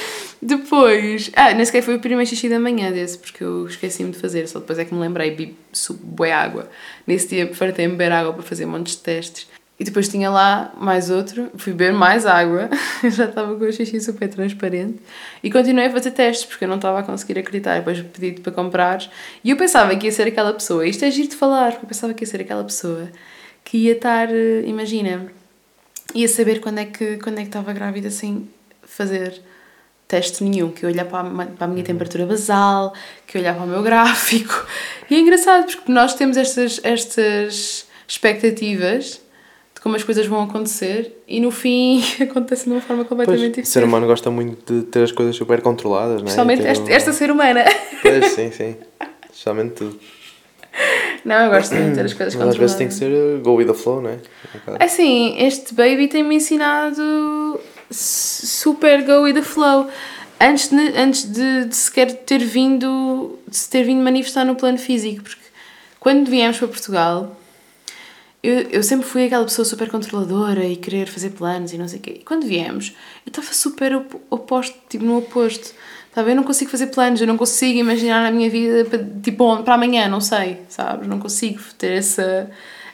Depois, 0.40 1.30
ah, 1.34 1.52
nem 1.52 1.64
sequer 1.64 1.82
foi 1.82 1.96
o 1.96 1.98
primeiro 1.98 2.28
xixi 2.28 2.48
da 2.48 2.58
manhã 2.60 2.92
desse, 2.92 3.18
porque 3.18 3.42
eu 3.42 3.66
esqueci-me 3.66 4.12
de 4.12 4.18
fazer, 4.18 4.46
só 4.46 4.60
depois 4.60 4.78
é 4.78 4.84
que 4.84 4.94
me 4.94 5.00
lembrei, 5.00 5.30
bebi 5.30 5.56
bué 6.00 6.32
água. 6.32 6.68
Nesse 7.06 7.28
dia 7.28 7.52
fartei-me 7.52 7.92
beber 7.92 8.12
água 8.12 8.32
para 8.32 8.42
fazer 8.42 8.64
montes 8.64 8.94
de 8.94 9.02
testes. 9.02 9.48
E 9.78 9.82
depois 9.82 10.08
tinha 10.08 10.30
lá 10.30 10.72
mais 10.78 11.10
outro, 11.10 11.50
fui 11.56 11.72
beber 11.72 11.92
mais 11.92 12.26
água, 12.26 12.70
já 13.10 13.24
estava 13.24 13.56
com 13.56 13.64
o 13.64 13.72
xixi 13.72 14.00
super 14.00 14.28
transparente. 14.28 15.00
E 15.42 15.50
continuei 15.50 15.86
a 15.86 15.90
fazer 15.90 16.12
testes, 16.12 16.46
porque 16.46 16.64
eu 16.64 16.68
não 16.68 16.76
estava 16.76 17.00
a 17.00 17.02
conseguir 17.02 17.38
acreditar. 17.40 17.78
Depois 17.78 18.00
pedi-te 18.00 18.40
para 18.40 18.52
comprar. 18.52 19.04
E 19.42 19.50
eu 19.50 19.56
pensava 19.56 19.94
que 19.96 20.06
ia 20.06 20.12
ser 20.12 20.28
aquela 20.28 20.52
pessoa, 20.52 20.86
isto 20.86 21.04
é 21.04 21.10
giro 21.10 21.28
de 21.28 21.36
falar, 21.36 21.72
porque 21.72 21.86
eu 21.86 21.88
pensava 21.88 22.14
que 22.14 22.22
ia 22.22 22.26
ser 22.28 22.40
aquela 22.40 22.62
pessoa 22.62 23.10
que 23.64 23.78
ia 23.78 23.92
estar, 23.92 24.28
eh, 24.30 24.62
imagina, 24.64 25.26
ia 26.14 26.28
saber 26.28 26.60
quando 26.60 26.78
é 26.78 26.84
que 26.84 27.16
quando 27.16 27.38
é 27.38 27.42
que 27.42 27.48
estava 27.48 27.72
grávida 27.72 28.10
sem 28.10 28.48
fazer 28.82 29.40
teste 30.06 30.44
nenhum, 30.44 30.70
que 30.70 30.84
eu 30.84 30.90
olhar 30.90 31.06
para 31.06 31.26
a, 31.26 31.46
para 31.46 31.64
a 31.64 31.68
minha 31.68 31.82
temperatura 31.82 32.26
basal, 32.26 32.94
que 33.26 33.36
eu 33.36 33.42
olhar 33.42 33.54
para 33.54 33.64
o 33.64 33.66
meu 33.66 33.82
gráfico. 33.82 34.66
E 35.10 35.16
é 35.16 35.18
engraçado 35.18 35.66
porque 35.66 35.90
nós 35.90 36.14
temos 36.14 36.36
estas, 36.36 36.80
estas 36.84 37.86
expectativas 38.06 39.23
como 39.84 39.96
as 39.96 40.02
coisas 40.02 40.26
vão 40.26 40.42
acontecer 40.42 41.22
e 41.28 41.38
no 41.40 41.50
fim 41.50 42.02
acontece 42.18 42.64
de 42.64 42.70
uma 42.70 42.80
forma 42.80 43.04
completamente 43.04 43.38
pois, 43.38 43.50
diferente. 43.50 43.68
O 43.68 43.70
ser 43.70 43.84
humano 43.84 44.06
gosta 44.06 44.30
muito 44.30 44.80
de 44.80 44.86
ter 44.86 45.02
as 45.02 45.12
coisas 45.12 45.36
super 45.36 45.60
controladas, 45.60 46.22
não 46.22 46.22
é? 46.22 46.24
Especialmente 46.24 46.62
Ter 46.62 46.68
esta, 46.68 46.84
um- 46.84 46.88
esta 46.88 47.12
ser 47.12 47.30
humana. 47.30 47.64
Pois, 48.00 48.32
sim, 48.32 48.50
sim. 48.50 48.76
Especialmente 49.30 49.74
tudo. 49.74 50.00
Não, 51.22 51.36
eu 51.36 51.50
gosto 51.50 51.74
muito 51.74 51.90
de 51.90 51.94
ter 51.96 52.04
as 52.06 52.12
coisas 52.14 52.34
Mas 52.40 52.48
às 52.48 52.56
vezes 52.56 52.76
tem 52.76 52.88
que 52.88 52.94
controladas. 52.94 53.28
ser 53.28 53.40
uh, 53.40 53.42
go 53.42 53.56
with 53.56 53.66
the 53.66 53.74
flow, 53.74 54.00
não 54.00 54.08
é? 54.08 54.14
Um 54.14 54.58
bocado. 54.58 54.84
Assim, 54.84 55.36
este 55.38 55.74
baby 55.74 56.08
tem-me 56.08 56.36
ensinado 56.36 57.60
super 57.90 59.02
go 59.04 59.22
with 59.24 59.34
the 59.34 59.42
flow. 59.42 59.86
Antes 60.40 60.68
de, 60.70 60.98
antes 60.98 61.30
de, 61.30 61.66
de 61.66 61.76
sequer 61.76 62.10
ter 62.24 62.38
vindo, 62.38 63.38
de 63.46 63.54
se 63.56 63.68
ter 63.68 63.84
vindo 63.84 64.02
manifestar 64.02 64.46
no 64.46 64.54
plano 64.56 64.78
físico, 64.78 65.22
porque 65.24 65.42
quando 66.00 66.28
viemos 66.30 66.56
para 66.58 66.68
Portugal, 66.68 67.36
eu, 68.44 68.60
eu 68.70 68.82
sempre 68.82 69.06
fui 69.06 69.24
aquela 69.24 69.44
pessoa 69.44 69.64
super 69.64 69.88
controladora 69.90 70.64
e 70.64 70.76
querer 70.76 71.06
fazer 71.08 71.30
planos 71.30 71.72
e 71.72 71.78
não 71.78 71.88
sei 71.88 71.98
o 71.98 72.02
quê. 72.02 72.18
E 72.20 72.24
quando 72.24 72.46
viemos, 72.46 72.94
eu 73.24 73.30
estava 73.30 73.52
super 73.52 73.96
op- 73.96 74.20
oposto, 74.28 74.76
tipo 74.88 75.04
no 75.04 75.16
oposto. 75.18 75.72
Sabe? 76.14 76.30
Eu 76.30 76.36
não 76.36 76.44
consigo 76.44 76.70
fazer 76.70 76.88
planos, 76.88 77.20
eu 77.20 77.26
não 77.26 77.36
consigo 77.36 77.76
imaginar 77.76 78.24
a 78.24 78.30
minha 78.30 78.48
vida 78.48 78.84
para, 78.84 79.04
tipo, 79.20 79.62
para 79.64 79.74
amanhã, 79.74 80.08
não 80.08 80.20
sei, 80.20 80.60
sabes? 80.68 81.08
Não 81.08 81.18
consigo 81.18 81.60
ter 81.76 81.92
essa, 81.98 82.48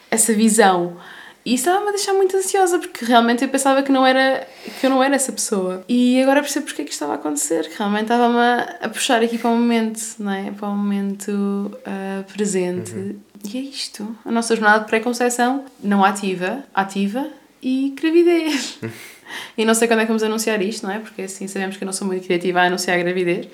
essa 0.09 0.33
visão. 0.33 0.97
E 1.45 1.53
isso 1.53 1.67
estava-me 1.67 1.89
a 1.89 1.91
deixar 1.91 2.13
muito 2.13 2.35
ansiosa, 2.37 2.79
porque 2.79 3.03
realmente 3.05 3.43
eu 3.43 3.49
pensava 3.49 3.83
que, 3.83 3.91
não 3.91 4.05
era, 4.05 4.47
que 4.79 4.85
eu 4.85 4.89
não 4.89 5.03
era 5.03 5.15
essa 5.15 5.31
pessoa. 5.31 5.83
E 5.87 6.21
agora 6.21 6.41
percebo 6.41 6.65
porque 6.65 6.81
é 6.83 6.85
que 6.85 6.91
estava 6.91 7.11
a 7.11 7.15
acontecer, 7.15 7.67
que 7.69 7.77
realmente 7.77 8.03
estava-me 8.03 8.39
a, 8.81 8.89
puxar 8.89 9.21
aqui 9.21 9.37
para 9.37 9.49
o 9.49 9.55
momento, 9.55 9.99
não 10.17 10.31
é? 10.31 10.51
Para 10.51 10.69
o 10.69 10.75
momento 10.75 11.77
ah, 11.85 12.23
presente. 12.31 13.17
E 13.43 13.57
é 13.57 13.61
isto. 13.61 14.15
A 14.25 14.31
nossa 14.31 14.55
jornada 14.55 14.83
de 14.83 14.85
pré-conceição 14.89 15.65
não 15.83 16.03
ativa, 16.03 16.63
ativa 16.73 17.27
e 17.61 17.93
gravidez. 17.99 18.79
e 19.57 19.65
não 19.65 19.73
sei 19.73 19.87
quando 19.87 19.99
é 19.99 20.03
que 20.03 20.07
vamos 20.07 20.23
anunciar 20.23 20.61
isto, 20.61 20.85
não 20.85 20.93
é? 20.93 20.99
Porque 20.99 21.23
assim 21.23 21.47
sabemos 21.47 21.77
que 21.77 21.83
eu 21.83 21.85
não 21.85 21.93
sou 21.93 22.07
muito 22.07 22.25
criativa 22.25 22.61
a 22.61 22.65
anunciar 22.65 22.99
a 22.99 23.03
gravidez. 23.03 23.47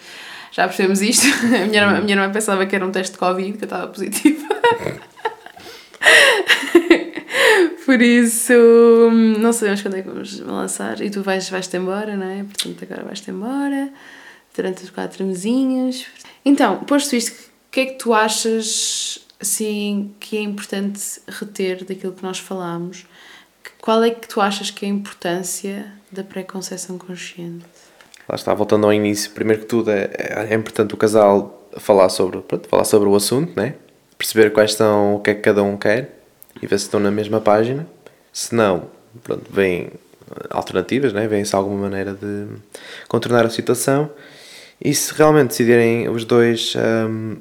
Já 0.52 0.68
percebemos 0.68 1.02
isto. 1.02 1.28
A 1.46 1.66
minha, 1.66 1.82
irmã, 1.82 1.98
a 1.98 2.02
minha 2.02 2.16
irmã 2.16 2.32
pensava 2.32 2.66
que 2.66 2.76
era 2.76 2.86
um 2.86 2.92
teste 2.92 3.14
de 3.14 3.20
Covid, 3.20 3.58
que 3.58 3.64
eu 3.64 3.66
estava 3.66 3.88
positiva. 3.88 4.48
Por 7.86 8.02
isso, 8.02 8.54
não 9.40 9.54
sabemos 9.54 9.82
quando 9.82 9.96
é 9.96 10.02
que 10.02 10.10
vamos 10.10 10.40
lançar. 10.40 11.00
E 11.02 11.10
tu 11.10 11.22
vais, 11.22 11.50
vais-te 11.50 11.78
embora, 11.78 12.18
não 12.18 12.26
é? 12.26 12.44
Portanto, 12.44 12.84
agora 12.84 13.04
vais-te 13.04 13.32
embora 13.32 13.90
durante 14.56 14.84
os 14.84 14.90
quatro 14.90 15.24
mesinhos. 15.24 16.06
Então, 16.44 16.80
posto 16.80 17.16
isto, 17.16 17.32
o 17.32 17.72
que 17.72 17.80
é 17.80 17.86
que 17.86 17.94
tu 17.94 18.14
achas 18.14 19.26
assim, 19.40 20.14
que 20.20 20.38
é 20.38 20.42
importante 20.42 21.22
reter 21.28 21.84
daquilo 21.84 22.14
que 22.14 22.24
nós 22.24 22.40
falámos? 22.40 23.06
Que- 23.64 23.72
Qual 23.82 24.04
é 24.04 24.10
que 24.12 24.28
tu 24.28 24.42
achas 24.42 24.70
que 24.72 24.86
é 24.86 24.90
a 24.90 24.92
importância 24.92 25.92
da 26.12 26.24
pré-conceição 26.24 26.98
consciente? 26.98 27.66
Lá 28.28 28.36
está, 28.36 28.54
voltando 28.54 28.86
ao 28.86 28.94
início, 28.94 29.32
primeiro 29.32 29.62
que 29.62 29.68
tudo 29.68 29.90
é, 29.92 30.10
é 30.50 30.54
importante 30.54 30.94
o 30.94 30.98
casal 30.98 31.70
falar 31.78 32.10
sobre, 32.10 32.40
pronto, 32.42 32.68
falar 32.68 32.84
sobre 32.84 33.08
o 33.08 33.16
assunto, 33.16 33.54
né? 33.56 33.76
perceber 34.18 34.52
quais 34.52 34.74
são, 34.74 35.16
o 35.16 35.20
que 35.20 35.30
é 35.30 35.36
que 35.36 35.42
cada 35.42 35.62
um 35.64 35.78
quer 35.78 36.20
e 36.62 36.66
ver 36.66 36.78
se 36.80 36.86
estão 36.86 37.00
na 37.00 37.12
mesma 37.12 37.40
página. 37.40 37.88
Se 38.34 38.54
não, 38.56 38.90
pronto, 39.24 39.46
vêm 39.50 39.92
alternativas, 40.50 41.14
né? 41.14 41.28
vem-se 41.28 41.56
alguma 41.56 41.82
maneira 41.84 42.14
de 42.16 42.48
contornar 43.08 43.46
a 43.46 43.50
situação. 43.50 44.10
E 44.84 44.94
se 44.94 45.14
realmente 45.14 45.50
decidirem 45.50 46.10
os 46.10 46.26
dois 46.26 46.74
hum, 46.76 47.38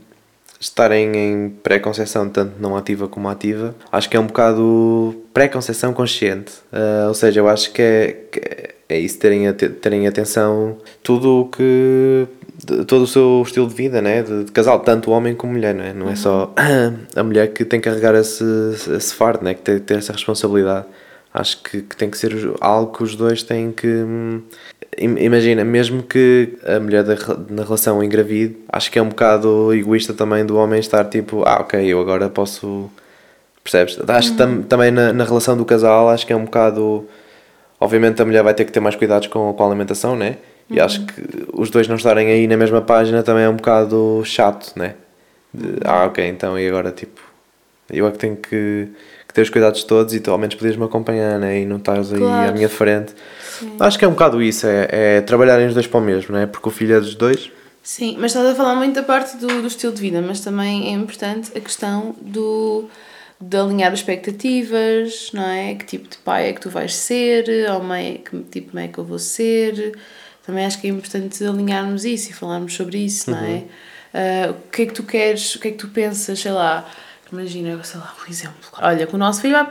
estarem 0.61 1.17
em 1.17 1.49
pré-conceição, 1.63 2.29
tanto 2.29 2.53
não 2.61 2.77
ativa 2.77 3.07
como 3.09 3.29
ativa, 3.29 3.75
acho 3.93 4.09
que 4.09 4.17
é 4.17 4.21
um 4.21 4.27
bocado 4.27 5.15
pré-conceição 5.33 5.93
consciente. 5.93 6.53
Ah, 6.73 7.07
ou 7.09 7.15
seja, 7.15 7.41
eu 7.41 7.49
acho 7.49 7.73
que 7.73 7.83
é, 7.83 8.17
que 8.31 8.41
é 8.89 8.99
isso, 8.99 9.19
terem, 9.19 9.53
terem 9.53 10.07
atenção 10.07 10.77
tudo 11.03 11.41
o 11.43 11.49
que. 11.49 12.27
de- 12.65 12.85
todo 12.85 13.03
o 13.03 13.07
seu 13.07 13.43
estilo 13.45 13.67
de 13.69 13.75
vida, 13.75 14.01
né? 14.01 14.23
de, 14.23 14.45
de 14.45 14.53
casal, 14.53 14.81
tanto 14.81 15.11
homem 15.11 15.35
como 15.35 15.53
mulher, 15.53 15.75
não 15.75 15.85
é? 15.85 15.93
Não 15.93 16.09
é 16.09 16.17
só 16.17 16.53
a 17.15 17.23
mulher 17.23 17.53
que 17.53 17.65
tem 17.65 17.81
que 17.81 17.89
carregar 17.89 18.15
esse, 18.15 18.45
esse 18.97 19.15
fardo, 19.15 19.45
né? 19.45 19.55
que 19.55 19.61
tem 19.63 19.75
que 19.77 19.81
ter 19.83 19.99
essa 19.99 20.13
responsabilidade. 20.13 20.87
Acho 21.39 21.63
que, 21.63 21.83
que 21.83 21.97
tem 21.97 22.09
que 22.11 22.17
ser 22.17 22.33
algo 22.61 22.97
que 22.97 23.03
os 23.03 23.15
dois 23.15 23.43
têm 23.43 23.71
que. 23.73 23.87
hum, 23.87 24.41
im- 24.99 25.19
Imagina, 25.19 25.65
mesmo 25.65 26.03
que 26.03 26.55
a 26.65 26.81
mulher 26.81 27.05
da, 27.05 27.15
na 27.51 27.63
relação 27.63 28.03
engravide, 28.03 28.57
acho 28.71 28.91
que 28.91 28.99
é 28.99 29.03
um 29.03 29.09
bocado 29.11 29.73
egoísta 29.75 30.15
também 30.15 30.47
do 30.47 30.57
homem 30.57 30.81
estar 30.81 31.05
tipo, 31.05 31.43
ah, 31.47 31.59
ok, 31.61 31.85
eu 31.87 32.01
agora 32.01 32.29
posso. 32.31 32.91
Percebes? 33.63 33.99
Acho 34.09 34.33
que 34.33 34.39
tam, 34.39 34.63
também 34.63 34.91
na, 34.91 35.13
na 35.13 35.25
relação 35.25 35.57
do 35.57 35.65
casal, 35.65 36.09
acho 36.09 36.27
que 36.27 36.33
é 36.33 36.37
um 36.37 36.45
bocado. 36.45 37.07
Obviamente 37.79 38.23
a 38.23 38.25
mulher 38.25 38.43
vai 38.43 38.55
ter 38.55 38.65
que 38.65 38.73
ter 38.73 38.81
mais 38.81 38.97
cuidados 38.97 39.29
com, 39.29 39.53
com 39.53 39.63
a 39.63 39.67
alimentação, 39.67 40.17
né? 40.17 40.39
E 40.71 40.81
acho 40.81 41.05
que 41.07 41.23
os 41.53 41.69
dois 41.71 41.87
não 41.87 41.97
estarem 41.97 42.29
aí 42.29 42.47
na 42.47 42.57
mesma 42.57 42.81
página 42.81 43.23
também 43.23 43.45
é 43.45 43.49
um 43.49 43.57
bocado 43.57 44.23
chato, 44.25 44.73
né? 44.77 44.95
De, 45.53 45.77
ah, 45.85 46.07
ok, 46.07 46.27
então 46.27 46.59
e 46.59 46.67
agora 46.67 46.91
tipo. 46.91 47.21
Eu 47.91 48.07
é 48.07 48.11
que 48.11 48.19
tenho 48.19 48.37
que 48.37 48.89
ter 49.37 49.43
os 49.43 49.51
cuidados 49.51 49.85
todos 49.85 50.15
e 50.15 50.21
tu 50.21 50.31
ao 50.31 50.39
menos 50.39 50.55
podias 50.55 50.77
me 50.77 50.85
acompanhar, 50.85 51.39
né? 51.39 51.61
E 51.61 51.67
não 51.67 51.77
estás 51.77 52.11
aí 52.11 52.19
Claro. 52.19 52.49
à 52.49 52.53
minha 52.53 52.71
frente. 52.71 53.13
Acho 53.79 53.99
que 53.99 54.05
é 54.07 54.09
um 54.09 54.13
bocado 54.13 54.43
isso, 54.43 54.67
é, 54.67 54.89
é 54.91 55.21
trabalharem 55.21 55.67
os 55.67 55.75
dois 55.75 55.87
para 55.87 56.01
o 56.01 56.03
mesmo, 56.03 56.35
né? 56.35 56.47
Porque 56.47 56.67
o 56.67 56.73
filho 56.73 56.97
é 56.97 57.01
dos 57.01 57.15
dois. 57.15 57.51
Sim, 57.83 58.17
mas 58.19 58.33
estás 58.33 58.49
a 58.49 58.55
falar 58.55 58.75
muito 58.75 58.95
da 58.95 59.03
parte 59.03 59.37
do, 59.37 59.47
do 59.61 59.67
estilo 59.67 59.93
de 59.93 60.01
vida, 60.01 60.23
mas 60.23 60.41
também 60.41 60.89
é 60.89 60.93
importante 60.93 61.53
a 61.55 61.61
questão 61.61 62.17
do 62.23 62.89
de 63.39 63.55
alinhar 63.59 63.93
expectativas, 63.93 65.31
não 65.35 65.43
é? 65.47 65.75
Que 65.75 65.85
tipo 65.85 66.09
de 66.09 66.17
pai 66.17 66.49
é 66.49 66.53
que 66.55 66.61
tu 66.63 66.71
vais 66.71 66.95
ser, 66.95 67.45
ou 67.71 67.83
mãe, 67.83 68.23
que 68.25 68.39
tipo 68.45 68.71
de 68.71 68.75
mãe 68.75 68.87
é 68.87 68.89
que 68.89 68.97
eu 68.99 69.05
vou 69.05 69.19
ser. 69.19 69.93
Também 70.47 70.65
acho 70.65 70.81
que 70.81 70.87
é 70.87 70.91
importante 70.91 71.45
alinharmos 71.45 72.07
isso 72.07 72.31
e 72.31 72.33
falarmos 72.33 72.75
sobre 72.75 72.97
isso, 72.99 73.31
não 73.31 73.39
é? 73.39 73.65
Ah, 74.15 74.51
o 74.53 74.71
que 74.71 74.83
é 74.83 74.87
que 74.87 74.95
tu 74.95 75.03
queres, 75.03 75.55
o 75.57 75.61
que 75.61 75.69
é 75.69 75.71
que 75.73 75.77
tu 75.77 75.89
pensas, 75.89 76.39
sei 76.41 76.53
lá, 76.53 76.89
imagina, 77.33 77.83
sei 77.83 78.01
lá, 78.01 78.15
um 78.23 78.31
exemplo. 78.31 78.71
Olha, 78.79 79.07
que 79.07 79.15
o 79.15 79.19
nosso 79.19 79.41
filho 79.41 79.55
vai, 79.55 79.67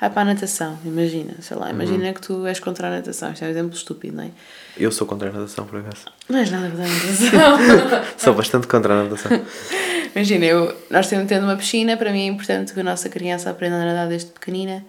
vai 0.00 0.10
para 0.10 0.22
a 0.22 0.24
natação, 0.24 0.78
imagina, 0.84 1.34
sei 1.40 1.56
lá, 1.56 1.70
imagina 1.70 2.12
que 2.12 2.20
tu 2.20 2.46
és 2.46 2.60
contra 2.60 2.88
a 2.88 2.90
natação, 2.90 3.32
isto 3.32 3.44
é 3.44 3.48
um 3.48 3.50
exemplo 3.50 3.74
estúpido, 3.74 4.16
não 4.16 4.24
é? 4.24 4.30
Eu 4.76 4.90
sou 4.92 5.06
contra 5.06 5.28
a 5.28 5.32
natação, 5.32 5.66
por 5.66 5.80
acaso. 5.80 6.06
Não 6.28 6.38
és 6.38 6.50
nada 6.50 6.70
contra 6.70 6.84
a 6.84 6.88
natação. 6.88 8.04
Sou 8.16 8.34
bastante 8.34 8.66
contra 8.66 8.94
a 8.94 9.04
natação. 9.04 9.30
Imagina, 10.14 10.44
eu, 10.44 10.76
nós 10.90 11.08
temos 11.08 11.26
tendo 11.26 11.44
uma 11.44 11.56
piscina, 11.56 11.96
para 11.96 12.12
mim 12.12 12.22
é 12.22 12.26
importante 12.26 12.72
que 12.72 12.80
a 12.80 12.84
nossa 12.84 13.08
criança 13.08 13.50
aprenda 13.50 13.76
a 13.76 13.84
nadar 13.84 14.08
desde 14.08 14.30
pequenina, 14.30 14.84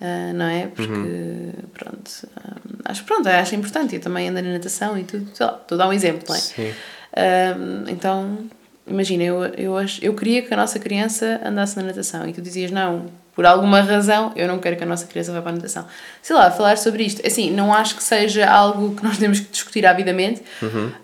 ah, 0.00 0.32
não 0.32 0.46
é? 0.46 0.66
Porque, 0.66 1.52
pronto, 1.72 2.10
ah, 2.36 2.56
acho, 2.86 3.04
pronto, 3.04 3.28
acho 3.28 3.54
importante. 3.54 3.94
Eu 3.94 4.00
também 4.00 4.28
ando 4.28 4.42
na 4.42 4.52
natação 4.52 4.98
e 4.98 5.04
tudo, 5.04 5.28
sei 5.34 5.46
lá, 5.46 5.58
estou 5.60 5.76
a 5.76 5.78
dar 5.78 5.88
um 5.88 5.92
exemplo, 5.92 6.24
não 6.28 6.34
é? 6.34 6.38
Sim. 6.38 6.74
Ah, 7.14 7.54
então, 7.88 8.38
imagina, 8.86 9.22
eu, 9.22 9.44
eu, 9.44 9.74
eu 10.00 10.14
queria 10.14 10.42
que 10.42 10.52
a 10.52 10.56
nossa 10.56 10.78
criança 10.78 11.40
andasse 11.44 11.76
na 11.76 11.82
natação 11.84 12.28
e 12.28 12.32
tu 12.32 12.40
dizias, 12.42 12.70
não, 12.70 13.06
por 13.34 13.46
alguma 13.46 13.80
razão, 13.80 14.32
eu 14.36 14.46
não 14.46 14.58
quero 14.58 14.76
que 14.76 14.82
a 14.84 14.86
nossa 14.86 15.06
criança 15.06 15.32
vá 15.32 15.40
para 15.40 15.52
a 15.52 15.54
natação. 15.54 15.86
Sei 16.20 16.36
lá, 16.36 16.50
falar 16.50 16.76
sobre 16.76 17.02
isto. 17.04 17.26
Assim, 17.26 17.50
não 17.50 17.72
acho 17.72 17.96
que 17.96 18.02
seja 18.02 18.46
algo 18.46 18.94
que 18.94 19.02
nós 19.02 19.16
temos 19.18 19.40
que 19.40 19.50
discutir 19.50 19.86
avidamente, 19.86 20.42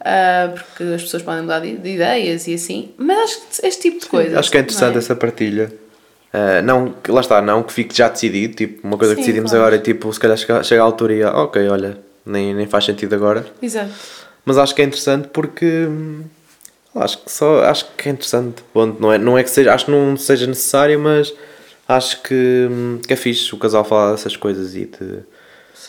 ah, 0.01 0.53
porque 0.55 0.83
as 0.95 1.03
pessoas 1.03 1.23
podem 1.23 1.43
mudar 1.43 1.61
de, 1.61 1.77
de 1.77 1.95
ideias 1.95 2.47
e 2.47 2.55
assim, 2.55 2.91
mas 2.99 3.19
acho 3.19 3.41
que 3.41 3.67
este 3.67 3.83
tipo 3.83 4.01
de 4.01 4.07
coisas. 4.07 4.37
Acho 4.37 4.51
que 4.51 4.59
é 4.59 4.61
interessante 4.61 4.97
é? 4.97 4.99
essa 4.99 5.17
partilha. 5.17 5.73
Uh, 6.29 6.63
não, 6.63 6.91
que- 6.93 7.11
lá 7.11 7.23
está, 7.23 7.41
não 7.41 7.63
que 7.63 7.73
fique 7.73 7.97
já 7.97 8.07
decidido, 8.07 8.55
tipo, 8.55 8.87
uma 8.87 8.99
coisa 8.99 9.15
que 9.15 9.23
Sim, 9.23 9.27
decidimos 9.29 9.51
claro. 9.51 9.65
agora 9.65 9.77
é 9.77 9.83
tipo, 9.83 10.13
se 10.13 10.21
calhar 10.21 10.37
chega, 10.37 10.63
chega 10.63 10.83
a 10.83 10.85
altura 10.85 11.15
e 11.15 11.23
ah, 11.23 11.33
ok, 11.35 11.67
olha, 11.71 11.97
nem, 12.27 12.53
nem 12.55 12.67
faz 12.67 12.85
sentido 12.85 13.15
agora. 13.15 13.47
Exato. 13.63 13.91
Mas 14.45 14.59
acho 14.59 14.75
que 14.75 14.83
é 14.83 14.85
interessante 14.85 15.29
porque 15.29 15.87
hum, 15.87 16.25
acho 17.03 17.19
que 17.19 17.31
só 17.31 17.65
acho 17.65 17.87
que 17.97 18.09
é 18.09 18.13
interessante. 18.13 18.63
Ponto. 18.73 19.01
Não, 19.01 19.13
é, 19.13 19.19
não 19.19 19.39
é 19.39 19.43
que 19.43 19.51
seja, 19.51 19.73
acho 19.75 19.87
que 19.87 19.91
não 19.91 20.17
seja 20.17 20.47
necessário, 20.47 20.99
mas 20.99 21.33
acho 21.89 22.23
que, 22.23 22.69
que 23.07 23.13
é 23.13 23.17
fixe 23.17 23.55
o 23.55 23.59
casal 23.59 23.85
falar 23.85 24.13
dessas 24.13 24.37
coisas 24.37 24.75
e 24.75 24.87
de, 24.87 25.21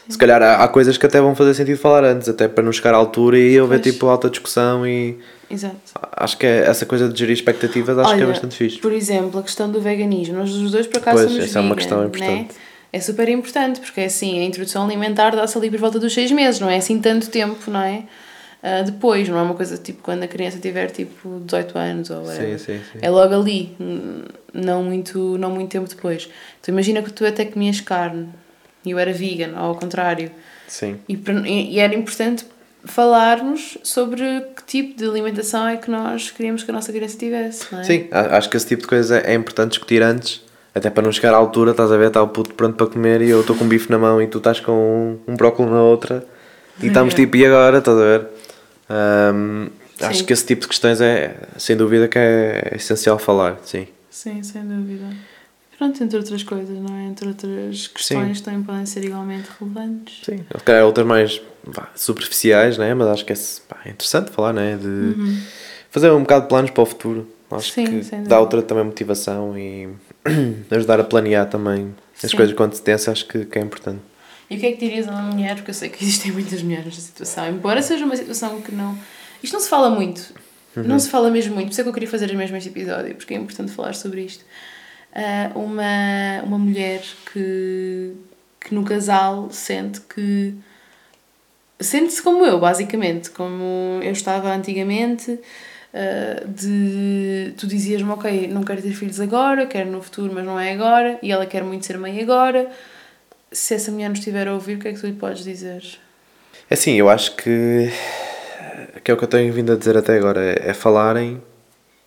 se 0.10 0.18
calhar 0.18 0.42
há, 0.42 0.64
há 0.64 0.68
coisas 0.68 0.98
que 0.98 1.06
até 1.06 1.22
vão 1.22 1.36
fazer 1.36 1.54
sentido 1.54 1.78
falar 1.78 2.04
antes, 2.04 2.28
até 2.28 2.48
para 2.48 2.64
não 2.64 2.72
chegar 2.72 2.94
à 2.94 2.98
altura 2.98 3.38
e 3.38 3.60
haver 3.60 3.80
Pois. 3.80 3.94
tipo 3.94 4.08
alta 4.08 4.30
discussão 4.30 4.86
e 4.86 5.20
Exato. 5.50 5.76
acho 6.14 6.38
que 6.38 6.48
é, 6.48 6.66
essa 6.66 6.86
coisa 6.86 7.08
de 7.08 7.20
gerir 7.20 7.34
expectativas 7.34 7.98
acho 7.98 8.16
que 8.16 8.24
é 8.24 8.26
bastante 8.26 8.56
fixe. 8.56 8.80
Por 8.80 8.92
exemplo, 8.92 9.40
a 9.40 9.44
questão 9.44 9.70
do 9.70 9.80
veganismo. 9.80 10.38
Nós 10.38 10.52
os 10.52 10.72
dois, 10.72 10.88
por 10.88 10.98
acaso, 10.98 11.18
Pois, 11.18 11.30
somos 11.30 11.46
essa 11.46 11.60
é 11.60 11.62
uma 11.62 11.76
questão 11.76 12.00
né? 12.00 12.08
importante. 12.08 12.56
É 12.92 13.00
super 13.00 13.30
importante, 13.30 13.80
porque 13.82 14.02
é 14.02 14.06
assim, 14.06 14.40
a 14.40 14.44
introdução 14.44 14.84
alimentar 14.84 15.36
dá-se 15.36 15.56
ali 15.56 15.70
por 15.70 15.80
volta 15.80 16.00
dos 16.00 16.12
seis 16.12 16.32
meses, 16.32 16.60
não 16.60 16.68
é 16.70 16.78
assim 16.78 17.00
tanto 17.00 17.30
tempo, 17.30 17.70
não 17.70 17.82
é? 17.82 18.04
Uh, 18.64 18.86
depois, 18.86 19.28
não 19.28 19.38
é 19.38 19.42
uma 19.42 19.56
coisa 19.56 19.78
tipo 19.78 20.02
quando 20.02 20.24
a 20.24 20.28
criança 20.28 20.60
tiver 20.60 20.92
tipo 20.92 21.40
18 21.46 21.78
anos 21.78 22.10
ou 22.10 22.24
whatever. 22.26 22.60
Sim, 22.60 22.78
sim, 22.78 22.82
sim. 22.92 23.00
É 23.02 23.10
logo 23.10 23.34
ali, 23.34 23.76
não 24.54 24.84
muito, 24.84 25.38
não 25.38 25.52
muito 25.52 25.70
tempo 25.72 25.88
depois. 25.88 26.30
Então 26.62 26.74
imagina 26.74 27.02
que 27.02 27.12
tu 27.12 27.26
até 27.26 27.46
comias 27.46 27.82
carne 27.82 28.30
e 28.86 28.92
eu 28.92 29.00
era 29.00 29.12
vegan, 29.12 29.52
ou 29.58 29.66
ao 29.66 29.76
contrário. 29.76 30.32
Sim. 30.68 31.00
E, 31.08 31.18
e 31.74 31.80
era 31.80 31.94
importante 31.94 32.46
falarmos 32.86 33.78
sobre 33.84 34.24
que 34.56 34.64
tipo 34.66 34.98
de 34.98 35.06
alimentação 35.06 35.68
é 35.68 35.78
que 35.78 35.92
nós 35.92 36.32
queríamos 36.32 36.64
que 36.64 36.72
a 36.72 36.74
nossa 36.74 36.92
criança 36.92 37.18
tivesse, 37.18 37.66
não 37.72 37.82
é? 37.82 37.84
Sim, 37.84 38.08
acho 38.12 38.50
que 38.50 38.58
esse 38.58 38.68
tipo 38.68 38.84
de 38.84 38.88
coisa 38.88 39.20
é 39.20 39.34
importante 39.34 39.72
discutir 39.72 40.02
antes, 40.02 40.42
até 40.74 40.90
para 40.90 41.04
não 41.04 41.12
chegar 41.12 41.34
à 41.34 41.38
altura, 41.38 41.72
estás 41.72 41.92
a 41.92 41.98
ver, 41.98 42.08
está 42.08 42.22
o 42.22 42.28
puto 42.28 42.54
pronto 42.54 42.76
para 42.76 42.88
comer 42.88 43.22
e 43.22 43.30
eu 43.30 43.42
estou 43.42 43.56
com 43.56 43.66
um 43.66 43.68
bife 43.68 43.90
na 43.92 43.98
mão 43.98 44.22
e 44.22 44.28
tu 44.28 44.38
estás 44.38 44.60
com 44.60 44.72
um, 45.28 45.34
um 45.34 45.36
brócolis 45.36 45.72
na 45.72 45.82
outra 45.82 46.26
e 46.82 46.88
estamos 46.88 47.14
Yeah. 47.14 47.16
tipo, 47.26 47.36
e 47.36 47.46
agora, 47.46 47.80
estás 47.80 47.98
a 47.98 48.02
ver? 48.02 48.28
Ahm, 48.90 49.68
acho 50.02 50.20
Sim. 50.20 50.26
que 50.26 50.34
esse 50.34 50.46
tipo 50.46 50.62
de 50.62 50.68
questões 50.68 51.00
é, 51.02 51.36
sem 51.58 51.76
dúvida, 51.78 52.08
que 52.08 52.18
é 52.18 52.74
essencial 52.76 53.20
falar, 53.20 53.58
sim. 53.64 53.88
Sim, 54.10 54.42
sem 54.44 54.64
dúvida. 54.64 55.06
Pronto, 55.78 56.04
entre 56.04 56.18
outras 56.18 56.44
coisas, 56.44 56.78
não 56.78 56.94
é? 56.98 57.06
Entre 57.06 57.28
outras 57.28 57.88
questões 57.88 58.40
que 58.40 58.44
também 58.44 58.64
podem 58.64 58.86
ser 58.86 59.06
igualmente 59.06 59.48
relevantes. 59.60 60.26
Sim, 60.26 60.44
calhar 60.66 60.84
outras 60.86 61.08
mais 61.08 61.42
vá, 61.64 61.88
superficiais, 61.96 62.78
né? 62.78 62.94
mas 62.94 63.08
acho 63.08 63.26
que 63.26 63.32
é, 63.32 63.36
pá, 63.68 63.78
é 63.86 63.90
interessante 63.92 64.30
falar, 64.32 64.52
né? 64.52 64.76
de 64.78 65.16
fazer 65.90 66.12
um 66.12 66.20
bocado 66.22 66.42
de 66.44 66.50
planos 66.50 66.72
para 66.72 66.84
o 66.84 66.86
futuro. 66.86 67.28
Acho 67.52 67.80
Uhum. 67.80 67.86
Sim, 67.86 68.00
que 68.02 68.12
dá 68.12 68.18
dúvida. 68.18 68.40
outra 68.40 68.62
também 68.62 68.84
motivação 68.84 69.58
e 69.58 69.90
ajudar 70.70 71.00
a 71.00 71.04
planear 71.04 71.50
também 71.50 71.96
as 72.22 72.30
Sim. 72.30 72.38
coisas 72.38 72.54
com 72.54 72.64
antecedência, 72.64 73.12
acho 73.12 73.26
que, 73.26 73.46
que 73.46 73.58
é 73.58 73.62
importante. 73.62 74.02
E 74.50 74.56
o 74.56 74.60
que 74.60 74.66
é 74.66 74.72
que 74.72 74.80
dirias 74.80 75.08
a 75.08 75.12
uma 75.12 75.22
mulher? 75.32 75.56
Porque 75.56 75.70
eu 75.70 75.76
sei 75.76 75.90
que 75.90 76.02
existem 76.04 76.32
muitas 76.32 76.62
mulheres 76.64 76.86
nesta 76.86 77.02
situação, 77.02 77.48
embora 77.50 77.82
seja 77.82 78.06
uma 78.06 78.16
situação 78.16 78.62
que 78.62 78.74
não. 78.74 78.98
Isto 79.44 79.54
não 79.54 79.60
se 79.60 79.70
fala 79.70 79.90
muito. 79.90 80.34
Não 80.76 81.00
se 81.00 81.10
fala 81.10 81.30
mesmo 81.30 81.56
muito. 81.56 81.68
Por 81.68 81.72
isso 81.72 81.82
é 81.82 81.84
que 81.84 81.90
eu 81.90 81.94
queria 81.94 82.10
fazer 82.10 82.34
mesmo 82.36 82.56
este 82.56 82.70
episódio, 82.70 83.16
porque 83.16 83.34
é 83.34 83.38
importante 83.38 83.72
falar 83.72 83.94
sobre 83.96 84.22
isto. 84.22 84.44
Ah, 85.14 85.52
uma, 85.56 86.44
uma 86.44 86.58
mulher 86.58 87.02
que, 87.32 88.14
que 88.60 88.74
no 88.74 88.84
casal 88.84 89.50
sente 89.52 90.02
que. 90.02 90.54
Sente-se 91.80 92.22
como 92.22 92.46
eu, 92.46 92.60
basicamente, 92.60 93.30
como 93.30 94.00
eu 94.02 94.12
estava 94.12 94.54
antigamente. 94.54 95.40
ah, 95.94 96.44
de 96.48 97.54
tu 97.58 97.68
dizias-me, 97.68 98.10
ok, 98.12 98.48
não 98.48 98.64
quero 98.64 98.82
ter 98.82 98.94
filhos 98.94 99.20
agora, 99.20 99.66
quero 99.66 99.90
no 99.92 100.02
futuro, 100.02 100.32
mas 100.34 100.46
não 100.46 100.60
é 100.60 100.72
agora, 100.74 101.20
e 101.22 101.32
ela 101.32 101.46
quer 101.46 101.64
muito 101.64 101.86
ser 101.86 101.98
mãe 101.98 102.22
agora 102.22 102.70
se 103.52 103.74
essa 103.74 103.92
mulher 103.92 104.10
nos 104.10 104.20
estiver 104.20 104.48
a 104.48 104.54
ouvir, 104.54 104.76
o 104.76 104.80
que 104.80 104.88
é 104.88 104.94
que 104.94 105.00
tu 105.00 105.08
lhe 105.08 105.14
podes 105.14 105.44
dizer? 105.44 105.84
É 106.70 106.74
assim, 106.74 106.96
eu 106.96 107.10
acho 107.10 107.36
que, 107.36 107.92
que 109.04 109.10
é 109.12 109.14
o 109.14 109.18
que 109.18 109.24
eu 109.24 109.28
tenho 109.28 109.52
vindo 109.52 109.72
a 109.72 109.76
dizer 109.76 109.98
até 109.98 110.18
agora, 110.18 110.42
é, 110.44 110.70
é 110.70 110.74
falarem 110.74 111.42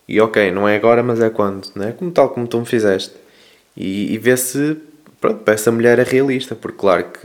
e 0.08 0.20
ok, 0.20 0.50
não 0.50 0.68
é 0.68 0.76
agora, 0.76 1.02
mas 1.02 1.20
é 1.20 1.30
quando, 1.30 1.68
né? 1.74 1.94
como 1.98 2.10
tal 2.10 2.28
como 2.30 2.46
tu 2.46 2.58
me 2.60 2.66
fizeste. 2.66 3.14
E, 3.76 4.12
e 4.12 4.18
ver 4.18 4.36
se, 4.36 4.76
pronto, 5.20 5.38
para 5.40 5.54
essa 5.54 5.70
mulher 5.72 5.98
é 5.98 6.02
realista, 6.02 6.54
porque 6.54 6.78
claro 6.78 7.04
que 7.04 7.20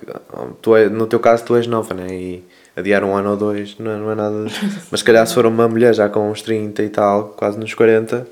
tu 0.61 0.75
é, 0.75 0.87
no 0.87 1.05
teu 1.05 1.19
caso 1.19 1.43
tu 1.43 1.55
és 1.55 1.67
nova, 1.67 1.93
né? 1.93 2.07
E 2.09 2.43
adiar 2.75 3.03
um 3.03 3.13
ano 3.15 3.31
ou 3.31 3.37
dois 3.37 3.75
não 3.79 3.91
é, 3.91 3.97
não 3.97 4.11
é 4.11 4.15
nada. 4.15 4.35
Mas 4.89 5.01
se 5.01 5.03
calhar 5.03 5.27
se 5.27 5.33
for 5.33 5.45
uma 5.45 5.67
mulher 5.67 5.93
já 5.93 6.07
com 6.07 6.31
uns 6.31 6.41
30 6.41 6.83
e 6.83 6.89
tal, 6.89 7.29
quase 7.29 7.59
nos 7.59 7.73
40, 7.73 8.25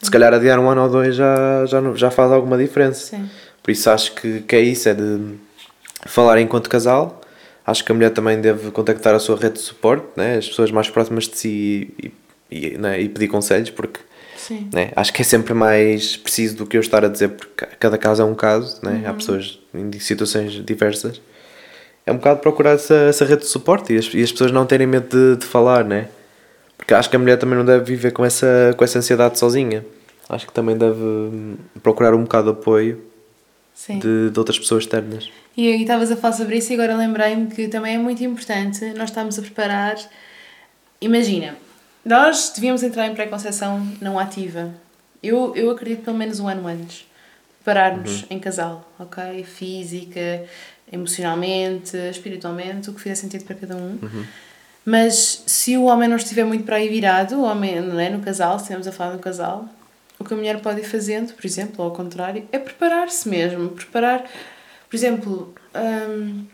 se 0.00 0.10
calhar 0.10 0.32
adiar 0.32 0.60
um 0.60 0.68
ano 0.70 0.82
ou 0.84 0.88
dois 0.88 1.14
já, 1.16 1.66
já, 1.66 1.80
não- 1.80 1.96
já 1.96 2.10
faz 2.10 2.30
alguma 2.30 2.56
diferença. 2.56 3.00
Sim. 3.16 3.28
Por 3.70 3.74
isso 3.74 3.88
acho 3.88 4.16
que, 4.16 4.40
que 4.40 4.56
é 4.56 4.60
isso, 4.60 4.88
é 4.88 4.94
de 4.94 5.36
falar 6.04 6.40
enquanto 6.40 6.68
casal. 6.68 7.20
Acho 7.64 7.84
que 7.84 7.92
a 7.92 7.94
mulher 7.94 8.10
também 8.10 8.40
deve 8.40 8.72
contactar 8.72 9.14
a 9.14 9.20
sua 9.20 9.36
rede 9.36 9.54
de 9.54 9.60
suporte, 9.60 10.08
né? 10.16 10.38
as 10.38 10.48
pessoas 10.48 10.72
mais 10.72 10.90
próximas 10.90 11.28
de 11.28 11.36
si 11.36 11.94
e, 12.02 12.12
e, 12.50 12.78
né? 12.78 13.00
e 13.00 13.08
pedir 13.08 13.28
conselhos, 13.28 13.70
porque 13.70 14.00
né? 14.72 14.90
acho 14.96 15.12
que 15.12 15.22
é 15.22 15.24
sempre 15.24 15.54
mais 15.54 16.16
preciso 16.16 16.56
do 16.56 16.66
que 16.66 16.76
eu 16.76 16.80
estar 16.80 17.04
a 17.04 17.08
dizer, 17.08 17.28
porque 17.28 17.64
cada 17.78 17.96
caso 17.96 18.22
é 18.22 18.24
um 18.24 18.34
caso, 18.34 18.80
né? 18.82 19.02
Uhum. 19.04 19.08
há 19.08 19.14
pessoas 19.14 19.60
em 19.72 19.92
situações 20.00 20.52
diversas. 20.64 21.22
É 22.04 22.10
um 22.10 22.16
bocado 22.16 22.40
procurar 22.40 22.72
essa, 22.72 22.94
essa 22.94 23.24
rede 23.24 23.42
de 23.42 23.48
suporte 23.48 23.92
e 23.92 23.98
as, 23.98 24.12
e 24.12 24.20
as 24.20 24.32
pessoas 24.32 24.50
não 24.50 24.66
terem 24.66 24.88
medo 24.88 25.06
de, 25.16 25.42
de 25.42 25.46
falar, 25.46 25.84
né? 25.84 26.08
porque 26.76 26.92
acho 26.92 27.08
que 27.08 27.14
a 27.14 27.20
mulher 27.20 27.38
também 27.38 27.56
não 27.56 27.64
deve 27.64 27.84
viver 27.84 28.10
com 28.10 28.24
essa, 28.24 28.74
com 28.76 28.82
essa 28.82 28.98
ansiedade 28.98 29.38
sozinha. 29.38 29.86
Acho 30.28 30.46
que 30.46 30.52
também 30.52 30.76
deve 30.76 31.00
hum, 31.00 31.56
procurar 31.82 32.14
um 32.14 32.22
bocado 32.22 32.52
de 32.52 32.58
apoio. 32.58 33.09
De, 33.88 34.30
de 34.30 34.38
outras 34.38 34.58
pessoas 34.58 34.84
externas. 34.84 35.30
E 35.56 35.66
aí 35.66 35.82
estavas 35.82 36.10
a 36.10 36.16
falar 36.16 36.34
sobre 36.34 36.58
isso 36.58 36.72
e 36.72 36.74
agora 36.74 36.96
lembrei-me 36.96 37.48
que 37.48 37.68
também 37.68 37.94
é 37.94 37.98
muito 37.98 38.22
importante 38.22 38.84
nós 38.96 39.10
estamos 39.10 39.38
a 39.38 39.42
preparar. 39.42 39.96
Imagina, 41.00 41.56
nós 42.04 42.52
devíamos 42.54 42.82
entrar 42.82 43.06
em 43.06 43.14
pré-conceição 43.14 43.86
não 44.00 44.18
ativa. 44.18 44.72
Eu, 45.22 45.54
eu 45.54 45.70
acredito 45.70 46.02
pelo 46.04 46.16
menos 46.16 46.40
um 46.40 46.48
ano 46.48 46.66
antes. 46.66 47.06
Preparar-nos 47.62 48.24
em 48.30 48.38
casal, 48.38 48.90
ok? 48.98 49.44
Física, 49.44 50.44
emocionalmente, 50.90 51.96
espiritualmente, 52.10 52.88
o 52.88 52.94
que 52.94 53.00
fizer 53.00 53.14
sentido 53.14 53.44
para 53.44 53.54
cada 53.54 53.76
um. 53.76 53.98
Mas 54.84 55.42
se 55.46 55.76
o 55.76 55.84
homem 55.84 56.08
não 56.08 56.16
estiver 56.16 56.44
muito 56.44 56.64
para 56.64 56.76
aí 56.76 56.88
virado, 56.88 57.36
o 57.36 57.42
homem 57.42 57.80
não 57.82 58.00
é, 58.00 58.08
no 58.08 58.20
casal, 58.20 58.58
se 58.58 58.62
estivermos 58.62 58.88
a 58.88 58.92
falar 58.92 59.12
no 59.12 59.18
casal, 59.18 59.68
o 60.20 60.24
que 60.24 60.34
a 60.34 60.36
mulher 60.36 60.60
pode 60.60 60.80
ir 60.80 60.84
fazendo, 60.84 61.32
por 61.32 61.44
exemplo, 61.46 61.76
ou 61.78 61.86
ao 61.86 61.96
contrário, 61.96 62.46
é 62.52 62.58
preparar-se 62.58 63.26
mesmo. 63.28 63.70
Preparar, 63.70 64.22
por 64.88 64.94
exemplo, 64.94 65.54
hum, 65.74 66.44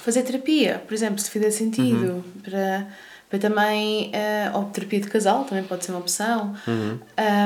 fazer 0.00 0.22
terapia, 0.22 0.82
por 0.86 0.92
exemplo, 0.92 1.18
se 1.18 1.30
fizer 1.30 1.50
sentido, 1.50 2.22
para, 2.44 2.86
para 3.30 3.38
também, 3.38 4.10
eh, 4.12 4.50
ou 4.54 4.64
terapia 4.66 5.00
de 5.00 5.08
casal 5.08 5.44
também 5.44 5.64
pode 5.64 5.84
ser 5.84 5.92
uma 5.92 6.00
opção. 6.00 6.54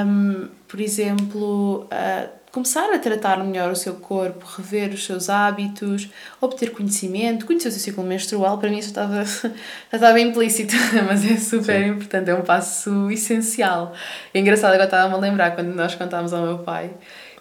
Hum, 0.07 0.49
por 0.67 0.81
exemplo, 0.81 1.87
ah, 1.91 2.29
começar 2.53 2.93
a 2.93 2.99
tratar 2.99 3.43
melhor 3.43 3.73
o 3.73 3.77
seu 3.77 3.95
corpo, 3.95 4.45
rever 4.59 4.93
os 4.93 5.05
seus 5.07 5.31
hábitos, 5.31 6.11
obter 6.39 6.71
conhecimento, 6.71 7.47
conhecer 7.47 7.69
o 7.69 7.73
seu 7.73 7.81
ciclo 7.81 8.05
menstrual, 8.05 8.59
para 8.59 8.69
mim 8.69 8.79
isso 8.79 8.89
estava, 8.89 9.25
já 9.25 9.51
estava 9.91 10.21
implícito, 10.21 10.75
mas 11.09 11.25
é 11.25 11.37
super 11.39 11.85
importante, 11.87 12.31
é 12.31 12.35
um 12.35 12.43
passo 12.43 13.11
essencial. 13.11 13.95
É 14.35 14.39
engraçado, 14.39 14.75
agora 14.75 14.85
estava-me 14.85 15.15
a 15.15 15.19
lembrar 15.19 15.55
quando 15.55 15.75
nós 15.75 15.95
contámos 15.95 16.35
ao 16.35 16.45
meu 16.45 16.59
pai, 16.59 16.85
ele 16.85 16.95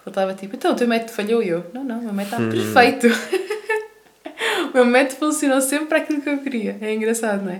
estava 0.08 0.34
tipo, 0.34 0.56
então 0.56 0.72
o 0.72 0.76
teu 0.76 0.88
método 0.88 1.12
falhou 1.12 1.44
e 1.44 1.50
eu, 1.50 1.66
não, 1.74 1.84
não, 1.84 2.00
o 2.00 2.04
meu 2.04 2.14
método 2.14 2.56
está 2.56 2.74
perfeito. 2.74 3.08
o 4.72 4.74
meu 4.74 4.86
método 4.86 5.20
funcionou 5.20 5.60
sempre 5.60 5.88
para 5.88 5.98
aquilo 5.98 6.22
que 6.22 6.30
eu 6.30 6.38
queria. 6.38 6.78
É 6.80 6.94
engraçado, 6.94 7.44
não 7.44 7.52
é? 7.52 7.60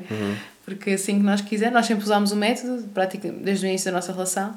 Porque 0.64 0.92
assim 0.92 1.18
que 1.18 1.24
nós 1.24 1.42
quisermos, 1.42 1.76
nós 1.76 1.86
sempre 1.86 2.04
usámos 2.04 2.32
o 2.32 2.36
método, 2.36 2.88
praticamente, 2.94 3.44
desde 3.44 3.66
o 3.66 3.68
início 3.68 3.92
da 3.92 3.98
nossa 3.98 4.14
relação, 4.14 4.56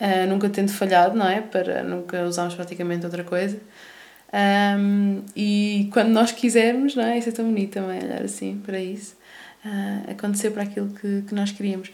ah, 0.00 0.26
nunca 0.26 0.48
tendo 0.48 0.70
falhado, 0.70 1.16
não 1.16 1.28
é? 1.28 1.40
Para 1.40 1.82
nunca 1.82 2.24
usámos 2.24 2.54
praticamente 2.54 3.04
outra 3.04 3.24
coisa. 3.24 3.58
Ahm, 4.32 5.22
e 5.34 5.88
quando 5.92 6.08
nós 6.08 6.32
quisermos, 6.32 6.94
não 6.94 7.04
é? 7.04 7.18
Isso 7.18 7.28
é 7.28 7.32
tão 7.32 7.44
bonito 7.44 7.74
também, 7.74 8.02
olhar 8.02 8.22
assim 8.22 8.60
para 8.64 8.78
isso, 8.78 9.16
ah, 9.64 10.10
acontecer 10.10 10.50
para 10.50 10.64
aquilo 10.64 10.88
que, 10.88 11.22
que 11.22 11.34
nós 11.34 11.52
queríamos. 11.52 11.90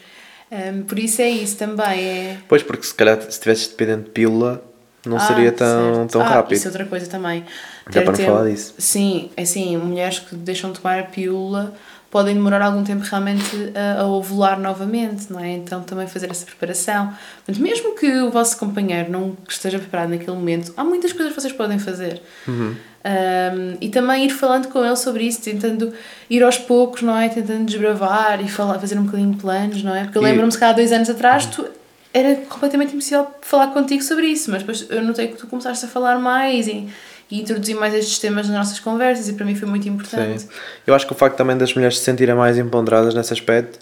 Ahm, 0.51 0.83
por 0.83 0.99
isso 0.99 1.23
é 1.23 1.31
isso 1.31 1.57
também, 1.57 2.05
é 2.05 2.39
Pois, 2.49 2.63
porque 2.63 2.87
se 2.87 2.95
calhar 2.95 3.21
se 3.23 3.29
estivesse 3.29 3.71
dependente 3.71 4.05
de 4.05 4.11
pílula, 4.11 4.65
não 5.05 5.17
ah, 5.17 5.21
seria 5.21 5.53
tão, 5.53 5.95
certo. 5.95 6.11
tão 6.13 6.21
ah, 6.21 6.29
rápido. 6.29 6.57
Isso 6.57 6.69
é 6.69 6.71
outra 6.71 6.85
coisa 6.87 7.07
também. 7.07 7.45
Já 7.87 7.93
Ter 7.93 8.01
para 8.03 8.13
não 8.13 8.17
tempo- 8.19 8.33
falar 8.33 8.51
disso. 8.51 8.75
Sim, 8.79 9.31
é 9.37 9.43
assim, 9.43 9.77
mulheres 9.77 10.19
que 10.21 10.35
deixam 10.35 10.73
de 10.73 10.81
tomar 10.81 10.99
a 10.99 11.03
pílula 11.05 11.75
podem 12.13 12.35
demorar 12.35 12.61
algum 12.61 12.85
tempo 12.85 13.03
realmente 13.03 13.73
a, 13.75 14.03
a 14.03 14.07
ovular 14.07 14.61
novamente, 14.61 15.33
não 15.33 15.41
é? 15.41 15.53
Então 15.53 15.83
também 15.83 16.07
fazer 16.07 16.31
essa 16.31 16.45
preparação. 16.45 17.11
Portanto, 17.37 17.63
mesmo 17.63 17.97
que 17.97 18.07
o 18.21 18.31
vosso 18.31 18.59
companheiro 18.59 19.11
não 19.11 19.35
esteja 19.49 19.79
preparado 19.79 20.11
naquele 20.11 20.37
momento, 20.37 20.75
há 20.77 20.85
muitas 20.85 21.15
coisas 21.15 21.35
que 21.35 21.41
vocês 21.41 21.55
podem 21.55 21.79
fazer. 21.79 22.21
Uhum. 22.47 22.77
Um, 23.05 23.77
e 23.81 23.89
também 23.89 24.27
ir 24.27 24.31
falando 24.31 24.69
com 24.69 24.85
ele 24.85 24.95
sobre 24.95 25.25
isso, 25.25 25.41
tentando 25.41 25.93
ir 26.29 26.43
aos 26.43 26.59
poucos, 26.59 27.01
não 27.01 27.17
é? 27.17 27.31
Tentando 27.31 27.65
desbravar 27.65 28.45
e 28.45 28.49
falar, 28.49 28.79
fazer 28.79 28.99
um 28.99 29.05
bocadinho 29.05 29.33
de 29.33 29.41
planos, 29.41 29.83
não 29.83 29.97
é? 29.97 30.05
Porque 30.05 30.19
eu 30.19 30.23
lembro-me 30.23 30.53
que 30.53 30.63
há 30.63 30.73
dois 30.73 30.93
anos 30.93 31.09
atrás 31.09 31.47
tu 31.47 31.67
era 32.15 32.37
completamente 32.49 32.93
impossível 32.95 33.27
falar 33.41 33.69
contigo 33.69 34.03
sobre 34.03 34.27
isso, 34.27 34.51
mas 34.51 34.61
depois 34.61 34.87
eu 34.91 35.03
notei 35.03 35.29
que 35.29 35.37
tu 35.37 35.47
começaste 35.47 35.85
a 35.85 35.89
falar 35.89 36.19
mais 36.19 36.67
e, 36.67 36.89
e 37.31 37.41
introduzir 37.41 37.75
mais 37.77 37.95
estes 37.95 38.19
temas 38.19 38.47
nas 38.49 38.57
nossas 38.59 38.79
conversas 38.81 39.29
e 39.29 39.33
para 39.33 39.47
mim 39.47 39.55
foi 39.55 39.69
muito 39.69 39.89
importante. 39.89 40.43
Sim. 40.43 40.49
Eu 40.87 40.95
acho 40.95 41.07
que 41.07 41.13
o 41.13 41.17
facto 41.17 41.37
também 41.37 41.57
das 41.57 41.73
mulheres 41.75 41.99
se 41.99 42.05
sentirem 42.05 42.35
mais 42.35 42.59
empoderadas 42.59 43.15
nesse 43.15 43.33
aspecto, 43.33 43.79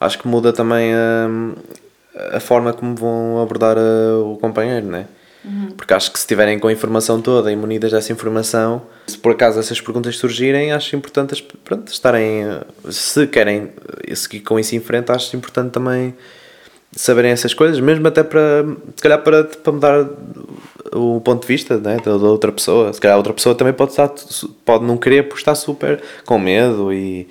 acho 0.00 0.18
que 0.18 0.26
muda 0.26 0.52
também 0.52 0.92
a, 0.94 2.36
a 2.36 2.40
forma 2.40 2.72
como 2.72 2.94
vão 2.94 3.42
abordar 3.42 3.76
a- 3.76 4.18
o 4.24 4.36
companheiro, 4.40 4.86
né? 4.86 5.06
Porque 5.76 5.92
acho 5.92 6.10
que 6.10 6.18
se 6.18 6.22
estiverem 6.24 6.58
com 6.58 6.68
a 6.68 6.72
informação 6.72 7.20
toda 7.20 7.52
e 7.52 7.56
munidas 7.56 7.92
dessa 7.92 8.10
informação, 8.10 8.80
se 9.06 9.18
por 9.18 9.32
acaso 9.32 9.60
essas 9.60 9.78
perguntas 9.78 10.16
surgirem, 10.16 10.72
acho 10.72 10.96
importante 10.96 11.42
pronto, 11.62 11.92
estarem. 11.92 12.44
eh, 12.44 12.62
Se 12.90 13.26
querem 13.26 13.70
eh, 14.08 14.14
seguir 14.14 14.40
com 14.40 14.58
isso 14.58 14.74
em 14.74 14.80
frente, 14.80 15.12
acho 15.12 15.36
importante 15.36 15.70
também 15.72 16.14
saberem 16.96 17.30
essas 17.30 17.54
coisas, 17.54 17.78
mesmo 17.80 18.06
até 18.06 18.22
para, 18.22 18.64
se 18.94 19.02
calhar 19.02 19.22
para, 19.22 19.44
para 19.44 19.72
mudar 19.72 20.08
o 20.92 21.20
ponto 21.20 21.42
de 21.42 21.48
vista 21.48 21.78
né, 21.78 21.96
da, 21.96 22.16
da 22.16 22.26
outra 22.26 22.52
pessoa. 22.52 22.92
Se 22.92 23.00
calhar 23.00 23.14
a 23.14 23.18
outra 23.18 23.32
pessoa 23.32 23.54
também 23.54 23.72
pode, 23.72 23.92
estar, 23.92 24.12
pode 24.64 24.84
não 24.84 24.96
querer 24.96 25.24
porque 25.24 25.40
está 25.40 25.54
super 25.54 26.02
com 26.24 26.38
medo 26.38 26.92
e 26.92 27.28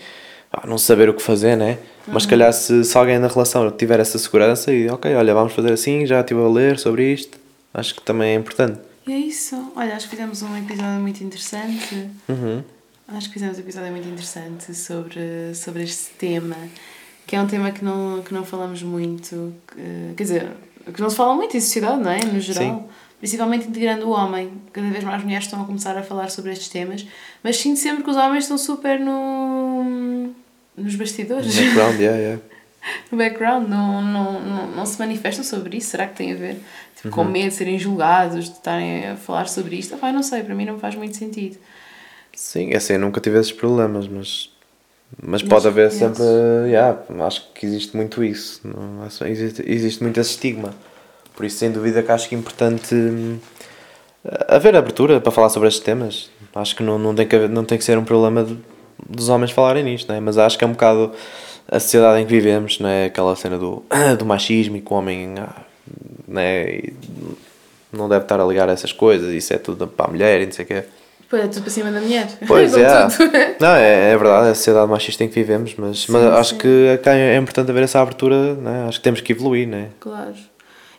ah, 0.51 0.68
não 0.68 0.78
saber 0.78 1.09
o 1.09 1.14
que 1.14 1.22
fazer, 1.22 1.55
né? 1.55 1.78
Mas 2.05 2.24
se 2.24 2.30
calhar 2.30 2.51
se, 2.51 2.84
se 2.84 2.97
alguém 2.97 3.18
na 3.18 3.28
relação 3.28 3.72
tiver 3.72 3.99
essa 3.99 4.18
segurança 4.18 4.74
e 4.74 4.89
ok, 4.89 5.16
olha, 5.16 5.34
vamos 5.34 5.53
fazer 5.53 5.72
assim, 5.72 6.05
já 6.05 6.20
estive 6.20 6.41
a 6.41 6.47
ler 6.47 6.78
sobre 6.78 7.14
isto, 7.14 7.39
acho 7.74 7.95
que 7.95 8.01
também 8.01 8.32
é 8.32 8.36
importante. 8.36 8.80
E 9.07 9.14
é 9.14 9.18
isso. 9.18 9.72
Olha, 9.76 9.95
acho 9.95 10.09
que 10.09 10.16
fizemos 10.16 10.41
um 10.41 10.57
episódio 10.57 10.99
muito 11.01 11.24
interessante. 11.24 12.09
Uhum. 12.28 12.64
Acho 13.07 13.28
que 13.28 13.34
fizemos 13.34 13.57
um 13.57 13.61
episódio 13.61 13.91
muito 13.91 14.07
interessante 14.07 14.74
sobre, 14.74 15.53
sobre 15.55 15.84
este 15.84 16.11
tema, 16.11 16.55
que 17.26 17.36
é 17.36 17.41
um 17.41 17.47
tema 17.47 17.71
que 17.71 17.84
não, 17.84 18.21
que 18.21 18.34
não 18.34 18.43
falamos 18.43 18.84
muito, 18.84 19.53
que, 19.67 20.13
quer 20.15 20.24
dizer, 20.24 20.51
que 20.93 21.01
não 21.01 21.09
se 21.09 21.15
fala 21.15 21.36
muito 21.36 21.55
em 21.55 21.61
sociedade, 21.61 22.01
não 22.01 22.11
é? 22.11 22.24
No 22.24 22.39
geral. 22.39 22.63
Sim. 22.63 22.84
Principalmente 23.19 23.67
integrando 23.69 24.05
o 24.07 24.11
homem. 24.11 24.51
Cada 24.74 24.89
vez 24.89 25.01
mais 25.03 25.24
mulheres 25.24 25.45
estão 25.45 25.61
a 25.61 25.65
começar 25.65 25.97
a 25.97 26.03
falar 26.03 26.30
sobre 26.30 26.51
estes 26.51 26.67
temas, 26.67 27.05
mas 27.41 27.55
sinto 27.57 27.80
sempre 27.80 28.03
que 28.03 28.09
os 28.09 28.17
homens 28.17 28.43
estão 28.43 28.57
super 28.57 28.99
no, 28.99 30.32
nos 30.76 30.95
bastidores. 30.95 31.55
Background, 31.55 31.99
yeah, 31.99 32.17
yeah. 32.17 32.41
no 33.09 33.17
background, 33.17 33.69
não, 33.69 34.01
não, 34.01 34.41
não, 34.41 34.67
não 34.71 34.86
se 34.86 34.99
manifestam 34.99 35.43
sobre 35.43 35.78
isso. 35.78 35.91
Será 35.91 36.07
que 36.07 36.15
tem 36.15 36.34
a 36.34 36.36
ver 36.36 36.59
tipo, 36.95 37.09
com 37.09 37.24
medo 37.24 37.49
de 37.49 37.55
serem 37.55 37.80
julgados, 37.80 38.45
de 38.45 38.51
estarem 38.51 39.07
a 39.07 39.15
falar 39.15 39.47
sobre 39.47 39.78
isto? 39.78 39.97
Ah, 40.01 40.11
não 40.11 40.24
sei, 40.24 40.43
para 40.43 40.53
mim 40.53 40.65
não 40.65 40.78
faz 40.78 40.95
muito 40.95 41.15
sentido. 41.15 41.57
Sim, 42.36 42.74
assim, 42.74 42.93
eu 42.93 42.99
nunca 42.99 43.21
tive 43.21 43.39
esses 43.39 43.51
problemas, 43.51 44.07
mas, 44.07 44.49
mas 45.22 45.41
pode 45.43 45.68
haver 45.68 45.91
sempre. 45.91 46.24
Yeah, 46.68 46.97
acho 47.26 47.47
que 47.53 47.66
existe 47.66 47.95
muito 47.95 48.24
isso. 48.24 48.61
Não, 48.64 49.03
acho- 49.03 49.26
existe, 49.26 49.64
existe 49.66 50.01
muito 50.01 50.20
esse 50.20 50.32
estigma. 50.32 50.74
Por 51.36 51.45
isso, 51.45 51.57
sem 51.57 51.72
dúvida, 51.72 52.01
que 52.03 52.11
acho 52.11 52.30
que 52.30 52.36
é 52.36 52.38
importante 52.38 52.93
hum, 52.95 53.38
haver 54.47 54.76
abertura 54.76 55.20
para 55.20 55.32
falar 55.32 55.49
sobre 55.49 55.68
estes 55.68 55.84
temas. 55.84 56.30
Acho 56.55 56.76
que 56.76 56.84
não, 56.84 56.97
não, 56.99 57.14
tem, 57.16 57.28
que 57.28 57.36
haver- 57.36 57.49
não 57.49 57.66
tem 57.66 57.78
que 57.78 57.84
ser 57.84 57.97
um 57.97 58.03
problema 58.03 58.43
de- 58.43 58.57
dos 59.09 59.30
homens 59.30 59.51
falarem 59.51 59.84
nisto, 59.84 60.11
né? 60.11 60.20
mas 60.20 60.38
acho 60.38 60.57
que 60.57 60.64
é 60.64 60.68
um 60.68 60.72
bocado 60.74 61.11
a 61.68 61.80
sociedade 61.80 62.22
em 62.22 62.26
que 62.26 62.32
vivemos, 62.32 62.80
né? 62.80 63.05
aquela 63.05 63.36
cena 63.36 63.57
do, 63.57 63.84
do 64.18 64.26
machismo 64.26 64.78
e 64.78 64.82
que 64.82 64.93
o 64.93 64.95
homem 64.95 65.34
ah, 65.39 65.61
né? 66.28 66.70
e 66.70 66.93
não 67.91 68.07
deve 68.07 68.26
estar 68.26 68.39
a 68.39 68.45
ligar 68.45 68.70
a 68.70 68.74
essas 68.74 68.91
coisas, 68.91 69.34
isso 69.34 69.53
é 69.53 69.57
tudo 69.57 69.88
para 69.88 70.05
a 70.07 70.09
mulher 70.09 70.41
e 70.41 70.45
não 70.45 70.51
sei 70.53 70.66
o 70.66 70.68
quê. 70.68 70.84
Pois 71.34 71.45
é, 71.45 71.47
tudo 71.47 71.63
para 71.63 71.71
cima 71.71 71.91
da 71.91 71.99
mulher. 71.99 72.27
Pois 72.45 72.77
é. 72.77 73.07
Não, 73.59 73.69
é, 73.69 74.11
é 74.11 74.15
verdade, 74.15 74.49
é 74.49 74.51
a 74.51 74.55
sociedade 74.55 74.88
machista 74.88 75.23
em 75.23 75.27
que 75.27 75.34
vivemos, 75.34 75.73
mas, 75.75 76.05
mas 76.05 76.23
acho 76.25 76.57
que 76.59 76.99
cá 77.01 77.15
é 77.15 77.36
importante 77.36 77.71
haver 77.71 77.81
essa 77.81 77.99
abertura, 77.99 78.53
né? 78.53 78.86
acho 78.88 78.99
que 78.99 79.03
temos 79.03 79.19
que 79.19 79.31
evoluir, 79.31 79.67
né? 79.67 79.89
Claro. 79.99 80.36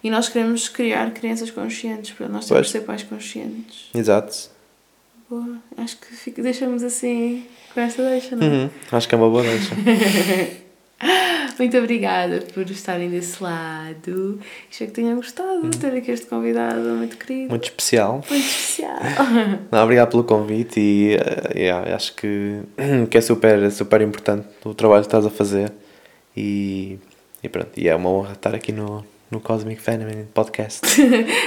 E 0.02 0.10
nós 0.10 0.28
queremos 0.28 0.68
criar 0.68 1.08
crianças 1.12 1.52
conscientes, 1.52 2.10
portanto, 2.10 2.34
nós 2.34 2.48
temos 2.48 2.66
de 2.66 2.72
ser 2.72 2.80
pais 2.80 3.04
conscientes. 3.04 3.90
Exato. 3.94 4.50
Boa. 5.30 5.56
Acho 5.76 5.98
que 5.98 6.12
fica, 6.12 6.42
deixamos 6.42 6.82
assim 6.82 7.44
com 7.72 7.80
esta 7.80 8.02
deixa, 8.02 8.34
não 8.34 8.44
é? 8.44 8.50
Uhum, 8.50 8.70
Acho 8.90 9.08
que 9.08 9.14
é 9.14 9.18
uma 9.18 9.30
boa 9.30 9.44
deixa. 9.44 9.72
Muito 11.58 11.76
obrigada 11.78 12.40
por 12.52 12.68
estarem 12.70 13.08
desse 13.10 13.42
lado. 13.42 14.40
Espero 14.70 14.90
que 14.90 14.94
tenham 14.96 15.16
gostado 15.16 15.68
de 15.70 15.78
ter 15.78 15.94
aqui 15.94 16.10
este 16.10 16.26
convidado 16.26 16.80
muito 16.80 17.16
querido, 17.16 17.50
Muito 17.50 17.64
especial. 17.64 18.24
muito 18.28 18.34
especial. 18.44 18.98
Não, 19.70 19.82
obrigado 19.84 20.10
pelo 20.10 20.24
convite 20.24 20.80
e 20.80 21.14
eh, 21.14 21.52
yeah, 21.58 21.94
acho 21.94 22.14
que, 22.16 22.60
que 23.10 23.16
é 23.18 23.20
super, 23.20 23.70
super 23.70 24.00
importante 24.00 24.46
o 24.64 24.74
trabalho 24.74 25.02
que 25.02 25.06
estás 25.08 25.24
a 25.26 25.30
fazer 25.30 25.70
e, 26.36 26.98
e 27.42 27.48
pronto, 27.48 27.70
e 27.76 27.88
é 27.88 27.94
uma 27.94 28.10
honra 28.10 28.32
estar 28.32 28.54
aqui 28.54 28.72
no, 28.72 29.04
no 29.30 29.40
Cosmic 29.40 29.80
Feminine 29.80 30.24
Podcast. 30.34 30.84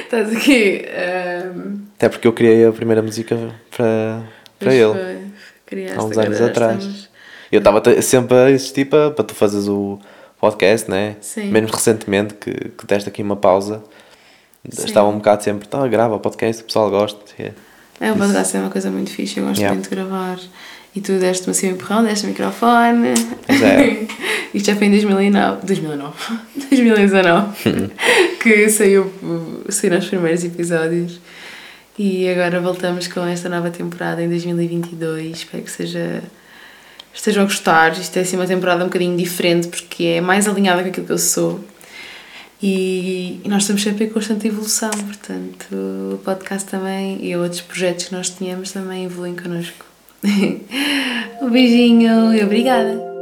Estás 0.03 0.33
aqui. 0.35 0.85
ehm, 0.87 1.79
Até 1.97 2.07
porque 2.09 2.27
eu 2.27 2.33
criei 2.33 2.65
a 2.65 2.71
primeira 2.71 3.01
música 3.01 3.35
para, 3.75 4.23
para 4.59 4.73
ele. 4.73 4.93
foi. 4.93 5.17
Criaste, 5.65 5.99
há 5.99 6.03
uns 6.03 6.17
anos 6.17 6.39
atrás. 6.41 6.77
estamos- 6.77 7.06
Eu 7.51 7.59
estava 7.59 7.81
sempre 8.01 8.35
a 8.35 8.51
insistir 8.51 8.85
para, 8.85 9.11
para 9.11 9.23
tu 9.23 9.33
fazeres 9.33 9.67
o 9.67 9.99
podcast, 10.39 10.89
né? 10.89 11.15
Sim. 11.21 11.49
Menos 11.51 11.71
recentemente 11.71 12.33
que, 12.33 12.51
que 12.51 12.85
deste 12.85 13.09
aqui 13.09 13.21
uma 13.21 13.35
pausa. 13.35 13.81
Sim. 14.69 14.85
Estava 14.85 15.07
um 15.07 15.17
bocado 15.17 15.43
sempre, 15.43 15.67
tá, 15.67 15.87
grava 15.87 16.19
podcast, 16.19 16.61
o 16.61 16.65
pessoal 16.65 16.89
gosta. 16.89 17.19
É. 17.39 17.51
É, 17.99 18.11
o 18.11 18.17
podcast 18.17 18.55
é 18.55 18.59
uma 18.59 18.69
coisa 18.69 18.91
muito 18.91 19.09
fixe, 19.09 19.39
eu 19.39 19.45
gosto 19.45 19.59
Yeah. 19.59 19.73
muito 19.73 19.89
de 19.89 19.95
gravar. 19.95 20.37
E 20.95 21.01
tu 21.01 21.13
deste-me 21.13 21.51
assim 21.51 21.69
um 21.69 21.71
empurrão, 21.71 22.03
deste 22.03 22.25
o 22.25 22.29
microfone. 22.29 23.09
É. 23.47 24.07
Isto 24.53 24.67
já 24.67 24.75
foi 24.75 24.87
em 24.87 24.91
2009. 24.91 25.65
2009. 25.65 26.13
2019. 26.69 27.91
que 28.41 28.69
saiu, 28.69 29.11
saíram 29.69 29.99
os 29.99 30.07
primeiros 30.07 30.43
episódios. 30.43 31.19
E 31.97 32.29
agora 32.29 32.59
voltamos 32.59 33.07
com 33.07 33.21
esta 33.25 33.49
nova 33.49 33.69
temporada 33.69 34.21
em 34.23 34.29
2022. 34.29 35.37
Espero 35.37 35.63
que 35.63 35.71
seja. 35.71 36.23
Estejam 37.17 37.43
a 37.43 37.45
gostar. 37.45 37.93
Isto 37.93 38.17
é 38.17 38.21
assim 38.21 38.35
uma 38.35 38.45
temporada 38.45 38.83
um 38.83 38.87
bocadinho 38.87 39.17
diferente 39.17 39.67
porque 39.67 40.03
é 40.03 40.21
mais 40.21 40.47
alinhada 40.47 40.83
com 40.83 40.89
aquilo 40.89 41.05
que 41.07 41.11
eu 41.11 41.17
sou. 41.17 41.59
E, 42.61 43.41
e 43.43 43.49
nós 43.49 43.63
estamos 43.63 43.83
sempre 43.83 44.05
em 44.05 44.09
constante 44.09 44.47
evolução, 44.47 44.89
portanto, 44.89 45.67
o 46.13 46.17
podcast 46.23 46.67
também 46.69 47.23
e 47.23 47.35
outros 47.35 47.61
projetos 47.61 48.05
que 48.05 48.13
nós 48.13 48.29
tínhamos 48.29 48.71
também 48.71 49.05
evoluem 49.05 49.35
connosco. 49.35 49.85
um 51.41 51.49
beijinho 51.49 52.33
e 52.33 52.43
obrigada! 52.43 53.16